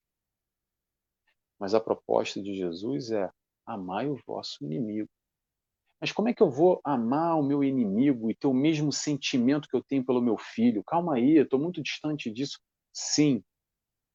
Mas 1.58 1.74
a 1.74 1.80
proposta 1.80 2.44
de 2.44 2.54
Jesus 2.54 3.12
é 3.12 3.32
amai 3.66 4.10
o 4.10 4.20
vosso 4.28 4.66
inimigo. 4.66 5.08
Mas 6.02 6.12
como 6.12 6.28
é 6.28 6.34
que 6.34 6.44
eu 6.44 6.52
vou 6.52 6.82
amar 6.84 7.40
o 7.40 7.42
meu 7.44 7.64
inimigo 7.64 8.30
e 8.30 8.36
ter 8.36 8.48
o 8.48 8.54
mesmo 8.54 8.92
sentimento 8.92 9.70
que 9.70 9.76
eu 9.78 9.82
tenho 9.82 10.06
pelo 10.06 10.22
meu 10.22 10.38
filho? 10.38 10.84
Calma 10.84 11.16
aí, 11.16 11.38
eu 11.38 11.46
estou 11.46 11.58
muito 11.58 11.82
distante 11.82 12.30
disso. 12.30 12.60
Sim, 12.92 13.42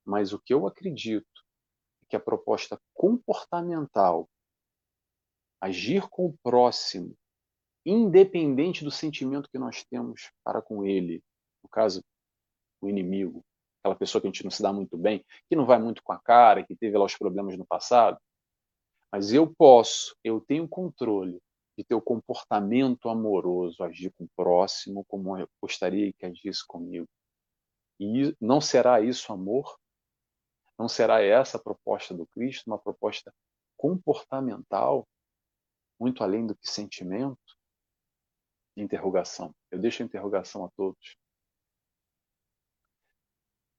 mas 0.04 0.34
o 0.34 0.38
que 0.38 0.52
eu 0.52 0.66
acredito 0.66 1.24
é 2.02 2.06
que 2.10 2.16
a 2.16 2.20
proposta 2.20 2.78
comportamental, 2.92 4.28
agir 5.62 6.10
com 6.10 6.26
o 6.26 6.36
próximo, 6.42 7.16
independente 7.86 8.84
do 8.84 8.90
sentimento 8.90 9.48
que 9.50 9.58
nós 9.58 9.82
temos 9.84 10.30
para 10.44 10.60
com 10.60 10.84
ele, 10.84 11.24
no 11.64 11.70
caso, 11.70 12.04
o 12.82 12.90
inimigo, 12.90 13.42
aquela 13.82 13.96
pessoa 13.96 14.22
que 14.22 14.28
a 14.28 14.30
gente 14.30 14.44
não 14.44 14.50
se 14.50 14.62
dá 14.62 14.72
muito 14.72 14.96
bem, 14.96 15.24
que 15.48 15.56
não 15.56 15.66
vai 15.66 15.78
muito 15.78 16.02
com 16.04 16.12
a 16.12 16.20
cara, 16.20 16.64
que 16.64 16.76
teve 16.76 16.96
lá 16.96 17.04
os 17.04 17.16
problemas 17.16 17.58
no 17.58 17.66
passado, 17.66 18.16
mas 19.10 19.32
eu 19.32 19.52
posso, 19.52 20.16
eu 20.22 20.40
tenho 20.40 20.68
controle 20.68 21.42
de 21.76 21.84
ter 21.84 21.94
o 21.94 22.00
comportamento 22.00 23.08
amoroso, 23.08 23.82
agir 23.82 24.12
com 24.12 24.24
o 24.24 24.30
próximo 24.36 25.04
como 25.06 25.36
eu 25.36 25.48
gostaria 25.60 26.12
que 26.12 26.24
agisse 26.24 26.64
comigo. 26.66 27.08
E 27.98 28.36
não 28.40 28.60
será 28.60 29.00
isso 29.00 29.32
amor? 29.32 29.76
Não 30.78 30.88
será 30.88 31.20
essa 31.22 31.58
a 31.58 31.62
proposta 31.62 32.14
do 32.14 32.26
Cristo, 32.26 32.68
uma 32.68 32.78
proposta 32.78 33.34
comportamental, 33.76 35.08
muito 35.98 36.22
além 36.22 36.46
do 36.46 36.54
que 36.54 36.70
sentimento? 36.70 37.38
Interrogação. 38.76 39.54
Eu 39.70 39.78
deixo 39.78 40.02
a 40.02 40.06
interrogação 40.06 40.64
a 40.64 40.70
todos. 40.70 41.16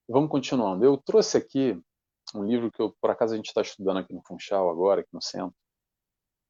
Vamos 0.08 0.30
continuando. 0.30 0.84
Eu 0.84 0.98
trouxe 0.98 1.38
aqui 1.38 1.82
um 2.36 2.44
livro 2.44 2.70
que 2.70 2.82
eu, 2.82 2.94
por 3.00 3.10
acaso 3.10 3.34
a 3.34 3.38
gente 3.38 3.48
está 3.48 3.62
estudando 3.62 4.00
aqui 4.00 4.14
no 4.14 4.22
Funchal 4.22 4.70
agora, 4.70 5.02
aqui 5.02 5.10
no 5.14 5.22
centro, 5.22 5.56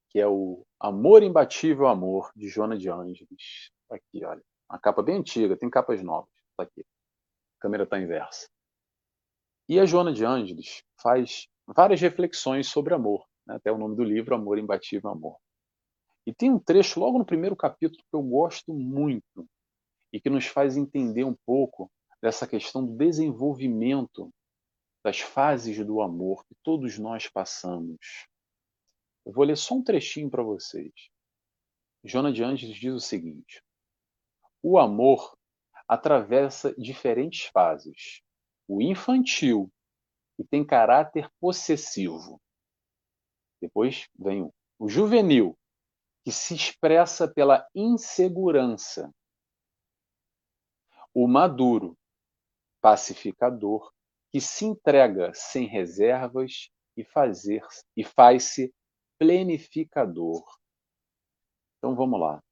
que 0.09 0.19
é 0.19 0.27
o 0.27 0.65
Amor 0.79 1.21
Imbatível 1.21 1.87
Amor, 1.87 2.31
de 2.35 2.47
Joana 2.47 2.77
de 2.77 2.89
Ângeles. 2.89 3.71
Tá 3.87 3.95
aqui, 3.95 4.25
olha. 4.25 4.41
Uma 4.69 4.79
capa 4.79 5.03
bem 5.03 5.17
antiga, 5.17 5.55
tem 5.55 5.69
capas 5.69 6.01
novas. 6.01 6.31
Tá 6.57 6.63
aqui. 6.63 6.81
A 6.81 7.61
câmera 7.61 7.83
está 7.83 7.99
inversa. 7.99 8.49
E 9.69 9.79
a 9.79 9.85
Joana 9.85 10.11
de 10.11 10.25
Ângeles 10.25 10.83
faz 10.99 11.47
várias 11.67 12.01
reflexões 12.01 12.67
sobre 12.67 12.93
amor. 12.95 13.23
Né? 13.45 13.55
Até 13.55 13.71
o 13.71 13.77
nome 13.77 13.95
do 13.95 14.03
livro, 14.03 14.33
Amor 14.33 14.57
Imbatível 14.57 15.11
Amor. 15.11 15.37
E 16.25 16.33
tem 16.33 16.49
um 16.49 16.59
trecho 16.59 16.99
logo 16.99 17.19
no 17.19 17.25
primeiro 17.25 17.55
capítulo 17.55 18.01
que 18.01 18.15
eu 18.15 18.23
gosto 18.23 18.73
muito 18.73 19.47
e 20.11 20.19
que 20.19 20.29
nos 20.29 20.47
faz 20.47 20.75
entender 20.75 21.23
um 21.23 21.35
pouco 21.45 21.91
dessa 22.23 22.47
questão 22.47 22.85
do 22.85 22.95
desenvolvimento 22.95 24.33
das 25.03 25.19
fases 25.19 25.85
do 25.85 26.01
amor 26.01 26.45
que 26.45 26.55
todos 26.63 26.97
nós 26.97 27.27
passamos. 27.27 28.29
Eu 29.25 29.33
vou 29.33 29.43
ler 29.43 29.57
só 29.57 29.75
um 29.75 29.83
trechinho 29.83 30.29
para 30.29 30.41
vocês. 30.41 30.93
Jona 32.01 32.31
de 32.31 32.41
Anjos 32.41 32.77
diz 32.77 32.93
o 32.93 33.01
seguinte: 33.01 33.61
O 34.61 34.79
amor 34.79 35.37
atravessa 35.85 36.73
diferentes 36.75 37.47
fases. 37.47 38.21
O 38.69 38.81
infantil, 38.81 39.69
que 40.37 40.45
tem 40.45 40.65
caráter 40.65 41.29
possessivo. 41.41 42.41
Depois 43.61 44.07
vem 44.17 44.43
o, 44.43 44.53
o 44.79 44.87
juvenil, 44.87 45.57
que 46.23 46.31
se 46.31 46.55
expressa 46.55 47.27
pela 47.27 47.67
insegurança. 47.75 49.13
O 51.13 51.27
maduro, 51.27 51.97
pacificador, 52.83 53.93
que 54.29 54.41
se 54.41 54.65
entrega 54.65 55.31
sem 55.33 55.65
reservas 55.65 56.69
e 56.97 57.05
fazer 57.05 57.65
e 57.95 58.03
faz-se 58.03 58.73
planificador. 59.17 60.43
Então 61.77 61.95
vamos 61.95 62.19
lá. 62.19 62.43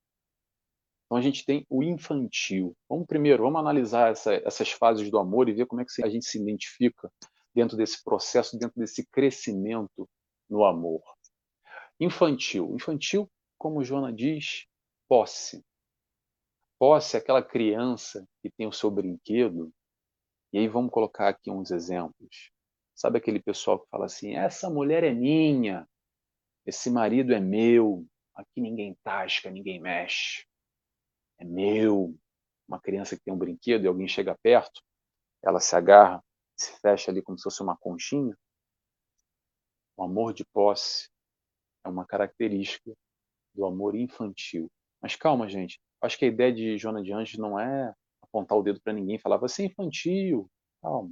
Então 1.05 1.17
a 1.17 1.21
gente 1.21 1.43
tem 1.43 1.65
o 1.69 1.83
infantil. 1.83 2.73
Vamos 2.87 3.05
primeiro, 3.05 3.43
vamos 3.43 3.59
analisar 3.59 4.11
essa, 4.11 4.33
essas 4.35 4.71
fases 4.71 5.11
do 5.11 5.19
amor 5.19 5.49
e 5.49 5.53
ver 5.53 5.65
como 5.65 5.81
é 5.81 5.85
que 5.85 6.01
a 6.01 6.09
gente 6.09 6.25
se 6.25 6.39
identifica 6.39 7.11
dentro 7.53 7.75
desse 7.75 8.01
processo, 8.01 8.57
dentro 8.57 8.79
desse 8.79 9.05
crescimento 9.07 10.09
no 10.49 10.63
amor. 10.63 11.03
Infantil. 11.99 12.73
Infantil, 12.73 13.29
como 13.57 13.83
Joana 13.83 14.13
diz, 14.13 14.65
posse. 15.09 15.61
Posse 16.79 17.17
é 17.17 17.19
aquela 17.19 17.43
criança 17.43 18.25
que 18.41 18.49
tem 18.49 18.65
o 18.65 18.71
seu 18.71 18.89
brinquedo. 18.89 19.69
E 20.53 20.59
aí 20.59 20.67
vamos 20.67 20.91
colocar 20.91 21.29
aqui 21.29 21.49
uns 21.49 21.71
exemplos. 21.71 22.51
Sabe 22.93 23.17
aquele 23.17 23.41
pessoal 23.41 23.79
que 23.79 23.89
fala 23.89 24.05
assim: 24.05 24.35
essa 24.35 24.69
mulher 24.69 25.03
é 25.03 25.13
minha, 25.13 25.87
esse 26.65 26.89
marido 26.89 27.33
é 27.33 27.39
meu, 27.39 28.05
aqui 28.35 28.61
ninguém 28.61 28.97
tasca, 29.03 29.49
ninguém 29.49 29.79
mexe. 29.79 30.45
É 31.39 31.45
meu. 31.45 32.15
Uma 32.67 32.79
criança 32.79 33.17
que 33.17 33.23
tem 33.23 33.33
um 33.33 33.37
brinquedo 33.37 33.83
e 33.83 33.87
alguém 33.87 34.07
chega 34.07 34.37
perto, 34.41 34.81
ela 35.43 35.59
se 35.59 35.75
agarra, 35.75 36.23
se 36.55 36.71
fecha 36.79 37.11
ali 37.11 37.21
como 37.21 37.37
se 37.37 37.43
fosse 37.43 37.61
uma 37.61 37.75
conchinha. 37.75 38.37
O 39.97 40.03
amor 40.03 40.33
de 40.33 40.45
posse 40.45 41.09
é 41.83 41.89
uma 41.89 42.05
característica 42.05 42.93
do 43.53 43.65
amor 43.65 43.95
infantil. 43.95 44.71
Mas 45.01 45.15
calma, 45.15 45.49
gente. 45.49 45.81
Acho 46.01 46.17
que 46.17 46.25
a 46.25 46.27
ideia 46.27 46.53
de 46.53 46.77
Joana 46.77 47.01
de 47.01 47.11
Anjos 47.11 47.37
não 47.37 47.59
é 47.59 47.93
apontar 48.31 48.57
o 48.57 48.63
dedo 48.63 48.81
para 48.81 48.93
ninguém 48.93 49.19
falar 49.19 49.37
você 49.37 49.63
é 49.63 49.65
infantil. 49.65 50.49
Calma. 50.81 51.11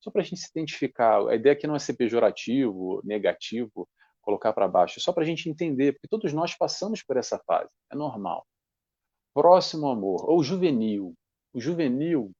Só 0.00 0.10
para 0.10 0.22
a 0.22 0.24
gente 0.24 0.40
se 0.40 0.48
identificar. 0.50 1.28
A 1.28 1.34
ideia 1.34 1.52
aqui 1.52 1.66
não 1.66 1.76
é 1.76 1.78
ser 1.78 1.94
pejorativo, 1.94 3.02
negativo, 3.04 3.88
colocar 4.22 4.52
para 4.52 4.68
baixo, 4.68 5.00
só 5.00 5.12
para 5.12 5.22
a 5.22 5.26
gente 5.26 5.48
entender, 5.48 5.92
porque 5.92 6.08
todos 6.08 6.32
nós 6.32 6.54
passamos 6.54 7.02
por 7.02 7.16
essa 7.16 7.38
fase, 7.40 7.70
é 7.92 7.96
normal. 7.96 8.46
Próximo 9.34 9.88
amor, 9.88 10.28
ou 10.28 10.42
juvenil. 10.42 11.14
O 11.52 11.60
juvenil, 11.60 12.32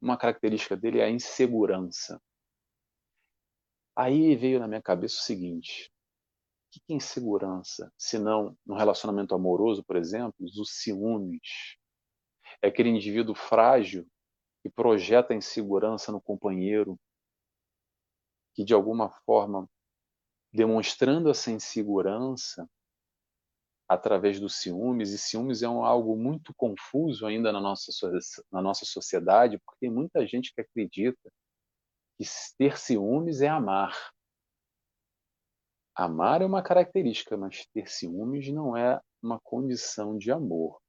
uma 0.00 0.16
característica 0.16 0.76
dele 0.76 1.00
é 1.00 1.04
a 1.04 1.10
insegurança. 1.10 2.20
Aí 3.96 4.36
veio 4.36 4.60
na 4.60 4.68
minha 4.68 4.82
cabeça 4.82 5.16
o 5.16 5.22
seguinte: 5.22 5.90
o 6.68 6.80
que 6.86 6.92
é 6.92 6.96
insegurança? 6.96 7.92
Se 7.98 8.18
não, 8.18 8.56
no 8.64 8.76
relacionamento 8.76 9.34
amoroso, 9.34 9.82
por 9.84 9.96
exemplo, 9.96 10.34
os 10.40 10.80
ciúmes. 10.80 11.76
É 12.62 12.68
aquele 12.68 12.88
indivíduo 12.88 13.34
frágil 13.34 14.06
que 14.62 14.68
projeta 14.68 15.34
insegurança 15.34 16.10
no 16.10 16.20
companheiro, 16.20 16.98
que 18.54 18.64
de 18.64 18.74
alguma 18.74 19.10
forma 19.24 19.68
demonstrando 20.52 21.30
essa 21.30 21.50
insegurança 21.50 22.68
através 23.88 24.38
dos 24.38 24.56
ciúmes, 24.60 25.12
e 25.12 25.18
ciúmes 25.18 25.62
é 25.62 25.68
um, 25.68 25.82
algo 25.82 26.14
muito 26.14 26.52
confuso 26.54 27.24
ainda 27.24 27.50
na 27.50 27.60
nossa, 27.60 27.90
na 28.52 28.60
nossa 28.60 28.84
sociedade, 28.84 29.58
porque 29.58 29.78
tem 29.80 29.90
muita 29.90 30.26
gente 30.26 30.52
que 30.54 30.60
acredita 30.60 31.32
que 32.18 32.24
ter 32.58 32.78
ciúmes 32.78 33.40
é 33.40 33.48
amar. 33.48 33.96
Amar 35.94 36.42
é 36.42 36.46
uma 36.46 36.62
característica, 36.62 37.36
mas 37.36 37.66
ter 37.72 37.88
ciúmes 37.88 38.52
não 38.52 38.76
é 38.76 39.00
uma 39.22 39.40
condição 39.40 40.18
de 40.18 40.30
amor. 40.30 40.80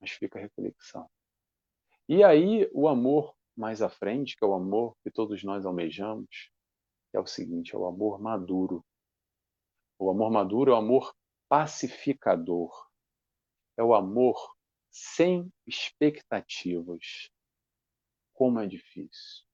Mas 0.00 0.10
fica 0.12 0.38
a 0.38 0.42
reflexão. 0.42 1.08
E 2.08 2.22
aí, 2.24 2.68
o 2.72 2.88
amor 2.88 3.34
mais 3.56 3.82
à 3.82 3.88
frente, 3.88 4.36
que 4.36 4.44
é 4.44 4.46
o 4.46 4.54
amor 4.54 4.96
que 5.02 5.10
todos 5.10 5.42
nós 5.42 5.66
almejamos, 5.66 6.50
é 7.12 7.20
o 7.20 7.26
seguinte: 7.26 7.74
é 7.74 7.78
o 7.78 7.86
amor 7.86 8.20
maduro. 8.20 8.84
O 9.98 10.10
amor 10.10 10.30
maduro 10.30 10.70
é 10.70 10.74
o 10.74 10.78
amor 10.78 11.14
pacificador. 11.48 12.88
É 13.76 13.82
o 13.82 13.94
amor 13.94 14.54
sem 14.90 15.52
expectativas. 15.66 17.30
Como 18.32 18.60
é 18.60 18.66
difícil. 18.66 19.44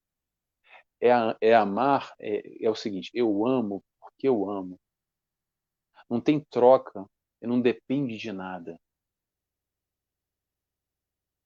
É, 1.01 1.11
é 1.41 1.55
amar, 1.55 2.15
é, 2.21 2.65
é 2.65 2.71
o 2.71 2.75
seguinte: 2.75 3.11
eu 3.15 3.47
amo 3.47 3.83
porque 4.01 4.29
eu 4.29 4.49
amo. 4.49 4.79
Não 6.09 6.21
tem 6.21 6.39
troca, 6.39 7.07
não 7.41 7.61
depende 7.61 8.17
de 8.17 8.33
nada. 8.33 8.79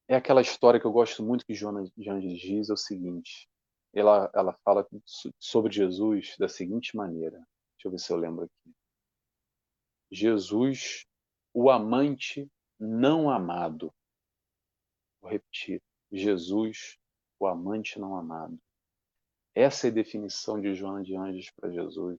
É 0.09 0.17
aquela 0.17 0.41
história 0.41 0.81
que 0.81 0.87
eu 0.87 0.93
gosto 0.93 1.23
muito 1.23 1.45
que 1.45 1.55
Jonas 1.55 1.91
de 1.95 2.09
Anjos 2.09 2.41
diz, 2.41 2.71
é 2.71 2.73
o 2.73 2.77
seguinte. 2.79 3.47
Ela, 3.93 4.31
ela 4.35 4.59
fala 4.65 4.87
sobre 5.39 5.71
Jesus 5.71 6.35
da 6.39 6.49
seguinte 6.49 6.97
maneira. 6.97 7.37
Deixa 7.77 7.87
eu 7.87 7.91
ver 7.91 7.99
se 7.99 8.11
eu 8.11 8.17
lembro 8.17 8.45
aqui. 8.45 8.75
Jesus, 10.11 11.07
o 11.53 11.71
amante 11.71 12.51
não 12.81 13.29
amado. 13.29 13.93
Vou 15.21 15.31
repetir. 15.31 15.83
Jesus, 16.11 16.99
o 17.39 17.47
amante 17.47 17.99
não 17.99 18.17
amado. 18.17 18.59
Essa 19.55 19.89
é 19.89 19.91
a 19.91 19.95
definição 19.95 20.59
de 20.59 20.75
Joana 20.75 21.03
de 21.03 21.15
Anjos 21.15 21.51
para 21.51 21.71
Jesus. 21.71 22.19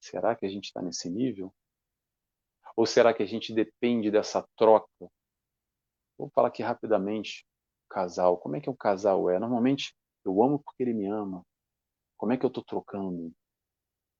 Será 0.00 0.34
que 0.34 0.44
a 0.44 0.48
gente 0.48 0.64
está 0.64 0.82
nesse 0.82 1.08
nível? 1.08 1.54
Ou 2.74 2.86
será 2.86 3.14
que 3.14 3.22
a 3.22 3.26
gente 3.26 3.54
depende 3.54 4.10
dessa 4.10 4.44
troca? 4.56 5.08
Vou 6.18 6.30
falar 6.30 6.48
aqui 6.48 6.62
rapidamente. 6.62 7.46
Casal. 7.88 8.38
Como 8.38 8.56
é 8.56 8.60
que 8.60 8.68
o 8.68 8.72
um 8.72 8.76
casal 8.76 9.30
é? 9.30 9.38
Normalmente 9.38 9.94
eu 10.24 10.42
amo 10.42 10.58
porque 10.58 10.82
ele 10.82 10.92
me 10.92 11.06
ama. 11.06 11.44
Como 12.16 12.32
é 12.32 12.36
que 12.36 12.44
eu 12.44 12.48
estou 12.48 12.64
trocando? 12.64 13.32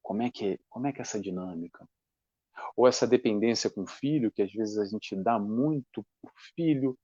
Como 0.03 0.23
é 0.23 0.31
que 0.31 0.61
como 0.69 0.87
é 0.87 0.93
que 0.93 1.01
é 1.01 1.03
essa 1.03 1.21
dinâmica? 1.21 1.87
Ou 2.77 2.87
essa 2.87 3.07
dependência 3.07 3.69
com 3.69 3.83
o 3.83 3.87
filho, 3.87 4.31
que 4.31 4.43
às 4.43 4.53
vezes 4.53 4.79
a 4.79 4.85
gente 4.85 5.17
dá 5.17 5.39
muito 5.39 6.07
para 6.23 6.31
o 6.31 6.35
filho, 6.55 6.97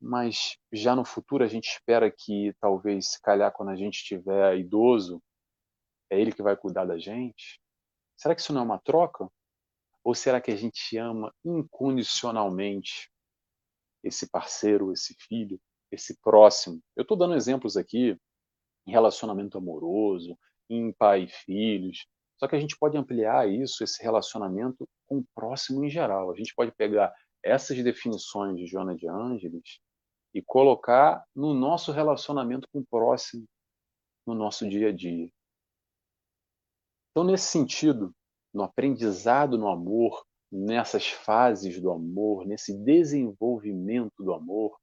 mas 0.00 0.56
já 0.72 0.94
no 0.96 1.04
futuro 1.04 1.44
a 1.44 1.46
gente 1.46 1.68
espera 1.68 2.10
que 2.10 2.54
talvez, 2.60 3.12
se 3.12 3.22
calhar, 3.22 3.52
quando 3.52 3.70
a 3.70 3.76
gente 3.76 3.96
estiver 3.96 4.58
idoso, 4.58 5.22
é 6.10 6.20
ele 6.20 6.32
que 6.32 6.42
vai 6.42 6.56
cuidar 6.56 6.84
da 6.84 6.98
gente? 6.98 7.60
Será 8.16 8.34
que 8.34 8.40
isso 8.40 8.52
não 8.52 8.62
é 8.62 8.64
uma 8.64 8.78
troca? 8.78 9.28
Ou 10.04 10.14
será 10.14 10.40
que 10.40 10.50
a 10.50 10.56
gente 10.56 10.96
ama 10.96 11.34
incondicionalmente 11.44 13.10
esse 14.06 14.30
parceiro, 14.30 14.92
esse 14.92 15.14
filho, 15.28 15.60
esse 15.90 16.18
próximo? 16.20 16.80
Eu 16.94 17.02
estou 17.02 17.16
dando 17.16 17.34
exemplos 17.34 17.76
aqui 17.76 18.16
em 18.86 18.90
relacionamento 18.90 19.58
amoroso, 19.58 20.38
em 20.68 20.92
pai 20.92 21.24
e 21.24 21.28
filhos, 21.28 22.06
só 22.38 22.46
que 22.46 22.54
a 22.54 22.60
gente 22.60 22.76
pode 22.78 22.96
ampliar 22.96 23.48
isso, 23.48 23.82
esse 23.82 24.02
relacionamento 24.02 24.88
com 25.06 25.18
o 25.18 25.26
próximo 25.34 25.84
em 25.84 25.88
geral. 25.88 26.30
A 26.30 26.36
gente 26.36 26.54
pode 26.54 26.70
pegar 26.72 27.12
essas 27.42 27.82
definições 27.82 28.56
de 28.56 28.66
Joana 28.66 28.94
de 28.94 29.08
Ângeles 29.08 29.80
e 30.34 30.42
colocar 30.42 31.24
no 31.34 31.54
nosso 31.54 31.92
relacionamento 31.92 32.68
com 32.70 32.80
o 32.80 32.86
próximo, 32.86 33.46
no 34.26 34.34
nosso 34.34 34.68
dia 34.68 34.88
a 34.88 34.92
dia. 34.92 35.30
Então, 37.10 37.24
nesse 37.24 37.46
sentido, 37.46 38.14
no 38.52 38.62
aprendizado 38.62 39.56
no 39.56 39.68
amor, 39.68 40.25
nessas 40.50 41.08
fases 41.08 41.80
do 41.80 41.90
amor, 41.90 42.46
nesse 42.46 42.76
desenvolvimento 42.76 44.22
do 44.22 44.32
amor, 44.32 44.78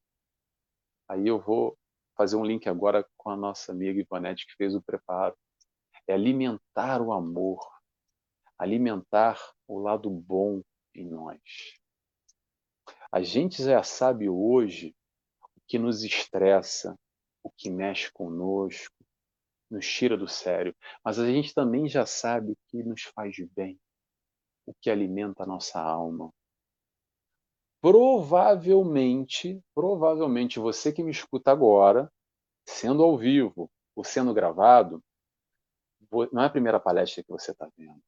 aí 1.08 1.28
eu 1.28 1.40
vou 1.40 1.78
fazer 2.16 2.36
um 2.36 2.46
link 2.46 2.68
agora 2.68 3.06
com 3.18 3.30
a 3.30 3.36
nossa 3.36 3.72
amiga 3.72 4.00
Ivonete 4.00 4.46
que 4.46 4.56
fez 4.56 4.76
o 4.76 4.82
preparo 4.82 5.36
é 6.08 6.14
alimentar 6.14 7.02
o 7.02 7.14
amor, 7.14 7.66
alimentar 8.58 9.40
o 9.68 9.80
lado 9.80 10.10
bom 10.10 10.62
em 10.94 11.08
nós. 11.08 11.40
A 13.12 13.22
gente 13.22 13.64
já 13.64 13.84
sabe 13.84 14.28
hoje 14.28 14.96
o 15.56 15.62
que 15.68 15.80
nos 15.80 16.04
estressa, 16.04 16.98
o 17.42 17.50
que 17.50 17.70
mexe 17.70 18.12
conosco, 18.12 18.94
nos 19.70 19.88
tira 19.88 20.18
do 20.18 20.28
sério, 20.28 20.76
mas 21.04 21.20
a 21.20 21.26
gente 21.26 21.54
também 21.54 21.88
já 21.88 22.06
sabe 22.06 22.52
o 22.52 22.58
que 22.68 22.84
nos 22.84 23.04
faz 23.04 23.36
bem, 23.56 23.80
o 24.66 24.74
que 24.82 24.90
alimenta 24.90 25.44
a 25.44 25.48
nossa 25.48 25.80
alma. 25.80 26.32
Provavelmente, 27.82 29.62
provavelmente 29.76 30.60
você 30.60 30.92
que 30.92 31.04
me 31.04 31.12
escuta 31.12 31.52
agora, 31.52 32.10
sendo 32.66 33.04
ao 33.04 33.18
vivo 33.18 33.70
ou 33.96 34.04
sendo 34.04 34.34
gravado, 34.34 35.04
não 36.32 36.44
é 36.44 36.46
a 36.46 36.50
primeira 36.50 36.80
palestra 36.80 37.24
que 37.24 37.30
você 37.30 37.52
está 37.52 37.68
vendo. 37.78 38.02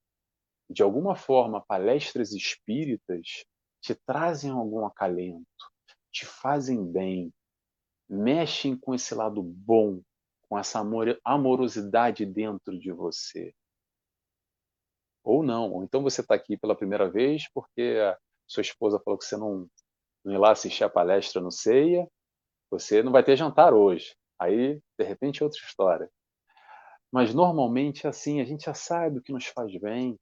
De 0.70 0.82
alguma 0.82 1.16
forma, 1.16 1.66
palestras 1.66 2.32
espíritas 2.32 3.46
te 3.82 3.94
trazem 3.94 4.50
algum 4.50 4.86
acalento, 4.86 5.46
te 6.12 6.26
fazem 6.26 6.90
bem, 6.92 7.32
mexem 8.10 8.78
com 8.78 8.94
esse 8.96 9.14
lado 9.14 9.44
bom, 9.44 10.02
com 10.48 10.58
essa 10.58 10.82
amorosidade 11.24 12.26
dentro 12.26 12.80
de 12.80 12.92
você. 12.92 13.54
Ou 15.26 15.42
não, 15.42 15.72
ou 15.74 15.84
então 15.84 16.04
você 16.04 16.22
está 16.22 16.36
aqui 16.36 16.56
pela 16.56 16.76
primeira 16.76 17.10
vez 17.10 17.50
porque 17.52 17.98
a 18.00 18.16
sua 18.48 18.62
esposa 18.62 19.02
falou 19.04 19.18
que 19.18 19.26
você 19.26 19.36
não, 19.36 19.68
não 20.24 20.34
ia 20.34 20.40
lá 20.40 20.52
assistir 20.52 20.84
a 20.84 20.90
palestra 20.90 21.42
no 21.42 21.52
CEIA, 21.52 22.08
você 22.70 23.02
não 23.02 23.12
vai 23.12 23.24
ter 23.24 23.36
jantar 23.36 23.74
hoje. 23.74 24.16
Aí, 24.40 24.80
de 25.00 25.04
repente, 25.04 25.42
é 25.42 25.44
outra 25.44 25.60
história. 25.60 26.10
Mas 27.12 27.34
normalmente 27.34 28.06
é 28.06 28.10
assim, 28.10 28.40
a 28.40 28.46
gente 28.46 28.66
já 28.66 28.76
sabe 28.76 29.18
o 29.18 29.22
que 29.22 29.34
nos 29.34 29.48
faz 29.48 29.76
bem, 29.80 30.16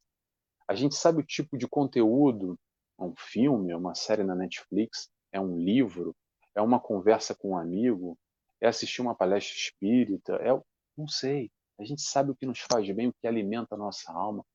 a 0.69 0.73
gente 0.73 0.95
sabe 0.95 1.19
o 1.19 1.25
tipo 1.25 1.57
de 1.57 1.67
conteúdo, 1.67 2.57
é 2.97 3.03
um 3.03 3.13
filme, 3.17 3.73
é 3.73 3.75
uma 3.75 3.95
série 3.95 4.23
na 4.23 4.35
Netflix, 4.35 5.09
é 5.33 5.39
um 5.39 5.57
livro, 5.57 6.15
é 6.55 6.61
uma 6.61 6.79
conversa 6.79 7.35
com 7.35 7.51
um 7.51 7.57
amigo, 7.57 8.17
é 8.61 8.67
assistir 8.67 9.01
uma 9.01 9.15
palestra 9.15 9.57
espírita, 9.57 10.35
é, 10.35 10.57
não 10.97 11.07
sei. 11.09 11.51
A 11.77 11.83
gente 11.83 12.03
sabe 12.03 12.31
o 12.31 12.35
que 12.35 12.45
nos 12.45 12.59
faz 12.59 12.89
bem, 12.91 13.07
o 13.09 13.13
que 13.13 13.27
alimenta 13.27 13.75
a 13.75 13.77
nossa 13.77 14.13
alma, 14.13 14.45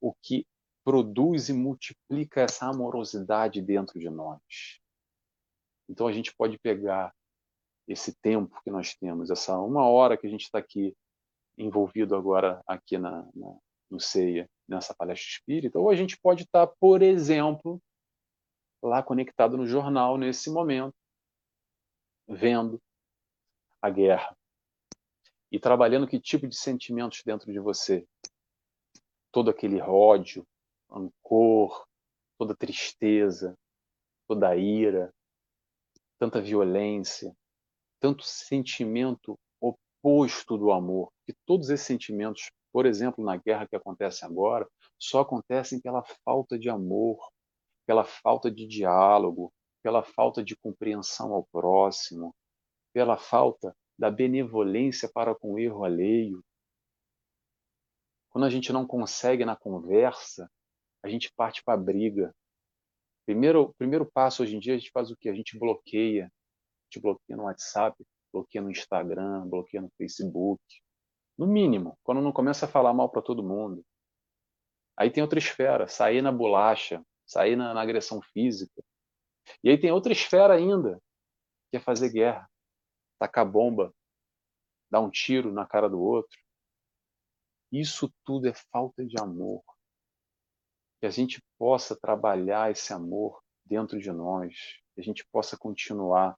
o 0.00 0.14
que 0.22 0.46
produz 0.84 1.48
e 1.48 1.52
multiplica 1.52 2.42
essa 2.42 2.66
amorosidade 2.66 3.60
dentro 3.60 3.98
de 3.98 4.08
nós. 4.08 4.80
Então 5.88 6.06
a 6.06 6.12
gente 6.12 6.34
pode 6.34 6.58
pegar 6.58 7.14
esse 7.86 8.14
tempo 8.20 8.60
que 8.62 8.70
nós 8.70 8.94
temos, 8.94 9.30
essa 9.30 9.58
uma 9.58 9.88
hora 9.88 10.16
que 10.16 10.26
a 10.26 10.30
gente 10.30 10.42
está 10.42 10.58
aqui 10.58 10.94
envolvido 11.56 12.14
agora 12.14 12.62
aqui 12.66 12.98
na, 12.98 13.22
na, 13.34 13.58
no 13.90 13.98
CEIA, 13.98 14.48
nessa 14.68 14.94
palestra 14.94 15.28
espírita, 15.28 15.78
ou 15.78 15.90
a 15.90 15.94
gente 15.94 16.18
pode 16.20 16.44
estar, 16.44 16.66
por 16.78 17.02
exemplo, 17.02 17.82
lá 18.82 19.02
conectado 19.02 19.56
no 19.56 19.66
jornal 19.66 20.16
nesse 20.18 20.50
momento, 20.50 20.94
vendo 22.28 22.80
a 23.80 23.90
guerra 23.90 24.36
e 25.50 25.58
trabalhando 25.58 26.06
que 26.06 26.20
tipo 26.20 26.46
de 26.46 26.56
sentimentos 26.56 27.22
dentro 27.24 27.50
de 27.50 27.58
você. 27.58 28.06
Todo 29.32 29.50
aquele 29.50 29.80
ódio, 29.80 30.44
rancor, 30.90 31.86
toda 32.38 32.56
tristeza, 32.56 33.54
toda 34.26 34.56
ira, 34.56 35.12
tanta 36.18 36.40
violência, 36.40 37.34
tanto 38.00 38.24
sentimento 38.24 39.38
oposto 39.60 40.56
do 40.56 40.72
amor. 40.72 41.10
Que 41.26 41.34
todos 41.46 41.70
esses 41.70 41.86
sentimentos, 41.86 42.50
por 42.72 42.86
exemplo, 42.86 43.24
na 43.24 43.36
guerra 43.36 43.66
que 43.66 43.76
acontece 43.76 44.24
agora, 44.24 44.68
só 44.98 45.20
acontecem 45.20 45.80
pela 45.80 46.02
falta 46.24 46.58
de 46.58 46.68
amor, 46.68 47.18
pela 47.86 48.04
falta 48.04 48.50
de 48.50 48.66
diálogo, 48.66 49.52
pela 49.82 50.02
falta 50.02 50.42
de 50.42 50.56
compreensão 50.56 51.32
ao 51.32 51.46
próximo, 51.52 52.34
pela 52.92 53.16
falta 53.16 53.74
da 53.98 54.10
benevolência 54.10 55.10
para 55.12 55.34
com 55.34 55.54
o 55.54 55.58
erro 55.58 55.84
alheio. 55.84 56.42
Quando 58.38 58.46
a 58.46 58.50
gente 58.50 58.72
não 58.72 58.86
consegue 58.86 59.44
na 59.44 59.56
conversa, 59.56 60.48
a 61.04 61.08
gente 61.08 61.28
parte 61.34 61.60
para 61.60 61.74
a 61.74 61.76
briga. 61.76 62.32
Primeiro, 63.26 63.74
primeiro 63.76 64.08
passo 64.08 64.44
hoje 64.44 64.54
em 64.54 64.60
dia 64.60 64.76
a 64.76 64.78
gente 64.78 64.92
faz 64.92 65.10
o 65.10 65.16
que? 65.16 65.28
A 65.28 65.34
gente 65.34 65.58
bloqueia. 65.58 66.26
A 66.26 66.84
gente 66.84 67.02
bloqueia 67.02 67.36
no 67.36 67.46
WhatsApp, 67.46 68.00
bloqueia 68.32 68.62
no 68.62 68.70
Instagram, 68.70 69.44
bloqueia 69.48 69.82
no 69.82 69.90
Facebook. 69.98 70.62
No 71.36 71.48
mínimo, 71.48 71.98
quando 72.04 72.20
não 72.20 72.30
começa 72.30 72.66
a 72.66 72.68
falar 72.68 72.94
mal 72.94 73.10
para 73.10 73.22
todo 73.22 73.42
mundo. 73.42 73.84
Aí 74.96 75.10
tem 75.10 75.20
outra 75.20 75.40
esfera, 75.40 75.88
sair 75.88 76.22
na 76.22 76.30
bolacha, 76.30 77.04
sair 77.26 77.56
na, 77.56 77.74
na 77.74 77.82
agressão 77.82 78.22
física. 78.22 78.84
E 79.64 79.68
aí 79.68 79.80
tem 79.80 79.90
outra 79.90 80.12
esfera 80.12 80.54
ainda, 80.54 81.02
que 81.72 81.76
é 81.76 81.80
fazer 81.80 82.12
guerra, 82.12 82.48
tacar 83.18 83.50
bomba, 83.50 83.92
dar 84.88 85.00
um 85.00 85.10
tiro 85.10 85.52
na 85.52 85.66
cara 85.66 85.90
do 85.90 86.00
outro. 86.00 86.38
Isso 87.70 88.12
tudo 88.24 88.48
é 88.48 88.54
falta 88.72 89.04
de 89.04 89.20
amor. 89.20 89.62
Que 91.00 91.06
a 91.06 91.10
gente 91.10 91.42
possa 91.58 91.94
trabalhar 91.94 92.70
esse 92.70 92.92
amor 92.92 93.40
dentro 93.64 93.98
de 93.98 94.10
nós, 94.10 94.54
que 94.94 95.00
a 95.00 95.04
gente 95.04 95.26
possa 95.30 95.56
continuar 95.56 96.36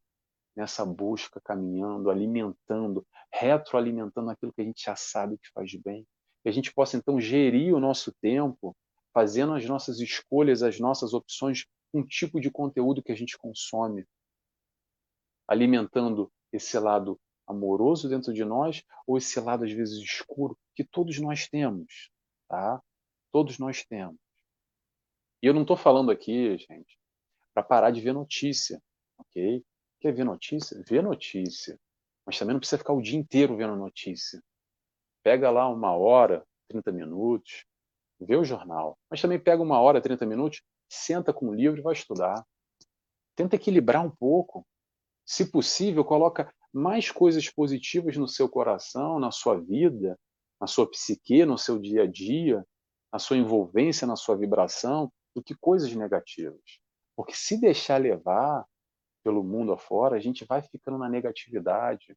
nessa 0.57 0.85
busca, 0.85 1.41
caminhando, 1.41 2.11
alimentando, 2.11 3.07
retroalimentando 3.33 4.31
aquilo 4.31 4.53
que 4.53 4.61
a 4.61 4.64
gente 4.64 4.83
já 4.83 4.97
sabe 4.97 5.39
que 5.39 5.49
faz 5.55 5.74
bem. 5.76 6.07
Que 6.43 6.49
a 6.49 6.53
gente 6.53 6.72
possa 6.72 6.97
então 6.97 7.20
gerir 7.20 7.74
o 7.74 7.81
nosso 7.81 8.12
tempo, 8.20 8.76
fazendo 9.14 9.55
as 9.55 9.64
nossas 9.64 10.01
escolhas, 10.01 10.62
as 10.62 10.78
nossas 10.78 11.14
opções, 11.14 11.64
um 11.95 12.05
tipo 12.05 12.41
de 12.41 12.51
conteúdo 12.51 13.03
que 13.03 13.12
a 13.12 13.16
gente 13.16 13.39
consome, 13.39 14.07
alimentando 15.49 16.31
esse 16.53 16.78
lado 16.78 17.18
amoroso 17.51 18.09
dentro 18.09 18.32
de 18.32 18.44
nós 18.44 18.82
ou 19.07 19.18
esse 19.18 19.38
lado 19.40 19.64
às 19.64 19.72
vezes 19.72 19.98
escuro 19.98 20.59
que 20.74 20.84
todos 20.84 21.18
nós 21.18 21.48
temos, 21.48 22.11
tá? 22.48 22.82
Todos 23.32 23.59
nós 23.59 23.84
temos. 23.84 24.18
E 25.42 25.46
eu 25.46 25.55
não 25.55 25.62
estou 25.62 25.76
falando 25.76 26.11
aqui, 26.11 26.57
gente, 26.59 26.98
para 27.53 27.62
parar 27.62 27.90
de 27.90 28.01
ver 28.01 28.12
notícia, 28.12 28.80
ok? 29.18 29.64
Quer 30.01 30.12
ver 30.12 30.24
notícia? 30.24 30.82
Vê 30.86 31.03
notícia. 31.03 31.78
Mas 32.24 32.38
também 32.38 32.55
não 32.55 32.61
precisa 32.61 32.78
ficar 32.78 32.92
o 32.92 33.03
dia 33.03 33.18
inteiro 33.18 33.57
vendo 33.57 33.76
notícia. 33.76 34.42
Pega 35.22 35.51
lá 35.51 35.68
uma 35.68 35.94
hora, 35.96 36.46
30 36.68 36.92
minutos, 36.92 37.64
vê 38.18 38.36
o 38.36 38.44
jornal. 38.44 38.98
Mas 39.11 39.20
também 39.20 39.38
pega 39.38 39.62
uma 39.62 39.80
hora, 39.80 40.01
30 40.01 40.24
minutos, 40.26 40.62
senta 40.88 41.32
com 41.32 41.48
o 41.48 41.55
livro 41.55 41.80
e 41.80 41.82
vai 41.82 41.92
estudar. 41.92 42.46
Tenta 43.34 43.57
equilibrar 43.57 44.05
um 44.05 44.11
pouco. 44.11 44.66
Se 45.24 45.51
possível, 45.51 46.05
coloca 46.05 46.53
mais 46.73 47.11
coisas 47.11 47.49
positivas 47.49 48.16
no 48.16 48.29
seu 48.29 48.49
coração, 48.49 49.18
na 49.18 49.31
sua 49.31 49.61
vida, 49.61 50.18
na 50.61 50.66
sua 50.66 50.89
psique, 50.89 51.45
no 51.45 51.59
seu 51.59 51.79
dia 51.79 52.03
a 52.03 52.07
dia, 52.07 52.64
na 53.12 53.18
sua 53.18 53.37
envolvência, 53.37 54.07
na 54.07 54.16
sua 54.16 54.37
vibração, 54.37 55.11
do 55.35 55.43
que 55.43 55.55
coisas 55.55 55.93
negativas. 55.95 56.61
Porque 57.16 57.35
se 57.35 57.61
deixar 57.61 58.01
levar, 58.01 58.64
pelo 59.23 59.43
mundo 59.43 59.73
afora, 59.73 60.16
a 60.16 60.21
gente 60.21 60.45
vai 60.45 60.62
ficando 60.62 60.99
na 60.99 61.09
negatividade. 61.09 62.16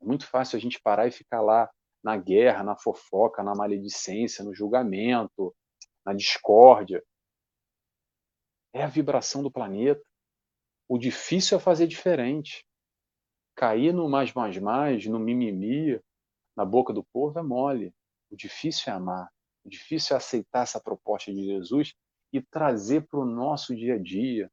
É 0.00 0.04
muito 0.04 0.26
fácil 0.26 0.56
a 0.56 0.60
gente 0.60 0.80
parar 0.80 1.06
e 1.06 1.12
ficar 1.12 1.40
lá 1.40 1.70
na 2.02 2.16
guerra, 2.16 2.62
na 2.62 2.76
fofoca, 2.76 3.42
na 3.42 3.54
maledicência, 3.54 4.44
no 4.44 4.54
julgamento, 4.54 5.54
na 6.04 6.12
discórdia. 6.12 7.02
É 8.74 8.82
a 8.82 8.88
vibração 8.88 9.42
do 9.42 9.50
planeta. 9.50 10.02
O 10.88 10.98
difícil 10.98 11.56
é 11.56 11.60
fazer 11.60 11.86
diferente. 11.86 12.64
Cair 13.54 13.92
no 13.92 14.08
mais, 14.08 14.32
mais, 14.32 14.58
mais, 14.58 15.06
no 15.06 15.18
mimimi, 15.18 16.00
na 16.56 16.64
boca 16.64 16.92
do 16.92 17.04
povo 17.04 17.38
é 17.38 17.42
mole. 17.42 17.94
O 18.30 18.36
difícil 18.36 18.92
é 18.92 18.96
amar. 18.96 19.30
O 19.64 19.68
difícil 19.68 20.14
é 20.14 20.16
aceitar 20.16 20.62
essa 20.62 20.80
proposta 20.80 21.32
de 21.32 21.44
Jesus 21.44 21.94
e 22.32 22.40
trazer 22.40 23.06
para 23.06 23.20
o 23.20 23.24
nosso 23.24 23.76
dia 23.76 23.94
a 23.94 23.98
dia, 23.98 24.50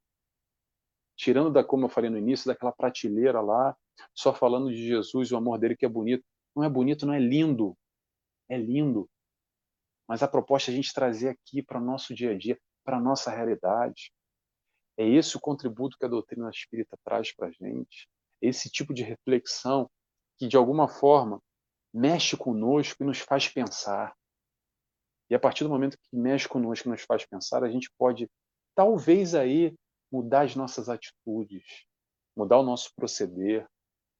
tirando 1.16 1.52
da, 1.52 1.64
como 1.64 1.86
eu 1.86 1.90
falei 1.90 2.10
no 2.10 2.18
início, 2.18 2.48
daquela 2.48 2.72
prateleira 2.72 3.42
lá, 3.42 3.76
só 4.14 4.34
falando 4.34 4.70
de 4.70 4.86
Jesus 4.86 5.32
o 5.32 5.38
amor 5.38 5.58
dele 5.58 5.76
que 5.76 5.86
é 5.86 5.90
bonito. 5.90 6.24
Não 6.56 6.64
é 6.64 6.70
bonito, 6.70 7.06
não 7.06 7.14
é 7.14 7.20
lindo. 7.20 7.78
É 8.50 8.58
lindo. 8.58 9.10
Mas 10.08 10.24
a 10.24 10.28
proposta 10.28 10.72
é 10.72 10.74
a 10.74 10.76
gente 10.76 10.94
trazer 10.94 11.30
aqui 11.30 11.62
para 11.62 11.80
o 11.80 11.84
nosso 11.84 12.14
dia 12.14 12.32
a 12.32 12.38
dia, 12.38 12.60
para 12.84 12.98
a 12.98 13.02
nossa 13.02 13.32
realidade. 13.32 14.12
É 14.98 15.08
esse 15.08 15.38
o 15.38 15.40
contributo 15.40 15.98
que 15.98 16.06
a 16.06 16.10
doutrina 16.10 16.50
espírita 16.50 16.98
traz 17.04 17.34
para 17.34 17.48
a 17.48 17.52
gente. 17.52 18.10
Esse 18.42 18.70
tipo 18.70 18.94
de 18.94 19.04
reflexão 19.04 19.90
que, 20.38 20.48
de 20.48 20.56
alguma 20.56 20.88
forma, 20.88 21.42
mexe 21.94 22.38
conosco 22.38 23.04
e 23.04 23.06
nos 23.06 23.20
faz 23.20 23.48
pensar. 23.48 24.16
E 25.30 25.36
a 25.36 25.40
partir 25.40 25.64
do 25.64 25.70
momento 25.70 25.98
que 25.98 26.16
mexe 26.16 26.48
conosco 26.48 26.88
e 26.88 26.92
nos 26.92 27.02
faz 27.02 27.26
pensar, 27.26 27.64
a 27.64 27.70
gente 27.70 27.92
pode, 27.98 28.30
talvez 28.76 29.36
aí, 29.36 29.76
mudar 30.12 30.46
as 30.46 30.56
nossas 30.56 30.90
atitudes, 30.90 31.86
mudar 32.36 32.58
o 32.58 32.64
nosso 32.64 32.94
proceder, 32.96 33.68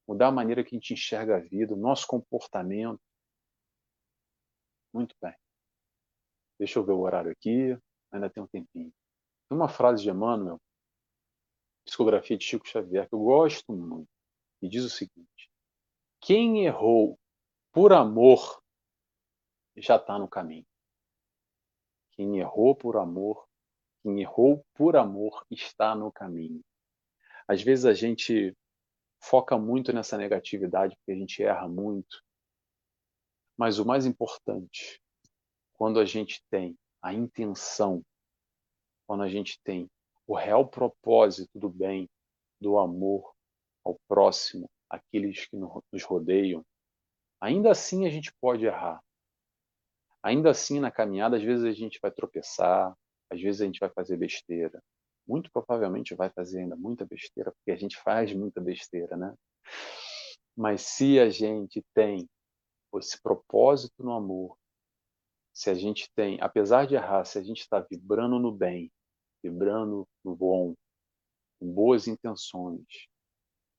mudar 0.08 0.28
a 0.28 0.32
maneira 0.32 0.64
que 0.64 0.76
a 0.76 0.78
gente 0.78 0.94
enxerga 0.94 1.38
a 1.38 1.40
vida, 1.40 1.74
o 1.74 1.78
nosso 1.78 2.06
comportamento. 2.06 3.00
Muito 4.94 5.16
bem. 5.22 5.36
Deixa 6.60 6.78
eu 6.78 6.84
ver 6.84 6.92
o 6.92 7.00
horário 7.00 7.32
aqui, 7.32 7.78
ainda 8.12 8.30
tem 8.30 8.44
um 8.44 8.48
tempinho. 8.48 8.92
Tem 9.48 9.58
uma 9.58 9.70
frase 9.70 10.04
de 10.04 10.10
Emmanuel, 10.10 10.60
psicografia 11.90 12.38
de 12.38 12.46
Chico 12.46 12.68
Xavier, 12.68 13.08
que 13.08 13.16
eu 13.16 13.20
gosto 13.20 13.74
muito, 13.74 14.10
e 14.62 14.70
diz 14.70 14.84
o 14.84 14.90
seguinte: 14.90 15.50
Quem 16.22 16.66
errou 16.66 17.20
por 17.72 17.94
amor 17.94 18.62
já 19.76 19.96
está 19.96 20.18
no 20.18 20.28
caminho. 20.28 20.66
Quem 22.12 22.40
errou 22.40 22.76
por 22.76 22.98
amor 22.98 23.50
quem 24.02 24.22
errou 24.22 24.66
por 24.74 24.96
amor 24.96 25.46
está 25.52 25.96
no 25.96 26.12
caminho. 26.12 26.62
Às 27.48 27.62
vezes 27.62 27.86
a 27.86 27.94
gente 27.94 28.56
foca 29.22 29.58
muito 29.58 29.92
nessa 29.92 30.18
negatividade 30.18 30.96
porque 30.96 31.12
a 31.12 31.16
gente 31.16 31.44
erra 31.44 31.68
muito. 31.68 32.24
Mas 33.58 33.78
o 33.78 33.86
mais 33.86 34.06
importante, 34.06 35.02
quando 35.74 36.00
a 36.00 36.06
gente 36.06 36.42
tem 36.50 36.78
a 37.02 37.14
intenção, 37.14 38.02
quando 39.06 39.24
a 39.24 39.30
gente 39.30 39.60
tem 39.64 39.90
o 40.30 40.36
real 40.36 40.64
propósito 40.64 41.58
do 41.58 41.68
bem, 41.68 42.08
do 42.62 42.78
amor 42.78 43.34
ao 43.84 44.00
próximo, 44.08 44.70
aqueles 44.88 45.48
que 45.48 45.58
nos 45.58 46.04
rodeiam, 46.04 46.64
ainda 47.42 47.72
assim 47.72 48.06
a 48.06 48.12
gente 48.12 48.32
pode 48.40 48.64
errar. 48.64 49.02
Ainda 50.22 50.52
assim, 50.52 50.80
na 50.80 50.92
caminhada, 50.92 51.38
às 51.38 51.42
vezes 51.42 51.66
a 51.66 51.72
gente 51.72 51.98
vai 52.00 52.12
tropeçar, 52.12 52.96
às 53.28 53.42
vezes 53.42 53.62
a 53.62 53.66
gente 53.66 53.80
vai 53.80 53.90
fazer 53.90 54.18
besteira. 54.18 54.80
Muito 55.28 55.50
provavelmente 55.52 56.14
vai 56.14 56.30
fazer 56.30 56.60
ainda 56.60 56.76
muita 56.76 57.08
besteira, 57.08 57.52
porque 57.52 57.72
a 57.72 57.76
gente 57.76 57.98
faz 57.98 58.32
muita 58.32 58.62
besteira, 58.62 59.18
né? 59.18 59.34
Mas 60.56 60.84
se 60.84 61.20
a 61.20 61.32
gente 61.32 61.84
tem 61.96 62.30
esse 62.98 63.20
propósito 63.20 64.04
no 64.04 64.14
amor, 64.14 64.56
se 65.52 65.72
a 65.72 65.74
gente 65.74 66.08
tem, 66.16 66.38
apesar 66.40 66.86
de 66.86 66.94
errar, 66.94 67.26
se 67.26 67.40
a 67.40 67.42
gente 67.42 67.62
está 67.62 67.80
vibrando 67.80 68.38
no 68.38 68.52
bem, 68.52 68.92
vibrando 69.44 70.08
no 70.24 70.36
bom, 70.36 70.76
com 71.60 71.72
boas 71.72 72.08
intenções, 72.08 73.08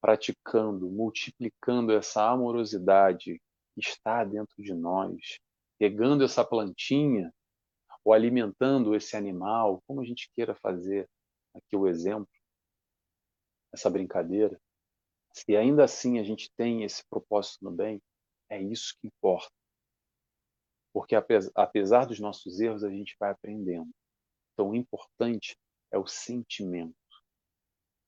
praticando, 0.00 0.88
multiplicando 0.90 1.92
essa 1.92 2.30
amorosidade 2.30 3.40
que 3.74 3.80
está 3.80 4.24
dentro 4.24 4.62
de 4.62 4.74
nós, 4.74 5.38
pegando 5.78 6.24
essa 6.24 6.44
plantinha 6.44 7.32
ou 8.04 8.12
alimentando 8.12 8.94
esse 8.94 9.16
animal, 9.16 9.82
como 9.86 10.00
a 10.00 10.04
gente 10.04 10.30
queira 10.34 10.54
fazer 10.54 11.08
aqui 11.54 11.76
o 11.76 11.86
exemplo, 11.86 12.28
essa 13.72 13.90
brincadeira, 13.90 14.60
se 15.32 15.56
ainda 15.56 15.84
assim 15.84 16.18
a 16.18 16.24
gente 16.24 16.50
tem 16.56 16.82
esse 16.82 17.04
propósito 17.08 17.64
no 17.64 17.70
bem, 17.70 18.02
é 18.48 18.60
isso 18.60 18.96
que 19.00 19.06
importa. 19.06 19.52
Porque 20.92 21.14
apesar 21.54 22.04
dos 22.04 22.18
nossos 22.18 22.58
erros, 22.58 22.82
a 22.82 22.90
gente 22.90 23.16
vai 23.18 23.30
aprendendo. 23.30 23.90
O 24.62 24.74
importante 24.74 25.56
é 25.92 25.98
o 25.98 26.06
sentimento. 26.06 26.94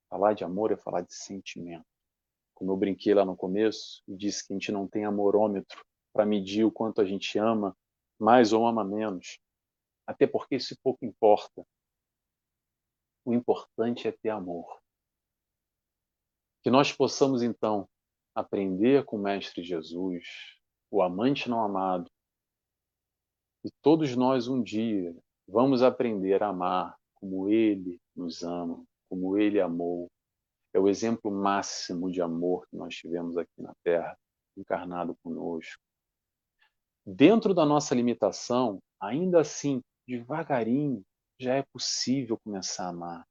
Falar 0.08 0.34
de 0.34 0.44
amor 0.44 0.72
é 0.72 0.76
falar 0.76 1.00
de 1.02 1.14
sentimento. 1.14 1.86
Como 2.54 2.72
eu 2.72 2.76
brinquei 2.76 3.14
lá 3.14 3.24
no 3.24 3.36
começo 3.36 4.02
e 4.06 4.16
disse 4.16 4.46
que 4.46 4.52
a 4.52 4.56
gente 4.56 4.70
não 4.70 4.86
tem 4.86 5.04
amorômetro 5.04 5.84
para 6.12 6.26
medir 6.26 6.64
o 6.64 6.72
quanto 6.72 7.00
a 7.00 7.04
gente 7.04 7.38
ama 7.38 7.76
mais 8.18 8.52
ou 8.52 8.66
ama 8.66 8.84
menos 8.84 9.40
até 10.06 10.26
porque 10.26 10.56
isso 10.56 10.76
pouco 10.82 11.04
importa. 11.04 11.66
O 13.24 13.32
importante 13.32 14.08
é 14.08 14.12
ter 14.12 14.30
amor. 14.30 14.80
Que 16.62 16.70
nós 16.70 16.92
possamos, 16.92 17.42
então, 17.42 17.88
aprender 18.34 19.04
com 19.04 19.16
o 19.16 19.22
Mestre 19.22 19.62
Jesus, 19.62 20.24
o 20.90 21.02
amante 21.02 21.48
não 21.48 21.62
amado, 21.62 22.10
e 23.64 23.70
todos 23.80 24.16
nós 24.16 24.48
um 24.48 24.62
dia 24.62 25.16
vamos 25.52 25.82
aprender 25.82 26.42
a 26.42 26.48
amar 26.48 26.96
como 27.14 27.50
Ele 27.50 28.00
nos 28.16 28.42
ama, 28.42 28.82
como 29.08 29.36
Ele 29.36 29.60
amou. 29.60 30.10
É 30.72 30.80
o 30.80 30.88
exemplo 30.88 31.30
máximo 31.30 32.10
de 32.10 32.22
amor 32.22 32.66
que 32.68 32.76
nós 32.76 32.96
tivemos 32.96 33.36
aqui 33.36 33.60
na 33.60 33.74
Terra, 33.84 34.18
encarnado 34.56 35.14
conosco. 35.22 35.78
Dentro 37.04 37.52
da 37.52 37.66
nossa 37.66 37.94
limitação, 37.94 38.80
ainda 38.98 39.42
assim, 39.42 39.82
devagarinho 40.08 41.04
já 41.38 41.54
é 41.56 41.62
possível 41.70 42.38
começar 42.42 42.86
a 42.86 42.88
amar. 42.88 43.26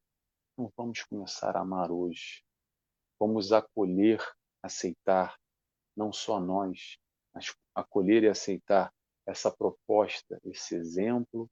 Então 0.52 0.72
vamos 0.76 1.02
começar 1.02 1.56
a 1.56 1.60
amar 1.60 1.90
hoje. 1.90 2.44
Vamos 3.18 3.52
acolher, 3.52 4.22
aceitar, 4.62 5.36
não 5.96 6.12
só 6.12 6.38
nós, 6.38 6.96
mas 7.34 7.52
acolher 7.74 8.22
e 8.22 8.28
aceitar 8.28 8.92
essa 9.26 9.50
proposta, 9.50 10.40
esse 10.44 10.76
exemplo 10.76 11.50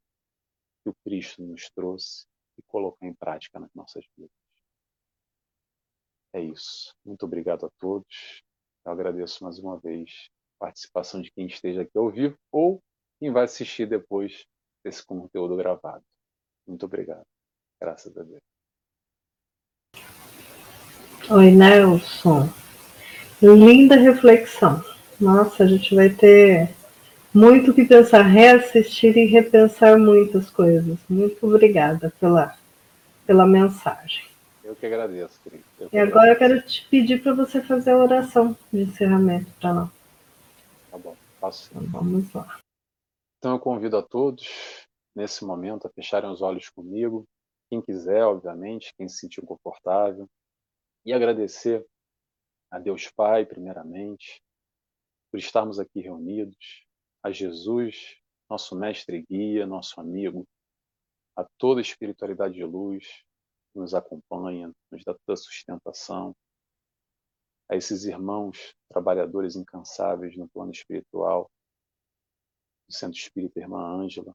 que 0.83 0.91
o 0.91 0.95
Cristo 1.05 1.43
nos 1.43 1.70
trouxe 1.70 2.26
e 2.59 2.62
colocar 2.62 3.07
em 3.07 3.14
prática 3.14 3.59
nas 3.59 3.72
nossas 3.74 4.05
vidas. 4.16 4.31
É 6.33 6.41
isso. 6.41 6.95
Muito 7.05 7.24
obrigado 7.24 7.66
a 7.66 7.70
todos. 7.78 8.43
Eu 8.85 8.93
agradeço 8.93 9.43
mais 9.45 9.59
uma 9.59 9.78
vez 9.78 10.31
participação 10.59 11.20
de 11.20 11.31
quem 11.33 11.47
esteja 11.47 11.83
aqui 11.83 11.97
ao 11.97 12.11
vivo 12.11 12.39
ou 12.53 12.83
quem 13.18 13.33
vai 13.33 13.45
assistir 13.45 13.87
depois 13.87 14.45
desse 14.85 15.05
conteúdo 15.05 15.57
gravado. 15.57 16.05
Muito 16.66 16.87
obrigado. 16.87 17.26
Graças 17.81 18.16
a 18.16 18.22
Deus. 18.22 18.41
Oi, 21.31 21.51
Nelson. 21.51 22.49
Linda 23.43 23.97
reflexão. 23.97 24.83
Nossa, 25.20 25.64
a 25.64 25.66
gente 25.66 25.95
vai 25.95 26.11
ter 26.11 26.74
muito 27.33 27.72
que 27.72 27.85
pensar, 27.85 28.22
reassistir 28.22 29.16
e 29.16 29.26
repensar 29.26 29.99
muitas 29.99 30.51
coisas. 30.51 30.99
Muito 31.09 31.47
obrigada 31.47 32.12
pela, 32.18 32.57
pela 33.26 33.47
mensagem. 33.47 34.28
Eu 34.64 34.74
que 34.76 34.87
agradeço, 34.87 35.41
querido. 35.43 35.64
Eu 35.78 35.89
que 35.89 35.97
e 35.97 35.99
agora 35.99 36.33
agradeço. 36.33 36.45
eu 36.45 36.49
quero 36.61 36.66
te 36.66 36.89
pedir 36.89 37.22
para 37.22 37.35
você 37.35 37.62
fazer 37.62 37.93
a 37.93 37.99
oração 37.99 38.57
de 38.72 38.83
encerramento 38.83 39.51
para 39.61 39.74
nós. 39.74 39.91
Tá 40.91 40.99
bom, 40.99 41.16
faço. 41.41 41.70
Então, 41.74 41.87
vamos 41.91 42.33
lá. 42.33 42.59
Então 43.39 43.53
eu 43.53 43.59
convido 43.59 43.97
a 43.97 44.03
todos, 44.03 44.47
nesse 45.14 45.45
momento, 45.45 45.87
a 45.87 45.91
fecharem 45.91 46.31
os 46.31 46.43
olhos 46.43 46.68
comigo. 46.68 47.26
Quem 47.70 47.81
quiser, 47.81 48.24
obviamente, 48.24 48.93
quem 48.99 49.09
se 49.09 49.18
sentir 49.18 49.41
confortável. 49.43 50.28
E 51.07 51.12
agradecer 51.12 51.85
a 52.70 52.78
Deus 52.78 53.09
Pai, 53.16 53.47
primeiramente, 53.47 54.43
por 55.31 55.39
estarmos 55.39 55.78
aqui 55.78 56.01
reunidos, 56.01 56.85
a 57.23 57.31
Jesus, 57.31 58.16
nosso 58.49 58.75
mestre 58.77 59.18
e 59.18 59.23
guia, 59.23 59.66
nosso 59.66 60.01
amigo, 60.01 60.47
a 61.37 61.45
toda 61.59 61.81
espiritualidade 61.81 62.55
de 62.55 62.64
luz 62.64 63.25
que 63.73 63.79
nos 63.79 63.95
acompanha, 63.95 64.73
nos 64.91 65.05
dá 65.05 65.14
toda 65.14 65.35
a 65.35 65.37
sustentação, 65.37 66.35
a 67.68 67.77
esses 67.77 68.05
irmãos 68.05 68.75
trabalhadores 68.89 69.55
incansáveis 69.55 70.37
no 70.37 70.49
plano 70.49 70.73
espiritual, 70.73 71.51
do 72.89 72.95
Centro 72.95 73.18
Espírita 73.18 73.61
Irmã 73.61 73.81
Ângela, 73.81 74.35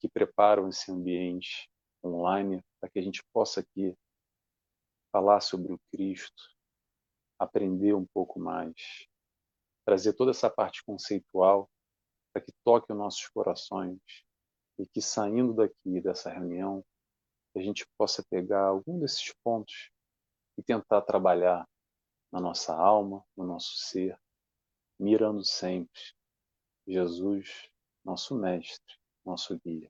que 0.00 0.08
preparam 0.08 0.68
esse 0.68 0.90
ambiente 0.90 1.70
online 2.04 2.60
para 2.80 2.90
que 2.90 2.98
a 2.98 3.02
gente 3.02 3.22
possa 3.32 3.60
aqui 3.60 3.96
falar 5.12 5.40
sobre 5.40 5.72
o 5.72 5.78
Cristo, 5.92 6.42
aprender 7.38 7.94
um 7.94 8.04
pouco 8.06 8.40
mais, 8.40 9.06
trazer 9.86 10.14
toda 10.14 10.32
essa 10.32 10.50
parte 10.50 10.82
conceitual 10.84 11.70
para 12.34 12.42
que 12.42 12.52
toque 12.64 12.92
os 12.92 12.98
nossos 12.98 13.28
corações 13.28 14.00
e 14.76 14.84
que 14.84 15.00
saindo 15.00 15.54
daqui 15.54 16.00
dessa 16.00 16.30
reunião 16.30 16.84
a 17.56 17.60
gente 17.60 17.86
possa 17.96 18.24
pegar 18.28 18.66
algum 18.66 18.98
desses 18.98 19.32
pontos 19.44 19.92
e 20.58 20.62
tentar 20.62 21.02
trabalhar 21.02 21.68
na 22.32 22.40
nossa 22.40 22.74
alma, 22.74 23.24
no 23.36 23.46
nosso 23.46 23.76
ser, 23.76 24.18
mirando 24.98 25.44
sempre 25.44 26.00
Jesus, 26.86 27.70
nosso 28.04 28.34
mestre, 28.34 28.96
nosso 29.24 29.56
guia. 29.60 29.88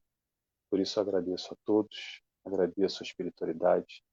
Por 0.70 0.78
isso 0.78 1.00
agradeço 1.00 1.54
a 1.54 1.56
todos, 1.64 2.22
agradeço 2.44 3.02
a 3.02 3.06
espiritualidade. 3.06 4.04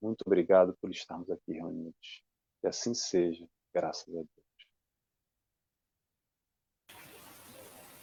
Muito 0.00 0.20
obrigado 0.26 0.76
por 0.80 0.90
estarmos 0.90 1.30
aqui 1.30 1.52
reunidos. 1.52 2.22
Que 2.60 2.66
assim 2.66 2.92
seja, 2.92 3.48
graças 3.72 4.14
a 4.14 4.20
Deus. 4.20 4.41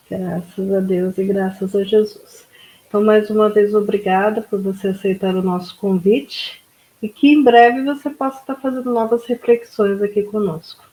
Graças 0.09 0.73
a 0.73 0.79
Deus 0.79 1.17
e 1.17 1.23
graças 1.23 1.75
a 1.75 1.83
Jesus. 1.83 2.47
Então, 2.87 3.03
mais 3.03 3.29
uma 3.29 3.49
vez, 3.49 3.75
obrigada 3.75 4.41
por 4.41 4.59
você 4.59 4.87
aceitar 4.87 5.35
o 5.35 5.43
nosso 5.43 5.77
convite 5.77 6.61
e 7.01 7.07
que 7.07 7.27
em 7.27 7.43
breve 7.43 7.83
você 7.83 8.09
possa 8.09 8.39
estar 8.39 8.55
fazendo 8.55 8.91
novas 8.91 9.25
reflexões 9.25 10.01
aqui 10.01 10.23
conosco. 10.23 10.83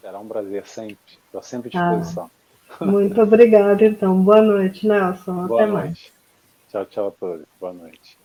Será 0.00 0.20
um 0.20 0.28
prazer 0.28 0.66
sempre. 0.66 0.96
Estou 1.26 1.42
sempre 1.42 1.76
à 1.76 1.90
disposição. 1.90 2.30
Ah, 2.78 2.84
muito 2.84 3.20
obrigada, 3.20 3.84
então. 3.84 4.22
Boa 4.22 4.40
noite, 4.40 4.86
Nelson. 4.86 5.46
Boa 5.46 5.62
Até 5.62 5.72
noite. 5.72 5.86
mais. 5.86 6.12
Tchau, 6.70 6.86
tchau 6.86 7.08
a 7.08 7.10
todos. 7.10 7.46
Boa 7.60 7.72
noite. 7.72 8.18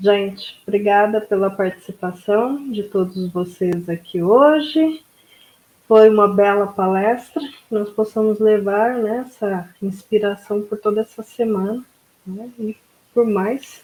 Gente, 0.00 0.62
obrigada 0.66 1.20
pela 1.20 1.50
participação 1.50 2.70
de 2.70 2.84
todos 2.84 3.32
vocês 3.32 3.88
aqui 3.88 4.22
hoje. 4.22 5.02
Foi 5.88 6.10
uma 6.10 6.28
bela 6.28 6.66
palestra, 6.66 7.40
nós 7.70 7.88
possamos 7.88 8.38
levar 8.38 8.98
né, 8.98 9.24
essa 9.26 9.70
inspiração 9.82 10.60
por 10.60 10.76
toda 10.76 11.00
essa 11.00 11.22
semana 11.22 11.82
né, 12.26 12.50
e 12.58 12.76
por 13.14 13.24
mais 13.24 13.82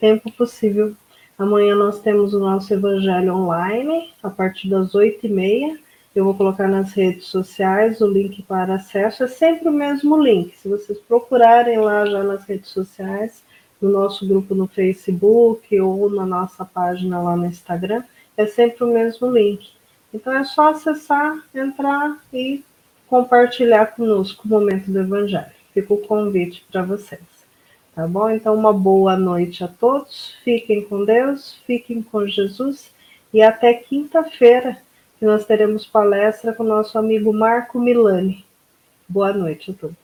tempo 0.00 0.32
possível. 0.32 0.96
Amanhã 1.38 1.76
nós 1.76 2.00
temos 2.00 2.34
o 2.34 2.40
nosso 2.40 2.74
Evangelho 2.74 3.36
online, 3.36 4.12
a 4.20 4.28
partir 4.30 4.68
das 4.68 4.96
oito 4.96 5.26
e 5.26 5.28
meia. 5.28 5.78
Eu 6.12 6.24
vou 6.24 6.34
colocar 6.34 6.66
nas 6.66 6.92
redes 6.92 7.26
sociais 7.26 8.00
o 8.00 8.06
link 8.08 8.42
para 8.42 8.74
acesso, 8.74 9.22
é 9.22 9.28
sempre 9.28 9.68
o 9.68 9.72
mesmo 9.72 10.20
link. 10.20 10.58
Se 10.58 10.68
vocês 10.68 10.98
procurarem 10.98 11.78
lá 11.78 12.04
já 12.04 12.24
nas 12.24 12.44
redes 12.44 12.70
sociais, 12.70 13.44
no 13.80 13.90
nosso 13.90 14.26
grupo 14.26 14.56
no 14.56 14.66
Facebook 14.66 15.80
ou 15.80 16.10
na 16.10 16.26
nossa 16.26 16.64
página 16.64 17.22
lá 17.22 17.36
no 17.36 17.46
Instagram, 17.46 18.02
é 18.36 18.44
sempre 18.44 18.82
o 18.82 18.92
mesmo 18.92 19.30
link. 19.30 19.72
Então 20.14 20.32
é 20.32 20.44
só 20.44 20.70
acessar, 20.70 21.44
entrar 21.52 22.16
e 22.32 22.62
compartilhar 23.08 23.86
conosco 23.96 24.46
o 24.46 24.48
momento 24.48 24.88
do 24.88 25.00
Evangelho. 25.00 25.50
Fica 25.72 25.92
o 25.92 25.98
convite 25.98 26.64
para 26.70 26.84
vocês. 26.84 27.20
Tá 27.96 28.06
bom? 28.06 28.30
Então, 28.30 28.54
uma 28.54 28.72
boa 28.72 29.16
noite 29.16 29.64
a 29.64 29.68
todos. 29.68 30.36
Fiquem 30.44 30.84
com 30.84 31.04
Deus, 31.04 31.60
fiquem 31.66 32.00
com 32.00 32.26
Jesus 32.28 32.92
e 33.32 33.42
até 33.42 33.74
quinta-feira, 33.74 34.78
que 35.18 35.24
nós 35.24 35.44
teremos 35.44 35.84
palestra 35.84 36.52
com 36.52 36.62
nosso 36.62 36.96
amigo 36.96 37.32
Marco 37.32 37.80
Milani. 37.80 38.44
Boa 39.08 39.32
noite 39.32 39.72
a 39.72 39.74
todos. 39.74 40.03